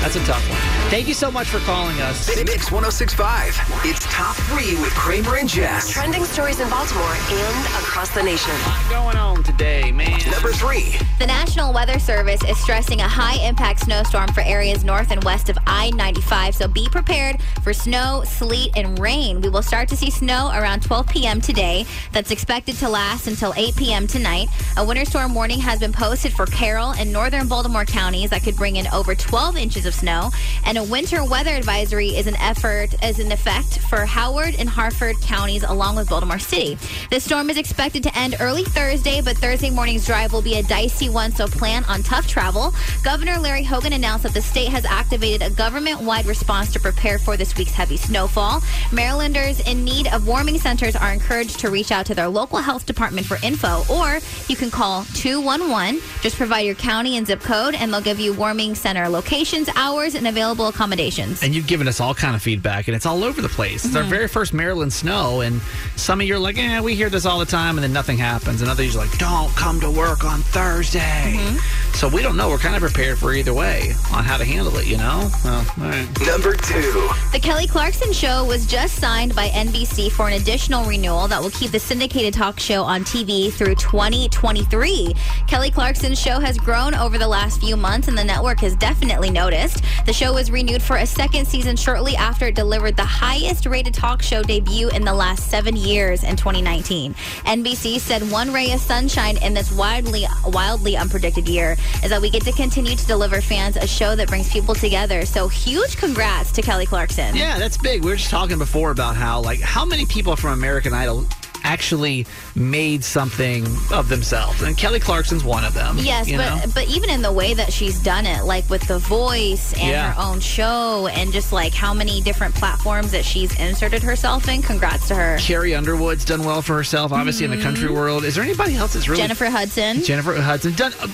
That's 0.00 0.16
a 0.16 0.24
tough 0.24 0.46
one. 0.50 0.90
Thank 0.90 1.06
you 1.06 1.14
so 1.14 1.30
much 1.30 1.46
for 1.46 1.60
calling 1.60 2.00
us. 2.00 2.28
Mix 2.36 2.72
1065. 2.72 3.59
It's 3.84 4.00
top 4.06 4.36
three 4.36 4.74
with 4.76 4.94
Kramer 4.94 5.36
and 5.36 5.48
Jess. 5.48 5.90
Trending 5.90 6.24
stories 6.24 6.60
in 6.60 6.70
Baltimore 6.70 7.14
and 7.30 7.66
across 7.82 8.08
the 8.14 8.22
nation. 8.22 8.52
What's 8.52 8.88
going 8.88 9.16
on 9.18 9.42
today, 9.42 9.92
man? 9.92 10.18
Number 10.30 10.52
three. 10.52 10.96
The 11.18 11.26
National 11.26 11.72
Weather 11.72 11.98
Service 11.98 12.42
is 12.44 12.58
stressing 12.58 13.00
a 13.00 13.08
high 13.08 13.36
impact 13.46 13.80
snowstorm 13.80 14.28
for 14.32 14.40
areas 14.40 14.82
north 14.82 15.10
and 15.10 15.22
west 15.24 15.50
of 15.50 15.58
I 15.66 15.90
95. 15.90 16.54
So 16.54 16.68
be 16.68 16.88
prepared 16.90 17.36
for 17.62 17.74
snow, 17.74 18.22
sleet, 18.24 18.74
and 18.76 18.98
rain. 18.98 19.42
We 19.42 19.50
will 19.50 19.62
start 19.62 19.88
to 19.90 19.96
see 19.96 20.10
snow 20.10 20.50
around 20.54 20.82
12 20.82 21.06
p.m. 21.08 21.40
today. 21.42 21.84
That's 22.12 22.30
expected 22.30 22.76
to 22.76 22.88
last 22.88 23.26
until 23.26 23.52
8 23.54 23.76
p.m. 23.76 24.06
tonight. 24.06 24.48
A 24.78 24.84
winter 24.84 25.04
storm 25.04 25.34
warning 25.34 25.60
has 25.60 25.80
been 25.80 25.92
posted 25.92 26.32
for 26.32 26.46
Carroll 26.46 26.92
and 26.92 27.12
northern 27.12 27.46
Baltimore 27.46 27.84
counties 27.84 28.30
that 28.30 28.42
could 28.42 28.56
bring 28.56 28.76
in 28.76 28.86
over 28.88 29.14
12 29.14 29.58
inches 29.58 29.84
of 29.84 29.94
snow. 29.94 30.30
And 30.64 30.78
a 30.78 30.84
winter 30.84 31.24
weather 31.24 31.50
advisory 31.50 32.08
is 32.08 32.26
an 32.26 32.36
effort 32.36 32.94
is 33.04 33.18
an 33.18 33.30
effect 33.30 33.49
for 33.90 34.06
Howard 34.06 34.54
and 34.60 34.68
Harford 34.68 35.20
counties 35.20 35.64
along 35.64 35.96
with 35.96 36.08
Baltimore 36.08 36.38
City. 36.38 36.78
The 37.10 37.18
storm 37.18 37.50
is 37.50 37.58
expected 37.58 38.02
to 38.04 38.16
end 38.16 38.36
early 38.38 38.62
Thursday, 38.62 39.20
but 39.20 39.36
Thursday 39.36 39.70
morning's 39.70 40.06
drive 40.06 40.32
will 40.32 40.40
be 40.40 40.54
a 40.54 40.62
dicey 40.62 41.08
one, 41.08 41.32
so 41.32 41.48
plan 41.48 41.84
on 41.88 42.04
tough 42.04 42.28
travel. 42.28 42.72
Governor 43.02 43.38
Larry 43.38 43.64
Hogan 43.64 43.92
announced 43.92 44.22
that 44.22 44.34
the 44.34 44.40
state 44.40 44.68
has 44.68 44.84
activated 44.84 45.42
a 45.42 45.50
government-wide 45.50 46.26
response 46.26 46.72
to 46.72 46.78
prepare 46.78 47.18
for 47.18 47.36
this 47.36 47.56
week's 47.56 47.72
heavy 47.72 47.96
snowfall. 47.96 48.62
Marylanders 48.92 49.58
in 49.66 49.84
need 49.84 50.06
of 50.12 50.28
warming 50.28 50.58
centers 50.58 50.94
are 50.94 51.12
encouraged 51.12 51.58
to 51.58 51.70
reach 51.70 51.90
out 51.90 52.06
to 52.06 52.14
their 52.14 52.28
local 52.28 52.58
health 52.58 52.86
department 52.86 53.26
for 53.26 53.38
info, 53.42 53.82
or 53.90 54.20
you 54.46 54.54
can 54.54 54.70
call 54.70 55.04
211. 55.14 56.00
Just 56.22 56.36
provide 56.36 56.60
your 56.60 56.76
county 56.76 57.16
and 57.16 57.26
zip 57.26 57.40
code, 57.40 57.74
and 57.74 57.92
they'll 57.92 58.00
give 58.00 58.20
you 58.20 58.32
warming 58.32 58.76
center 58.76 59.08
locations, 59.08 59.68
hours, 59.74 60.14
and 60.14 60.28
available 60.28 60.68
accommodations. 60.68 61.42
And 61.42 61.52
you've 61.52 61.66
given 61.66 61.88
us 61.88 62.00
all 62.00 62.14
kind 62.14 62.36
of 62.36 62.42
feedback, 62.42 62.86
and 62.86 62.94
it's 62.94 63.06
all 63.06 63.24
over 63.24 63.29
the 63.36 63.48
place. 63.48 63.84
It's 63.84 63.94
our 63.96 64.02
Mm-hmm. 64.02 64.10
very 64.10 64.28
first 64.28 64.52
Maryland 64.52 64.92
snow, 64.92 65.40
and 65.42 65.60
some 65.96 66.20
of 66.20 66.26
you 66.26 66.34
are 66.36 66.38
like, 66.38 66.58
"Eh, 66.58 66.80
we 66.80 66.94
hear 66.94 67.10
this 67.10 67.24
all 67.26 67.38
the 67.38 67.44
time," 67.46 67.76
and 67.76 67.84
then 67.84 67.92
nothing 67.92 68.18
happens. 68.18 68.62
And 68.62 68.70
others 68.70 68.96
are 68.96 69.00
like, 69.06 69.16
"Don't 69.18 69.54
come 69.56 69.80
to 69.80 69.90
work 69.90 70.24
on 70.24 70.40
Thursday." 70.42 71.34
Mm-hmm. 71.36 71.94
So 71.96 72.08
we 72.08 72.22
don't 72.22 72.36
know. 72.36 72.48
We're 72.48 72.58
kind 72.58 72.74
of 72.76 72.80
prepared 72.82 73.18
for 73.18 73.32
either 73.34 73.52
way 73.52 73.92
on 74.12 74.24
how 74.24 74.36
to 74.38 74.44
handle 74.44 74.76
it. 74.78 74.86
You 74.86 74.96
know? 74.96 75.30
Well, 75.44 75.66
all 75.78 75.84
right. 75.84 76.08
Number 76.26 76.54
two. 76.54 77.08
The 77.32 77.38
Kelly 77.40 77.66
Clarkson 77.66 78.12
Show 78.12 78.44
was 78.44 78.66
just 78.66 78.96
signed 78.96 79.34
by 79.34 79.48
NBC 79.48 80.10
for 80.10 80.26
an 80.28 80.34
additional 80.40 80.84
renewal 80.84 81.28
that 81.28 81.40
will 81.40 81.50
keep 81.50 81.70
the 81.72 81.78
syndicated 81.80 82.32
talk 82.34 82.58
show 82.58 82.82
on 82.82 83.04
TV 83.04 83.52
through 83.52 83.74
2023. 83.74 85.14
Kelly 85.46 85.70
Clarkson's 85.70 86.18
show 86.20 86.38
has 86.40 86.56
grown 86.58 86.94
over 86.94 87.18
the 87.18 87.28
last 87.28 87.60
few 87.60 87.76
months, 87.76 88.08
and 88.08 88.16
the 88.16 88.24
network 88.24 88.60
has 88.60 88.74
definitely 88.76 89.30
noticed. 89.30 89.82
The 90.06 90.12
show 90.12 90.32
was 90.34 90.50
renewed 90.50 90.82
for 90.82 90.96
a 90.96 91.06
second 91.06 91.46
season 91.46 91.76
shortly 91.76 92.16
after 92.16 92.46
it 92.46 92.54
delivered 92.54 92.96
the 92.96 93.04
highest 93.20 93.66
rated 93.66 93.92
talk 93.92 94.22
show 94.22 94.42
debut 94.42 94.88
in 94.88 95.04
the 95.04 95.12
last 95.12 95.50
seven 95.50 95.76
years 95.76 96.24
in 96.24 96.36
2019. 96.36 97.12
NBC 97.44 98.00
said 98.00 98.22
one 98.30 98.50
ray 98.50 98.72
of 98.72 98.80
sunshine 98.80 99.36
in 99.42 99.52
this 99.52 99.70
wildly, 99.70 100.24
wildly 100.46 100.94
unpredicted 100.94 101.46
year 101.46 101.76
is 102.02 102.08
that 102.08 102.22
we 102.22 102.30
get 102.30 102.42
to 102.44 102.52
continue 102.52 102.96
to 102.96 103.06
deliver 103.06 103.42
fans 103.42 103.76
a 103.76 103.86
show 103.86 104.16
that 104.16 104.28
brings 104.28 104.50
people 104.50 104.74
together. 104.74 105.26
So 105.26 105.48
huge 105.48 105.98
congrats 105.98 106.50
to 106.52 106.62
Kelly 106.62 106.86
Clarkson. 106.86 107.36
Yeah, 107.36 107.58
that's 107.58 107.76
big. 107.76 108.02
We 108.02 108.10
were 108.10 108.16
just 108.16 108.30
talking 108.30 108.56
before 108.56 108.90
about 108.90 109.16
how, 109.16 109.42
like, 109.42 109.60
how 109.60 109.84
many 109.84 110.06
people 110.06 110.34
from 110.34 110.52
American 110.54 110.94
Idol 110.94 111.26
actually 111.64 112.26
made 112.54 113.04
something 113.04 113.64
of 113.92 114.08
themselves, 114.08 114.62
and 114.62 114.76
Kelly 114.76 115.00
Clarkson's 115.00 115.44
one 115.44 115.64
of 115.64 115.74
them. 115.74 115.96
Yes, 115.98 116.28
you 116.28 116.36
but 116.36 116.66
know? 116.66 116.72
but 116.74 116.88
even 116.88 117.10
in 117.10 117.22
the 117.22 117.32
way 117.32 117.54
that 117.54 117.72
she's 117.72 117.98
done 118.02 118.26
it, 118.26 118.44
like 118.44 118.68
with 118.70 118.86
the 118.88 118.98
voice 118.98 119.72
and 119.74 119.88
Yeah. 119.90 120.12
her 120.12 120.20
own 120.22 120.40
show, 120.40 121.06
and 121.08 121.32
just 121.32 121.52
like 121.52 121.72
how 121.74 121.92
many 121.94 122.20
different 122.20 122.54
platforms 122.54 123.10
that 123.12 123.24
she's 123.24 123.58
inserted 123.58 124.02
herself 124.02 124.48
in. 124.48 124.62
Congrats 124.62 125.08
to 125.08 125.14
her, 125.14 125.36
Carrie 125.38 125.74
Underwood's 125.74 126.24
done 126.24 126.44
well 126.44 126.62
for 126.62 126.74
herself, 126.74 127.12
obviously 127.12 127.44
in 127.44 127.50
the 127.50 127.62
country 127.62 127.90
world. 127.90 128.24
Is 128.24 128.34
there 128.34 128.44
anybody 128.44 128.76
else 128.76 128.92
that's 128.94 129.08
really 129.08 129.20
Mm-hmm. 129.20 129.28
Jennifer 129.28 129.50
Hudson. 129.50 130.02
Jennifer 130.02 130.34
Hudson 130.40 130.72
done 130.74 130.92
uh, 131.00 131.08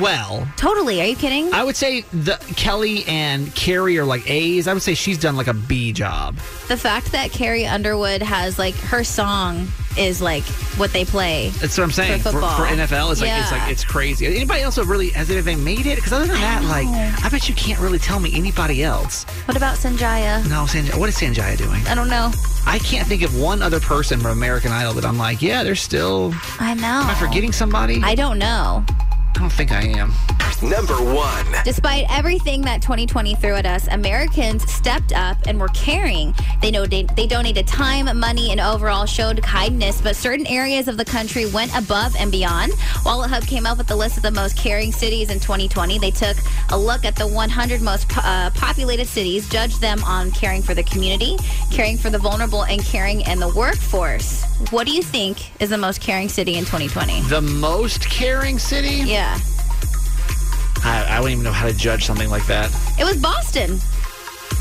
well? 0.00 0.46
totally. 0.56 1.00
Are 1.00 1.06
you 1.06 1.16
kidding? 1.16 1.52
I 1.52 1.64
would 1.64 1.76
say 1.76 2.02
the 2.12 2.36
Kelly 2.56 3.04
and 3.06 3.54
Carrie 3.54 3.98
are 3.98 4.04
like 4.04 4.28
A's. 4.30 4.66
I 4.68 4.72
would 4.74 4.82
say 4.82 4.94
she's 4.94 5.18
done 5.18 5.36
like 5.36 5.46
a 5.48 5.54
B 5.54 5.92
job. 5.92 6.36
the 6.68 6.76
fact 6.76 7.12
that 7.12 7.30
Carrie 7.30 7.66
Underwood 7.66 8.22
has 8.22 8.58
like 8.58 8.74
her 8.74 9.04
song 9.04 9.66
is 9.98 10.20
like 10.20 10.42
what 10.76 10.92
they 10.92 11.04
play. 11.06 11.48
That's 11.60 11.78
what 11.78 11.84
I'm 11.84 11.90
saying 11.90 12.20
For 12.20 12.32
for, 12.32 12.40
for 12.40 12.66
NFL. 12.66 13.12
It's 13.12 13.20
like 13.22 13.30
it's 13.32 13.50
like 13.52 13.70
it's 13.70 13.84
crazy. 13.84 14.26
Anybody 14.26 14.60
else 14.62 14.76
really 14.78 15.08
has 15.10 15.30
anything 15.30 15.64
made 15.64 15.86
it? 15.86 15.96
Because 15.96 16.12
other 16.12 16.26
than 16.26 16.40
that, 16.40 16.62
like 16.64 16.86
I 17.24 17.28
bet 17.30 17.48
you 17.48 17.54
can't 17.54 17.80
really 17.80 17.98
tell 17.98 18.20
me 18.20 18.30
anybody 18.34 18.82
else. 18.84 19.24
What 19.46 19.56
about 19.56 19.76
Sanjaya? 19.76 20.46
No, 20.50 20.64
Sanjay. 20.64 20.98
What 20.98 21.08
is 21.08 21.16
Sanjaya 21.16 21.56
doing? 21.56 21.86
I 21.86 21.94
don't 21.94 22.08
know. 22.10 22.30
I 22.66 22.78
can't 22.80 23.06
think 23.06 23.22
of 23.22 23.40
one 23.40 23.62
other 23.62 23.80
person 23.80 24.18
from 24.20 24.32
American 24.32 24.72
Idol 24.72 24.92
that 24.94 25.04
I'm 25.04 25.16
like, 25.16 25.40
yeah, 25.40 25.62
they're 25.62 25.74
still. 25.76 26.34
I 26.58 26.74
know. 26.74 26.82
Am 27.04 27.08
I 27.10 27.14
forgetting 27.14 27.52
somebody? 27.52 28.02
I 28.02 28.14
don't 28.14 28.38
know. 28.38 28.84
I 29.36 29.38
don't 29.38 29.52
think 29.52 29.70
I 29.70 29.82
am. 29.82 30.14
Number 30.62 30.94
one. 30.94 31.44
Despite 31.62 32.06
everything 32.08 32.62
that 32.62 32.80
2020 32.80 33.34
threw 33.34 33.52
at 33.52 33.66
us, 33.66 33.86
Americans 33.88 34.70
stepped 34.72 35.12
up 35.12 35.36
and 35.46 35.60
were 35.60 35.68
caring. 35.68 36.34
They 36.62 36.70
know 36.70 36.86
they, 36.86 37.02
they 37.02 37.26
donated 37.26 37.66
time, 37.66 38.06
money, 38.18 38.50
and 38.50 38.60
overall 38.60 39.04
showed 39.04 39.42
kindness. 39.42 40.00
But 40.00 40.16
certain 40.16 40.46
areas 40.46 40.88
of 40.88 40.96
the 40.96 41.04
country 41.04 41.44
went 41.44 41.76
above 41.76 42.16
and 42.16 42.32
beyond. 42.32 42.72
WalletHub 43.04 43.46
came 43.46 43.66
up 43.66 43.76
with 43.76 43.88
the 43.88 43.96
list 43.96 44.16
of 44.16 44.22
the 44.22 44.30
most 44.30 44.56
caring 44.56 44.90
cities 44.90 45.30
in 45.30 45.38
2020. 45.38 45.98
They 45.98 46.10
took 46.10 46.38
a 46.70 46.78
look 46.78 47.04
at 47.04 47.14
the 47.14 47.26
100 47.26 47.82
most 47.82 48.08
po- 48.08 48.22
uh, 48.24 48.48
populated 48.50 49.06
cities, 49.06 49.46
judged 49.50 49.82
them 49.82 50.02
on 50.04 50.30
caring 50.30 50.62
for 50.62 50.72
the 50.72 50.84
community, 50.84 51.36
caring 51.70 51.98
for 51.98 52.08
the 52.08 52.18
vulnerable, 52.18 52.64
and 52.64 52.82
caring 52.82 53.20
in 53.20 53.38
the 53.38 53.52
workforce. 53.54 54.44
What 54.70 54.86
do 54.86 54.94
you 54.94 55.02
think 55.02 55.60
is 55.60 55.68
the 55.68 55.76
most 55.76 56.00
caring 56.00 56.30
city 56.30 56.54
in 56.54 56.64
2020? 56.64 57.20
The 57.28 57.42
most 57.42 58.08
caring 58.08 58.58
city? 58.58 59.02
Yeah, 59.04 59.25
I, 60.84 61.06
I 61.08 61.18
don't 61.20 61.30
even 61.30 61.44
know 61.44 61.52
how 61.52 61.66
to 61.66 61.74
judge 61.76 62.04
something 62.04 62.30
like 62.30 62.46
that. 62.46 62.70
it 62.98 63.04
was 63.04 63.16
Boston. 63.16 63.80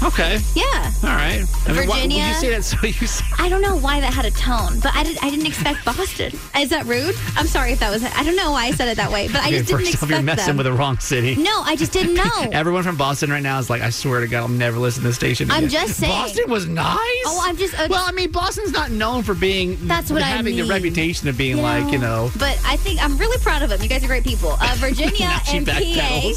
Okay. 0.04 0.40
Yeah. 0.54 0.92
All 1.04 1.10
right. 1.10 1.44
I 1.66 1.72
mean, 1.74 1.88
Virginia. 1.88 2.26
you 2.28 2.34
say 2.36 2.50
that 2.52 2.64
so 2.64 2.78
you 2.86 2.94
say 3.08 3.26
I 3.40 3.50
don't 3.50 3.62
know 3.62 3.76
why 3.78 4.00
that 4.02 4.14
had 4.14 4.26
a 4.26 4.32
tone, 4.32 4.80
but 4.82 4.94
I, 4.96 5.04
did, 5.04 5.18
I 5.22 5.30
didn't 5.30 5.46
expect 5.48 5.84
Boston. 5.86 6.32
Is 6.58 6.70
that 6.70 6.86
rude? 6.86 7.16
I'm 7.36 7.48
sorry 7.48 7.72
if 7.72 7.80
that 7.80 7.90
was. 7.92 8.04
I 8.04 8.24
don't 8.24 8.36
know 8.36 8.52
why 8.52 8.66
I 8.66 8.72
said 8.72 8.88
it 8.90 8.98
that 8.98 9.12
way, 9.12 9.28
but 9.28 9.38
I 9.38 9.48
Okay, 9.48 9.58
just 9.60 9.68
didn't 9.70 9.82
off, 9.82 9.90
expect 9.94 10.12
you're 10.12 10.22
messing 10.22 10.48
them. 10.48 10.58
with 10.58 10.66
the 10.66 10.74
wrong 10.74 11.00
city. 11.00 11.36
no, 11.36 11.62
I 11.64 11.76
just 11.76 11.92
didn't 11.92 12.14
know. 12.16 12.30
Everyone 12.52 12.84
from 12.84 12.98
Boston 12.98 13.30
right 13.32 13.42
now 13.44 13.58
is 13.60 13.70
like, 13.70 13.82
I 13.82 13.90
swear 13.90 14.20
to 14.22 14.28
God, 14.28 14.42
I'll 14.42 14.48
never 14.48 14.78
listen 14.78 15.02
to 15.02 15.08
this 15.10 15.16
station. 15.16 15.50
I'm 15.50 15.70
just 15.70 15.96
saying. 15.96 16.12
Boston 16.12 16.50
was 16.50 16.68
nice. 16.68 16.98
Oh, 17.26 17.42
I'm 17.44 17.58
just. 17.58 17.74
Uh, 17.80 17.88
well, 17.90 18.04
I 18.08 18.12
mean, 18.12 18.32
Boston's 18.32 18.72
not 18.72 18.92
known 18.92 19.24
for 19.24 19.34
being 19.34 19.78
That's 19.88 20.12
what 20.12 20.22
I 20.22 20.26
mean. 20.28 20.36
having 20.38 20.56
the 20.58 20.66
reputation 20.66 21.28
of 21.30 21.38
being 21.38 21.62
like, 21.62 21.92
you 21.92 21.98
know. 22.00 22.30
But 22.38 22.60
I 22.66 22.78
think 22.78 23.04
I'm 23.04 23.18
really 23.18 23.38
proud 23.40 23.62
of 23.64 23.70
them. 23.70 23.82
You 23.82 23.90
guys 23.90 24.04
are 24.04 24.08
great 24.08 24.24
people. 24.24 24.56
Uh, 24.60 24.76
Virginia 24.78 25.30
and. 25.50 25.66
PA 25.66 26.32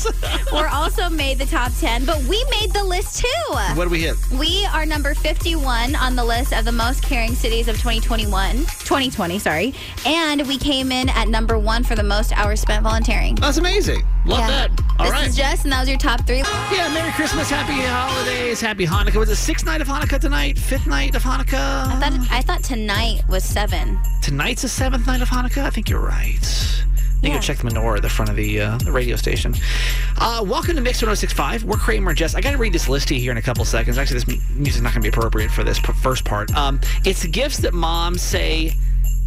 were 0.53 0.69
also 0.69 1.09
made 1.09 1.39
the 1.39 1.47
top 1.47 1.73
10, 1.79 2.05
but 2.05 2.19
we 2.25 2.43
made 2.51 2.73
the 2.73 2.83
list 2.85 3.19
too. 3.21 3.48
What 3.49 3.85
do 3.85 3.91
we 3.91 4.01
hit? 4.01 4.17
We 4.39 4.67
are 4.67 4.85
number 4.85 5.15
51 5.15 5.95
on 5.95 6.17
the 6.17 6.25
list 6.25 6.53
of 6.53 6.65
the 6.65 6.73
most 6.73 7.03
caring 7.03 7.35
cities 7.35 7.69
of 7.69 7.77
2021, 7.77 8.57
2020, 8.57 9.39
sorry. 9.39 9.75
And 10.05 10.47
we 10.47 10.59
came 10.59 10.93
in 10.93 11.09
at 11.09 11.29
number 11.29 11.59
one 11.59 11.83
for 11.83 11.95
the 11.95 12.03
most 12.03 12.37
hours 12.37 12.61
spent 12.61 12.83
volunteering. 12.83 13.37
That's 13.37 13.57
amazing. 13.57 14.05
Love 14.27 14.47
that. 14.49 14.71
All 14.99 15.07
this 15.07 15.13
right. 15.13 15.29
is 15.29 15.37
Jess, 15.37 15.65
and 15.65 15.73
that 15.73 15.81
was 15.81 15.89
your 15.89 15.99
top 15.99 16.27
three. 16.27 16.39
Yeah, 16.39 16.93
Merry 16.93 17.11
Christmas, 17.13 17.49
Happy 17.49 17.73
Holidays, 17.73 18.61
Happy 18.61 18.87
Hanukkah. 18.87 19.17
Was 19.17 19.31
it 19.31 19.37
sixth 19.37 19.65
night 19.65 19.81
of 19.81 19.89
Hanukkah 19.89 20.21
tonight? 20.21 20.59
Fifth 20.59 20.87
night 20.87 21.15
of 21.15 21.23
Hanukkah? 21.23 21.87
I 21.87 22.01
thought, 22.01 22.29
I 22.31 22.43
thought 22.43 22.63
tonight 22.63 23.23
was 23.29 23.45
seven. 23.45 23.99
Tonight's 24.21 24.63
the 24.63 24.69
seventh 24.69 25.07
night 25.07 25.23
of 25.23 25.29
Hanukkah? 25.29 25.63
I 25.63 25.71
think 25.71 25.89
you're 25.89 26.05
right. 26.05 26.85
You 27.23 27.31
Yeah. 27.31 27.35
go 27.37 27.41
check 27.41 27.59
the 27.59 27.65
menorah 27.69 27.97
at 27.97 28.03
the 28.03 28.09
front 28.09 28.31
of 28.31 28.37
the 28.37 28.61
uh, 28.61 28.79
the 28.79 28.93
radio 28.93 29.17
station. 29.17 29.55
Uh, 30.19 30.45
welcome 30.47 30.77
to 30.77 30.81
Mix 30.81 30.99
1065. 31.03 31.65
We're 31.65 31.77
Kramer 31.77 32.11
and 32.11 32.19
Jess. 32.19 32.37
I 32.37 32.41
got 32.41 32.53
to 32.53 32.59
read 32.59 32.73
this 32.73 32.89
list 32.89 33.09
to 33.09 33.15
you 33.17 33.21
here 33.21 33.33
in 33.33 33.39
a 33.39 33.43
couple 33.43 33.65
seconds. 33.65 33.99
Actually, 33.99 34.21
this 34.21 34.51
music's 34.55 34.83
not 34.83 34.93
going 34.93 35.03
to 35.03 35.11
be 35.11 35.17
appropriate 35.17 35.51
for 35.51 35.65
this 35.65 35.79
first 35.79 36.25
part. 36.25 36.55
Um, 36.57 36.81
it's 37.05 37.27
gifts 37.27 37.59
that 37.59 37.75
moms 37.75 38.23
say 38.23 38.73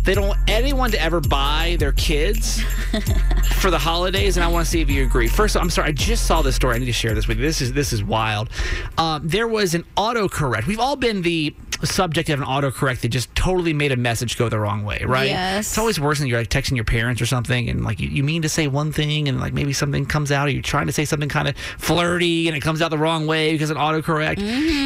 they 0.04 0.14
don't 0.16 0.28
want 0.30 0.40
anyone 0.48 0.90
to 0.92 1.02
ever 1.02 1.20
buy 1.20 1.76
their 1.80 1.92
kids 1.92 2.62
for 3.60 3.70
the 3.70 3.78
holidays, 3.78 4.38
and 4.38 4.44
I 4.46 4.48
want 4.48 4.66
to 4.66 4.72
see 4.72 4.80
if 4.80 4.90
you 4.90 5.04
agree. 5.04 5.28
First, 5.28 5.58
I'm 5.58 5.70
sorry, 5.70 5.90
I 5.90 5.92
just 5.92 6.26
saw 6.26 6.42
this 6.42 6.56
story. 6.56 6.76
I 6.76 6.80
need 6.80 6.86
to 6.86 6.94
share 6.94 7.14
this 7.14 7.28
with 7.28 7.40
you. 7.40 7.44
This 7.46 7.60
is 7.62 7.74
this 7.74 7.92
is 7.92 8.04
wild. 8.06 8.50
Um, 8.98 9.28
there 9.28 9.50
was 9.50 9.74
an 9.74 9.84
autocorrect. 9.98 10.66
We've 10.66 10.80
all 10.80 10.96
been 10.96 11.24
the 11.24 11.54
subject 11.88 12.30
of 12.30 12.40
an 12.40 12.46
autocorrect 12.46 13.02
that 13.02 13.10
just 13.10 13.34
totally 13.36 13.74
made 13.74 13.92
a 13.92 13.96
message 13.96 14.38
go 14.38 14.50
the 14.50 14.60
wrong 14.60 14.84
way, 14.84 15.04
right? 15.06 15.30
Yes. 15.30 15.68
It's 15.70 15.78
always 15.78 16.00
worse 16.00 16.20
when 16.20 16.28
you're 16.28 16.40
like 16.40 16.50
texting 16.50 16.76
your 16.76 16.86
parents 16.86 17.22
or 17.22 17.26
something, 17.26 17.70
and 17.70 17.84
like 17.84 18.00
you, 18.00 18.10
you 18.10 18.24
mean 18.24 18.42
to 18.44 18.50
say 18.50 18.68
one 18.68 18.92
thing, 18.92 19.28
and 19.28 19.40
like 19.40 19.54
maybe 19.54 19.74
something 19.74 20.06
comes 20.06 20.32
out, 20.32 20.48
or 20.48 20.52
you're 20.52 20.62
trying 20.62 20.88
to 20.88 20.94
say 20.94 21.06
something 21.06 21.30
kind 21.30 21.48
of 21.48 21.58
flirty, 21.78 22.48
and 22.48 22.56
it 22.56 22.62
comes 22.62 22.82
out 22.82 22.90
the 22.90 22.98
wrong 22.98 23.28
way 23.28 23.52
because 23.52 23.70
of 23.70 23.78
an 23.78 23.84
autocorrect. 23.84 24.38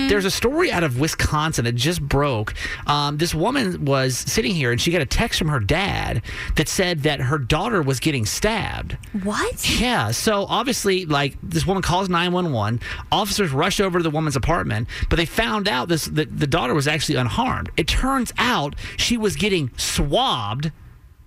There's 0.10 0.26
a 0.26 0.32
story 0.32 0.72
out 0.72 0.84
of 0.84 1.00
Wisconsin 1.00 1.66
that 1.66 1.76
just 1.76 2.02
broke. 2.02 2.54
Um, 2.88 3.18
this 3.18 3.34
woman 3.36 3.86
was 3.86 4.18
sitting 4.18 4.54
here, 4.54 4.72
and 4.72 4.80
she 4.80 4.92
got 4.92 5.02
a 5.02 5.06
text 5.06 5.40
from 5.40 5.50
her 5.50 5.60
dad 5.60 6.22
that 6.56 6.68
said 6.68 7.04
that 7.04 7.20
her 7.22 7.38
daughter 7.38 7.82
was 7.82 8.00
getting 8.00 8.26
stabbed. 8.26 8.98
What? 9.24 9.70
Yeah. 9.80 10.12
So 10.12 10.46
obviously, 10.48 11.06
like 11.06 11.36
this 11.42 11.66
woman 11.66 11.84
calls 11.84 12.10
nine 12.10 12.32
one 12.32 12.52
one. 12.52 12.80
Officers 13.12 13.52
rush 13.52 13.80
over 13.80 14.00
to 14.00 14.04
the 14.04 14.10
woman's 14.10 14.36
apartment, 14.36 14.88
but 15.10 15.18
they 15.18 15.26
found 15.26 15.68
out 15.68 15.90
this 15.90 16.06
that 16.06 16.38
the 16.38 16.48
daughter 16.48 16.74
was 16.74 16.85
actually 16.88 17.16
unharmed. 17.16 17.70
It 17.78 17.88
turns 17.88 18.34
out 18.38 18.76
she 18.98 19.18
was 19.18 19.36
getting 19.36 19.72
swabbed 19.78 20.72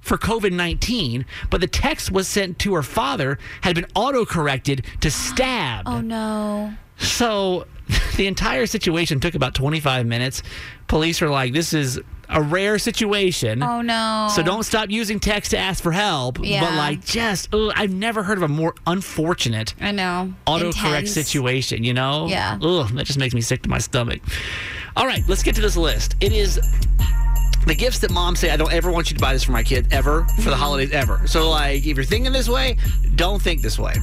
for 0.00 0.16
COVID 0.16 0.52
nineteen, 0.52 1.26
but 1.50 1.60
the 1.60 1.66
text 1.66 2.10
was 2.10 2.26
sent 2.28 2.58
to 2.60 2.74
her 2.74 2.82
father 2.82 3.38
had 3.62 3.74
been 3.74 3.86
auto 3.94 4.24
corrected 4.24 4.84
to 5.00 5.10
stab. 5.10 5.84
Oh, 5.86 6.00
no. 6.00 6.72
So 6.96 7.66
the 8.16 8.26
entire 8.26 8.66
situation 8.66 9.20
took 9.20 9.34
about 9.34 9.54
25 9.54 10.06
minutes. 10.06 10.42
Police 10.88 11.20
are 11.22 11.28
like, 11.28 11.52
this 11.52 11.72
is 11.72 12.00
a 12.30 12.42
rare 12.42 12.78
situation. 12.78 13.62
Oh, 13.62 13.80
no. 13.82 14.28
So 14.34 14.42
don't 14.42 14.62
stop 14.62 14.90
using 14.90 15.20
text 15.20 15.50
to 15.52 15.58
ask 15.58 15.82
for 15.82 15.92
help. 15.92 16.38
Yeah. 16.42 16.60
But 16.64 16.74
like, 16.76 17.04
just, 17.04 17.52
ugh, 17.54 17.72
I've 17.76 17.92
never 17.92 18.22
heard 18.22 18.36
of 18.38 18.42
a 18.42 18.48
more 18.48 18.74
unfortunate 18.86 19.74
I 19.80 19.92
know. 19.92 20.32
autocorrect 20.46 20.96
Intense. 20.98 21.12
situation, 21.12 21.84
you 21.84 21.94
know? 21.94 22.26
Yeah. 22.28 22.58
Ugh, 22.62 22.88
that 22.90 23.06
just 23.06 23.18
makes 23.18 23.34
me 23.34 23.40
sick 23.40 23.62
to 23.62 23.68
my 23.70 23.78
stomach. 23.78 24.20
All 24.98 25.06
right, 25.06 25.22
let's 25.28 25.44
get 25.44 25.54
to 25.54 25.60
this 25.60 25.76
list. 25.76 26.16
It 26.20 26.32
is 26.32 26.58
the 27.68 27.74
gifts 27.74 28.00
that 28.00 28.10
moms 28.10 28.40
say, 28.40 28.50
I 28.50 28.56
don't 28.56 28.72
ever 28.72 28.90
want 28.90 29.10
you 29.10 29.16
to 29.16 29.20
buy 29.22 29.32
this 29.32 29.44
for 29.44 29.52
my 29.52 29.62
kid 29.62 29.86
ever 29.92 30.24
for 30.42 30.50
the 30.50 30.56
holidays 30.56 30.90
ever. 30.90 31.20
So, 31.26 31.48
like, 31.50 31.86
if 31.86 31.96
you're 31.96 32.04
thinking 32.04 32.32
this 32.32 32.48
way, 32.48 32.76
don't 33.14 33.40
think 33.40 33.62
this 33.62 33.78
way. 33.78 33.94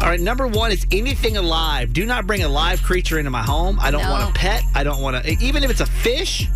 All 0.00 0.08
right, 0.08 0.18
number 0.20 0.46
one 0.46 0.72
is 0.72 0.86
anything 0.90 1.36
alive. 1.36 1.92
Do 1.92 2.06
not 2.06 2.26
bring 2.26 2.44
a 2.44 2.48
live 2.48 2.82
creature 2.82 3.18
into 3.18 3.30
my 3.30 3.42
home. 3.42 3.78
I 3.78 3.90
don't 3.90 4.02
No. 4.02 4.10
want 4.10 4.30
a 4.30 4.32
pet. 4.32 4.62
I 4.74 4.84
don't 4.84 5.02
want 5.02 5.22
to, 5.22 5.30
even 5.44 5.64
if 5.64 5.70
it's 5.70 5.80
a 5.80 5.86
fish, 5.86 6.46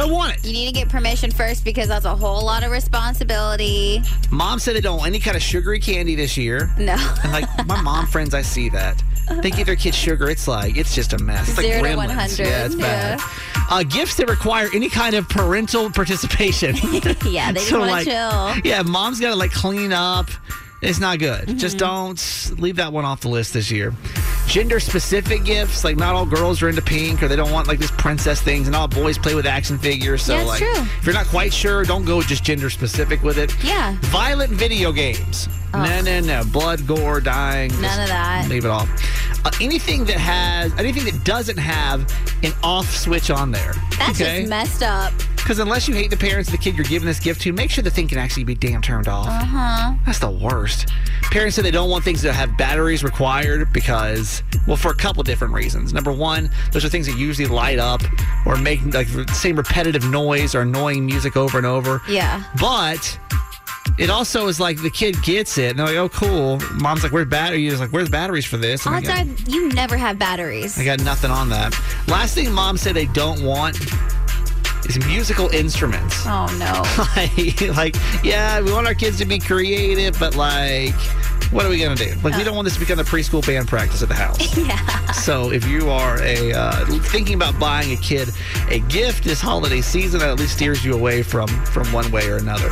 don't 0.00 0.10
want 0.12 0.34
it. 0.34 0.44
You 0.44 0.52
need 0.52 0.66
to 0.66 0.72
get 0.72 0.88
permission 0.88 1.30
first 1.30 1.64
because 1.64 1.88
that's 1.88 2.04
a 2.04 2.14
whole 2.14 2.44
lot 2.44 2.62
of 2.64 2.70
responsibility. 2.70 4.02
Mom 4.30 4.58
said 4.58 4.74
they 4.76 4.80
don't 4.80 4.98
want 4.98 5.08
any 5.08 5.20
kind 5.20 5.36
of 5.36 5.42
sugary 5.42 5.78
candy 5.80 6.14
this 6.14 6.36
year. 6.36 6.70
No. 6.78 6.94
And 7.22 7.32
like 7.32 7.66
my 7.66 7.80
mom 7.80 8.06
friends, 8.06 8.34
I 8.34 8.42
see 8.42 8.68
that. 8.70 9.02
They 9.42 9.50
give 9.52 9.66
their 9.66 9.76
kids 9.76 9.96
sugar. 9.96 10.28
It's 10.28 10.48
like 10.48 10.76
it's 10.76 10.92
just 10.94 11.12
a 11.12 11.18
mess. 11.18 11.48
It's 11.50 11.56
like 11.58 11.66
Zero 11.66 11.82
to 11.90 11.96
100, 11.96 12.38
Yeah, 12.40 12.64
it's 12.66 12.74
bad. 12.74 13.20
yeah. 13.20 13.66
Uh, 13.70 13.82
gifts 13.84 14.16
that 14.16 14.28
require 14.28 14.68
any 14.74 14.88
kind 14.88 15.14
of 15.14 15.28
parental 15.28 15.88
participation. 15.90 16.74
yeah, 17.24 17.52
they 17.52 17.60
just 17.60 17.68
So, 17.68 17.78
want 17.78 17.90
like, 17.92 18.04
to 18.06 18.10
chill. 18.10 18.54
Yeah, 18.64 18.82
mom's 18.82 19.20
got 19.20 19.28
to 19.30 19.36
like 19.36 19.52
clean 19.52 19.92
up. 19.92 20.28
It's 20.82 20.98
not 20.98 21.18
good. 21.18 21.58
Just 21.58 21.76
Mm-hmm. 21.76 22.52
don't 22.54 22.60
leave 22.62 22.76
that 22.76 22.92
one 22.92 23.04
off 23.04 23.20
the 23.20 23.28
list 23.28 23.52
this 23.52 23.70
year. 23.70 23.92
Gender 24.46 24.80
specific 24.80 25.44
gifts, 25.44 25.84
like 25.84 25.96
not 25.96 26.14
all 26.14 26.24
girls 26.26 26.62
are 26.62 26.68
into 26.68 26.82
pink 26.82 27.22
or 27.22 27.28
they 27.28 27.36
don't 27.36 27.52
want 27.52 27.68
like 27.68 27.78
this 27.78 27.90
princess 27.92 28.40
things, 28.40 28.66
and 28.66 28.74
all 28.74 28.88
boys 28.88 29.18
play 29.18 29.34
with 29.34 29.46
action 29.46 29.78
figures. 29.78 30.22
So 30.22 30.36
Yeah, 30.38 30.44
like, 30.44 30.58
true. 30.60 30.72
if 30.82 31.04
you're 31.06 31.14
not 31.14 31.26
quite 31.26 31.52
sure, 31.52 31.84
don't 31.84 32.04
go 32.04 32.22
just 32.22 32.42
gender 32.44 32.70
specific 32.70 33.22
with 33.22 33.36
it. 33.38 33.54
Yeah. 33.62 33.96
Violent 34.02 34.52
video 34.52 34.90
games. 34.90 35.48
No, 35.72 36.00
no, 36.02 36.20
no. 36.20 36.42
Blood, 36.52 36.86
gore, 36.86 37.20
dying. 37.20 37.70
None 37.80 38.00
of 38.00 38.08
that. 38.08 38.46
Leave 38.48 38.64
it 38.64 38.70
off. 38.70 38.88
Uh, 39.44 39.50
anything 39.60 40.04
that 40.04 40.18
has, 40.18 40.72
anything 40.78 41.04
that 41.04 41.24
doesn't 41.24 41.56
have 41.56 42.00
an 42.42 42.52
off 42.62 42.94
switch 42.94 43.30
on 43.30 43.50
there. 43.50 43.72
That's 43.98 44.20
okay? 44.20 44.40
just 44.40 44.50
messed 44.50 44.82
up. 44.82 45.12
Because 45.36 45.58
unless 45.58 45.88
you 45.88 45.94
hate 45.94 46.10
the 46.10 46.16
parents 46.16 46.50
of 46.50 46.52
the 46.52 46.58
kid 46.58 46.76
you're 46.76 46.84
giving 46.84 47.06
this 47.06 47.18
gift 47.18 47.40
to, 47.42 47.52
make 47.52 47.70
sure 47.70 47.82
the 47.82 47.90
thing 47.90 48.06
can 48.06 48.18
actually 48.18 48.44
be 48.44 48.54
damn 48.54 48.82
turned 48.82 49.08
off. 49.08 49.26
Uh 49.26 49.44
huh. 49.44 49.94
That's 50.04 50.18
the 50.18 50.30
worst. 50.30 50.90
Parents 51.30 51.56
say 51.56 51.62
they 51.62 51.70
don't 51.70 51.88
want 51.88 52.04
things 52.04 52.20
that 52.22 52.34
have 52.34 52.56
batteries 52.58 53.02
required 53.02 53.72
because, 53.72 54.42
well, 54.66 54.76
for 54.76 54.90
a 54.90 54.94
couple 54.94 55.22
different 55.22 55.54
reasons. 55.54 55.94
Number 55.94 56.12
one, 56.12 56.50
those 56.72 56.84
are 56.84 56.88
things 56.90 57.06
that 57.06 57.16
usually 57.16 57.48
light 57.48 57.78
up 57.78 58.02
or 58.44 58.56
make 58.56 58.82
like 58.92 59.08
the 59.08 59.26
same 59.32 59.56
repetitive 59.56 60.04
noise 60.10 60.54
or 60.54 60.60
annoying 60.60 61.06
music 61.06 61.36
over 61.36 61.56
and 61.56 61.66
over. 61.66 62.02
Yeah. 62.08 62.44
But 62.60 63.18
it 63.98 64.10
also 64.10 64.48
is 64.48 64.60
like 64.60 64.80
the 64.82 64.90
kid 64.90 65.20
gets 65.22 65.58
it 65.58 65.70
and 65.70 65.78
they're 65.78 65.86
like, 65.86 65.96
oh, 65.96 66.08
cool. 66.08 66.60
Mom's 66.80 67.02
like, 67.02 67.12
where's 67.12 67.28
batteries? 67.28 67.80
Like, 67.80 67.90
where's 67.90 68.08
batteries 68.08 68.46
for 68.46 68.56
this? 68.56 68.86
And 68.86 68.94
I 68.94 68.98
Odds 68.98 69.08
go, 69.08 69.14
are 69.14 69.50
you 69.50 69.68
never 69.70 69.96
have 69.96 70.18
batteries. 70.18 70.78
I 70.78 70.84
got 70.84 71.02
nothing 71.02 71.30
on 71.30 71.48
that. 71.50 71.74
Last 72.08 72.34
thing 72.34 72.50
mom 72.52 72.76
said 72.76 72.94
they 72.94 73.06
don't 73.06 73.42
want 73.42 73.78
is 74.88 74.98
musical 75.06 75.48
instruments. 75.50 76.24
Oh 76.26 76.46
no. 76.58 76.82
like, 77.76 77.76
like, 77.76 78.24
yeah, 78.24 78.60
we 78.60 78.72
want 78.72 78.86
our 78.86 78.94
kids 78.94 79.18
to 79.18 79.24
be 79.24 79.38
creative, 79.38 80.18
but 80.18 80.36
like, 80.36 80.94
what 81.52 81.66
are 81.66 81.68
we 81.68 81.80
gonna 81.80 81.96
do? 81.96 82.14
Like, 82.22 82.36
we 82.36 82.44
don't 82.44 82.54
want 82.54 82.66
this 82.66 82.74
to 82.74 82.80
become 82.80 82.96
the 82.96 83.04
preschool 83.04 83.44
band 83.44 83.68
practice 83.68 84.02
at 84.02 84.08
the 84.08 84.14
house. 84.14 84.56
yeah. 84.56 85.10
So, 85.12 85.50
if 85.50 85.66
you 85.66 85.90
are 85.90 86.20
a 86.22 86.52
uh, 86.52 86.86
thinking 87.02 87.34
about 87.34 87.58
buying 87.58 87.92
a 87.92 87.96
kid 87.96 88.30
a 88.68 88.80
gift 88.80 89.24
this 89.24 89.40
holiday 89.40 89.80
season, 89.80 90.20
that 90.20 90.30
at 90.30 90.38
least 90.38 90.54
steers 90.54 90.84
you 90.84 90.94
away 90.94 91.22
from 91.22 91.48
from 91.66 91.92
one 91.92 92.10
way 92.10 92.28
or 92.28 92.36
another. 92.36 92.70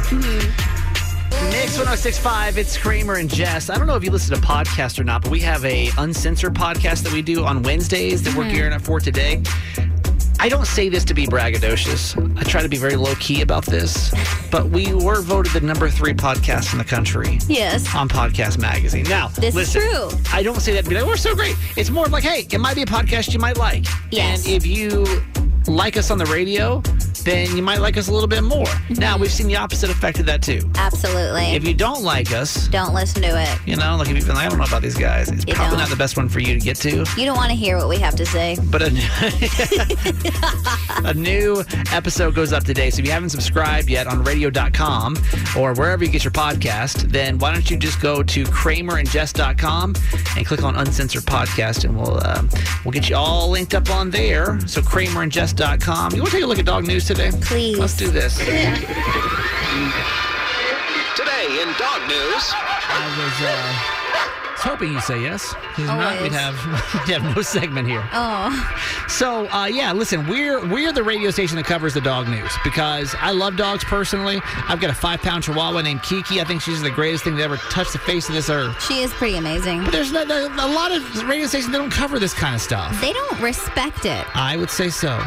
Mix 1.47 1.79
1065, 1.79 2.59
it's 2.59 2.77
Kramer 2.77 3.15
and 3.15 3.33
Jess. 3.33 3.71
I 3.71 3.79
don't 3.79 3.87
know 3.87 3.95
if 3.95 4.03
you 4.03 4.11
listen 4.11 4.35
to 4.35 4.41
podcasts 4.47 4.99
or 4.99 5.05
not, 5.05 5.23
but 5.23 5.31
we 5.31 5.41
have 5.41 5.65
a 5.65 5.89
uncensored 5.97 6.55
podcast 6.55 7.05
that 7.05 7.13
we 7.13 7.23
do 7.23 7.45
on 7.45 7.63
Wednesdays 7.63 8.23
that 8.25 8.35
we're 8.35 8.45
hmm. 8.45 8.55
gearing 8.55 8.73
up 8.73 8.83
for 8.83 9.01
today. 9.01 9.43
I 10.41 10.49
don't 10.49 10.67
say 10.67 10.89
this 10.89 11.05
to 11.07 11.15
be 11.15 11.27
braggadocious. 11.27 12.17
I 12.39 12.43
try 12.45 12.63
to 12.63 12.69
be 12.69 12.77
very 12.77 12.97
low 12.97 13.15
key 13.17 13.43
about 13.43 13.65
this, 13.67 14.13
but 14.51 14.69
we 14.69 14.93
were 14.95 15.21
voted 15.21 15.53
the 15.53 15.61
number 15.61 15.89
three 15.89 16.13
podcast 16.13 16.73
in 16.73 16.79
the 16.79 16.85
country 16.85 17.39
Yes. 17.49 17.93
on 17.95 18.09
Podcast 18.09 18.59
Magazine. 18.59 19.05
Now, 19.09 19.29
This 19.29 19.47
is 19.47 19.55
listen, 19.55 19.83
true. 19.83 20.11
I 20.33 20.43
don't 20.43 20.61
say 20.61 20.75
that 20.75 20.85
to 20.85 20.91
be 20.91 20.97
like, 20.97 21.07
we're 21.07 21.17
so 21.17 21.35
great. 21.35 21.57
It's 21.77 21.91
more 21.91 22.07
of 22.07 22.13
like, 22.13 22.25
hey, 22.25 22.47
it 22.51 22.59
might 22.59 22.75
be 22.75 22.83
a 22.83 22.87
podcast 22.87 23.33
you 23.33 23.39
might 23.39 23.57
like. 23.57 23.85
Yes. 24.11 24.45
And 24.45 24.55
if 24.55 24.67
you 24.67 25.05
like 25.67 25.97
us 25.97 26.11
on 26.11 26.19
the 26.19 26.27
radio, 26.27 26.81
then 27.25 27.55
you 27.57 27.63
might 27.63 27.81
like 27.81 27.97
us 27.97 28.09
a 28.09 28.13
little 28.13 28.29
bit 28.29 28.43
more. 28.43 28.67
Now, 28.91 29.19
we've 29.19 29.33
seen 29.33 29.49
the 29.49 29.57
opposite 29.57 29.91
effect 29.91 30.19
of 30.19 30.27
that 30.27 30.43
too. 30.43 30.61
Absolutely. 30.77 31.43
If 31.55 31.67
you 31.67 31.75
don't 31.75 32.03
like 32.03 32.33
us, 32.33 32.69
don't 32.69 32.95
listen 32.95 33.21
to 33.23 33.43
it. 33.43 33.59
you 33.67 33.77
know, 33.77 33.97
like 33.97 34.09
if 34.09 34.17
you've 34.17 34.27
been 34.27 34.37
like, 34.37 34.47
I 34.47 34.49
don't 34.49 34.59
know 34.59 34.65
about 34.65 34.83
these 34.83 34.97
guys, 34.97 35.29
it's 35.29 35.45
You 35.47 35.55
probably 35.55 35.73
don't. 35.77 35.81
not 35.81 35.91
the 35.91 35.97
best 35.97 36.17
one 36.17 36.29
for 36.29 36.41
you 36.41 36.55
to 36.55 36.61
get 36.61 36.77
to. 36.79 37.05
You 37.17 37.25
don't 37.27 37.37
want 37.37 37.51
to 37.51 37.57
hear 37.57 37.77
what 37.77 37.89
we 37.89 37.99
have 37.99 38.15
to 38.17 38.25
say. 38.25 38.57
But 38.71 38.83
a, 38.83 38.91
a 41.05 41.15
new 41.15 41.63
episode 41.93 42.35
goes 42.35 42.53
up 42.53 42.65
today. 42.65 42.89
So 42.91 43.01
if 43.01 43.07
you 43.07 43.13
haven't 43.13 43.31
subscribed 43.31 43.89
yet 43.91 44.07
on 44.07 44.23
radio.com 44.25 45.17
or 45.57 45.75
wherever 45.75 46.05
you 46.05 46.11
get 46.11 46.25
your 46.25 46.31
podcast, 46.33 47.11
then 47.11 47.39
why 47.39 47.53
don't 47.53 47.71
you 47.71 47.77
just 47.77 48.01
go 48.01 48.23
to 48.23 48.45
kramerandjess.com 48.45 49.95
and 50.37 50.47
click 50.47 50.63
on 50.63 50.77
uncensored 50.77 51.25
podcast 51.25 51.85
and 51.85 51.97
we'll 51.97 52.19
uh, 52.19 52.43
we'll 52.85 52.93
get 52.93 53.11
you 53.11 53.17
all 53.17 53.51
linked 53.51 53.75
up 53.75 53.91
on 53.91 54.09
there. 54.11 54.59
So 54.67 54.81
kramerandjess.com. 54.81 55.58
You 55.59 55.65
want 56.23 56.31
to 56.31 56.37
take 56.37 56.45
a 56.45 56.47
look 56.47 56.61
at 56.61 56.67
dog 56.67 56.87
news 56.87 57.05
today? 57.05 57.33
Please. 57.41 57.77
Let's 57.77 57.97
do 57.97 58.11
this. 58.11 58.39
Today 58.39 58.55
in 61.61 61.69
dog 61.75 62.07
news. 62.07 62.55
I 62.55 63.03
was 63.19 63.43
uh, 63.43 63.98
was 64.59 64.73
hoping 64.73 64.93
you'd 64.93 65.03
say 65.03 65.21
yes. 65.23 65.55
Because 65.55 65.85
if 65.85 65.87
not, 65.87 66.23
we'd 66.23 66.33
have 66.33 66.55
we'd 67.07 67.13
have 67.15 67.37
no 67.37 67.43
segment 67.43 67.89
here. 67.89 68.07
Oh, 68.13 68.51
So 69.09 69.49
uh, 69.49 69.67
yeah, 69.67 69.93
listen, 69.93 70.27
we're 70.27 70.67
we're 70.67 70.93
the 70.93 71.03
radio 71.03 71.31
station 71.31 71.57
that 71.57 71.65
covers 71.67 71.95
the 71.95 72.01
dog 72.01 72.29
news 72.29 72.53
because 72.65 73.15
I 73.21 73.31
love 73.31 73.57
dogs 73.57 73.85
personally. 73.85 74.41
I've 74.69 74.81
got 74.81 74.91
a 74.91 74.95
five 74.95 75.21
pound 75.23 75.45
Chihuahua 75.45 75.83
named 75.83 76.03
Kiki. 76.03 76.41
I 76.41 76.45
think 76.45 76.63
she's 76.63 76.83
the 76.83 76.91
greatest 76.91 77.25
thing 77.25 77.37
that 77.37 77.43
ever 77.43 77.57
touched 77.57 77.93
the 77.93 77.99
face 77.99 78.29
of 78.29 78.35
this 78.35 78.51
earth. 78.51 78.81
she 78.85 79.01
is 79.03 79.13
pretty 79.15 79.37
amazing. 79.37 79.85
But 79.85 79.93
there's 79.93 80.13
not, 80.13 80.31
a 80.31 80.49
lot 80.67 80.93
of 80.93 81.29
radio 81.29 81.47
stations 81.47 81.73
that 81.73 81.79
don't 81.79 81.91
cover 81.91 82.19
this 82.19 82.35
kind 82.35 82.55
of 82.55 82.61
stuff. 82.61 83.01
They 83.01 83.13
don't 83.13 83.41
respect 83.41 84.05
it. 84.05 84.25
I 84.37 84.57
would 84.57 84.71
say 84.71 84.89
so. 84.91 85.19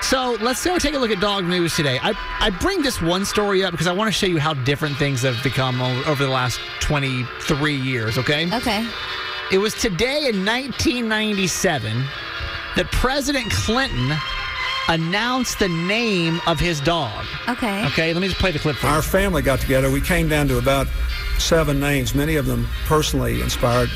So 0.00 0.36
let's 0.40 0.64
go 0.64 0.78
take 0.78 0.94
a 0.94 0.98
look 0.98 1.10
at 1.10 1.20
dog 1.20 1.44
news 1.44 1.74
today. 1.74 1.98
I, 2.02 2.14
I 2.40 2.50
bring 2.50 2.82
this 2.82 3.02
one 3.02 3.24
story 3.24 3.64
up 3.64 3.72
because 3.72 3.86
I 3.86 3.92
want 3.92 4.08
to 4.08 4.12
show 4.12 4.26
you 4.26 4.38
how 4.38 4.54
different 4.54 4.96
things 4.96 5.22
have 5.22 5.42
become 5.42 5.80
over 5.82 6.24
the 6.24 6.30
last 6.30 6.60
23 6.80 7.74
years, 7.74 8.16
okay? 8.16 8.52
Okay. 8.54 8.88
It 9.50 9.58
was 9.58 9.74
today 9.74 10.28
in 10.28 10.44
1997 10.44 12.04
that 12.76 12.90
President 12.92 13.50
Clinton 13.50 14.16
announced 14.88 15.58
the 15.58 15.68
name 15.68 16.40
of 16.46 16.58
his 16.58 16.80
dog. 16.80 17.26
Okay. 17.48 17.86
Okay, 17.86 18.14
let 18.14 18.20
me 18.20 18.28
just 18.28 18.40
play 18.40 18.50
the 18.50 18.58
clip 18.58 18.76
for 18.76 18.86
you. 18.86 18.92
Our 18.92 19.02
family 19.02 19.42
got 19.42 19.60
together. 19.60 19.90
We 19.90 20.00
came 20.00 20.28
down 20.28 20.48
to 20.48 20.58
about 20.58 20.86
seven 21.38 21.80
names, 21.80 22.14
many 22.14 22.36
of 22.36 22.46
them 22.46 22.66
personally 22.86 23.40
inspired, 23.40 23.90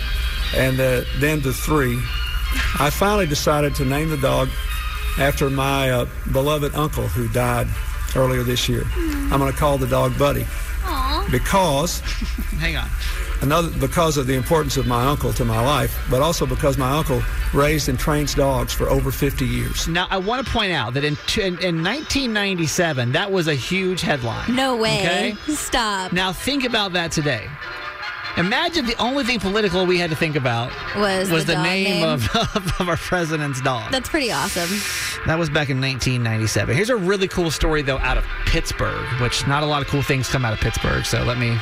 and 0.55 0.79
uh, 0.79 1.03
then 1.19 1.41
to 1.43 1.53
three. 1.53 1.99
I 2.79 2.91
finally 2.91 3.27
decided 3.27 3.75
to 3.77 3.85
name 3.85 4.11
the 4.11 4.19
dog 4.19 4.49
after 5.19 5.51
my 5.51 5.91
uh, 5.91 6.07
beloved 6.33 6.75
uncle 6.75 7.07
who 7.07 7.29
died 7.29 7.69
earlier 8.17 8.43
this 8.43 8.69
year. 8.69 8.85
I'm 8.97 9.39
going 9.39 9.53
to 9.53 9.59
call 9.59 9.79
the 9.79 9.87
dog 9.87 10.19
Buddy 10.19 10.47
because 11.31 12.01
Hang 12.59 12.77
on. 12.77 12.89
another 13.41 13.71
because 13.79 14.17
of 14.17 14.27
the 14.27 14.35
importance 14.35 14.77
of 14.77 14.87
my 14.87 15.07
uncle 15.07 15.33
to 15.35 15.45
my 15.45 15.61
life, 15.65 16.07
but 16.11 16.21
also 16.21 16.45
because 16.47 16.77
my 16.77 16.91
uncle 16.91 17.23
raised 17.55 17.89
and 17.89 17.99
trains 17.99 18.35
dogs 18.35 18.73
for 18.73 18.89
over 18.89 19.11
50 19.11 19.47
years. 19.47 19.89
Now, 19.89 20.07
I 20.11 20.19
want 20.19 20.45
to 20.45 20.53
point 20.53 20.73
out 20.73 20.95
that 20.95 21.05
in, 21.05 21.17
in, 21.37 21.59
in 21.63 21.83
1997, 21.83 23.13
that 23.13 23.31
was 23.31 23.49
a 23.49 23.55
huge 23.55 24.01
headline. 24.01 24.55
No 24.55 24.77
way. 24.77 25.01
Okay? 25.01 25.37
Stop. 25.55 26.13
Now, 26.13 26.33
think 26.33 26.65
about 26.65 26.93
that 26.95 27.13
today. 27.13 27.49
Imagine 28.37 28.87
the 28.87 28.97
only 28.97 29.25
thing 29.25 29.39
political 29.41 29.85
we 29.85 29.99
had 29.99 30.11
to 30.11 30.17
think 30.17 30.37
about 30.37 30.73
Was 30.97 31.31
was 31.31 31.45
the 31.45 31.53
the, 31.55 31.63
name, 31.63 32.01
name? 32.01 32.03
Of, 32.09 32.81
of 32.81 32.89
our 32.89 32.97
president's 32.97 33.61
dog. 33.61 33.91
That's 33.93 34.09
pretty 34.09 34.33
awesome. 34.33 34.71
That 35.27 35.39
was 35.39 35.49
back 35.51 35.69
in 35.69 35.81
1997. 35.81 36.75
Here's 36.75 36.91
a 36.91 36.97
really 36.97 37.29
cool 37.29 37.51
story 37.51 37.83
though 37.83 37.99
out 37.99 38.17
of 38.17 38.25
Pittsburgh, 38.47 39.07
which 39.21 39.47
not 39.47 39.63
a 39.63 39.67
lot 39.67 39.83
of 39.83 39.89
cool 39.89 40.03
things 40.03 40.29
come 40.29 40.45
out 40.45 40.53
of 40.53 40.61
Pittsburgh. 40.61 41.05
So 41.05 41.23
let 41.25 41.39
me 41.39 41.57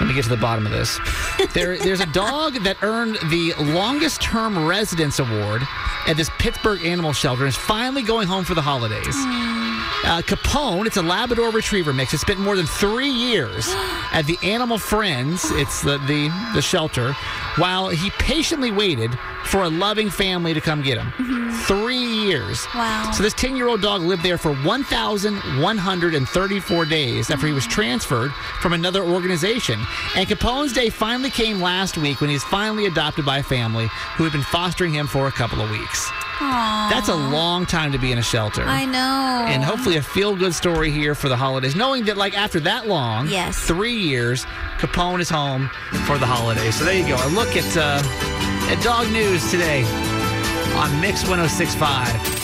let 0.00 0.08
me 0.08 0.14
get 0.14 0.24
to 0.24 0.30
the 0.30 0.36
bottom 0.36 0.66
of 0.66 0.72
this. 0.72 0.98
There, 1.52 1.76
there's 1.78 2.00
a 2.00 2.06
dog 2.06 2.54
that 2.64 2.82
earned 2.82 3.16
the 3.30 3.52
longest 3.58 4.20
term 4.22 4.66
residence 4.66 5.18
award 5.20 5.62
at 6.06 6.16
this 6.16 6.30
Pittsburgh 6.38 6.84
animal 6.84 7.12
shelter 7.12 7.42
and 7.42 7.48
is 7.48 7.56
finally 7.56 8.02
going 8.02 8.26
home 8.26 8.44
for 8.44 8.54
the 8.54 8.62
holidays. 8.62 9.14
Uh, 10.04 10.20
Capone, 10.20 10.86
it's 10.86 10.98
a 10.98 11.02
Labrador 11.02 11.50
Retriever 11.50 11.94
mix. 11.94 12.12
It 12.12 12.18
spent 12.18 12.38
more 12.38 12.56
than 12.56 12.66
three 12.66 13.08
years 13.08 13.66
at 14.12 14.26
the 14.26 14.36
Animal 14.42 14.76
Friends, 14.76 15.50
it's 15.52 15.82
the, 15.82 15.96
the, 16.06 16.28
the 16.54 16.60
shelter, 16.60 17.14
while 17.56 17.88
he 17.88 18.10
patiently 18.10 18.70
waited 18.70 19.18
for 19.44 19.62
a 19.62 19.68
loving 19.68 20.10
family 20.10 20.52
to 20.52 20.60
come 20.60 20.82
get 20.82 20.98
him. 20.98 21.12
Three 21.66 21.96
years. 21.96 22.66
Wow. 22.74 23.12
So 23.14 23.22
this 23.22 23.32
10 23.34 23.56
year 23.56 23.68
old 23.68 23.80
dog 23.80 24.02
lived 24.02 24.22
there 24.22 24.36
for 24.36 24.54
1,134 24.56 26.84
days 26.84 27.30
after 27.30 27.46
he 27.46 27.52
was 27.52 27.66
transferred 27.66 28.32
from 28.60 28.74
another 28.74 29.02
organization. 29.02 29.80
And 30.16 30.28
Capone's 30.28 30.72
day 30.72 30.90
finally 30.90 31.30
came 31.30 31.60
last 31.60 31.96
week 31.96 32.20
when 32.20 32.28
he 32.28 32.34
was 32.34 32.44
finally 32.44 32.86
adopted 32.86 33.24
by 33.24 33.38
a 33.38 33.42
family 33.42 33.88
who 34.16 34.24
had 34.24 34.32
been 34.32 34.42
fostering 34.42 34.92
him 34.92 35.06
for 35.06 35.28
a 35.28 35.32
couple 35.32 35.62
of 35.62 35.70
weeks. 35.70 36.10
Aww. 36.38 36.90
That's 36.90 37.08
a 37.08 37.14
long 37.14 37.64
time 37.66 37.92
to 37.92 37.98
be 37.98 38.10
in 38.12 38.18
a 38.18 38.22
shelter. 38.22 38.62
I 38.64 38.84
know. 38.84 39.44
And 39.48 39.62
hopefully 39.62 39.96
a 39.96 40.02
feel 40.02 40.34
good 40.34 40.54
story 40.54 40.90
here 40.90 41.14
for 41.14 41.28
the 41.28 41.36
holidays, 41.36 41.76
knowing 41.76 42.04
that 42.06 42.16
like 42.16 42.36
after 42.36 42.60
that 42.60 42.86
long, 42.88 43.28
Yes. 43.28 43.58
three 43.58 43.94
years, 43.96 44.44
Capone 44.78 45.20
is 45.20 45.30
home 45.30 45.68
for 46.06 46.18
the 46.18 46.26
holidays. 46.26 46.74
So 46.76 46.84
there 46.84 46.98
you 46.98 47.06
go. 47.06 47.16
A 47.16 47.28
look 47.28 47.56
at 47.56 47.76
uh, 47.76 48.02
at 48.72 48.82
dog 48.82 49.10
news 49.12 49.48
today 49.50 49.84
on 50.76 51.00
Mix 51.00 51.22
1065. 51.28 52.43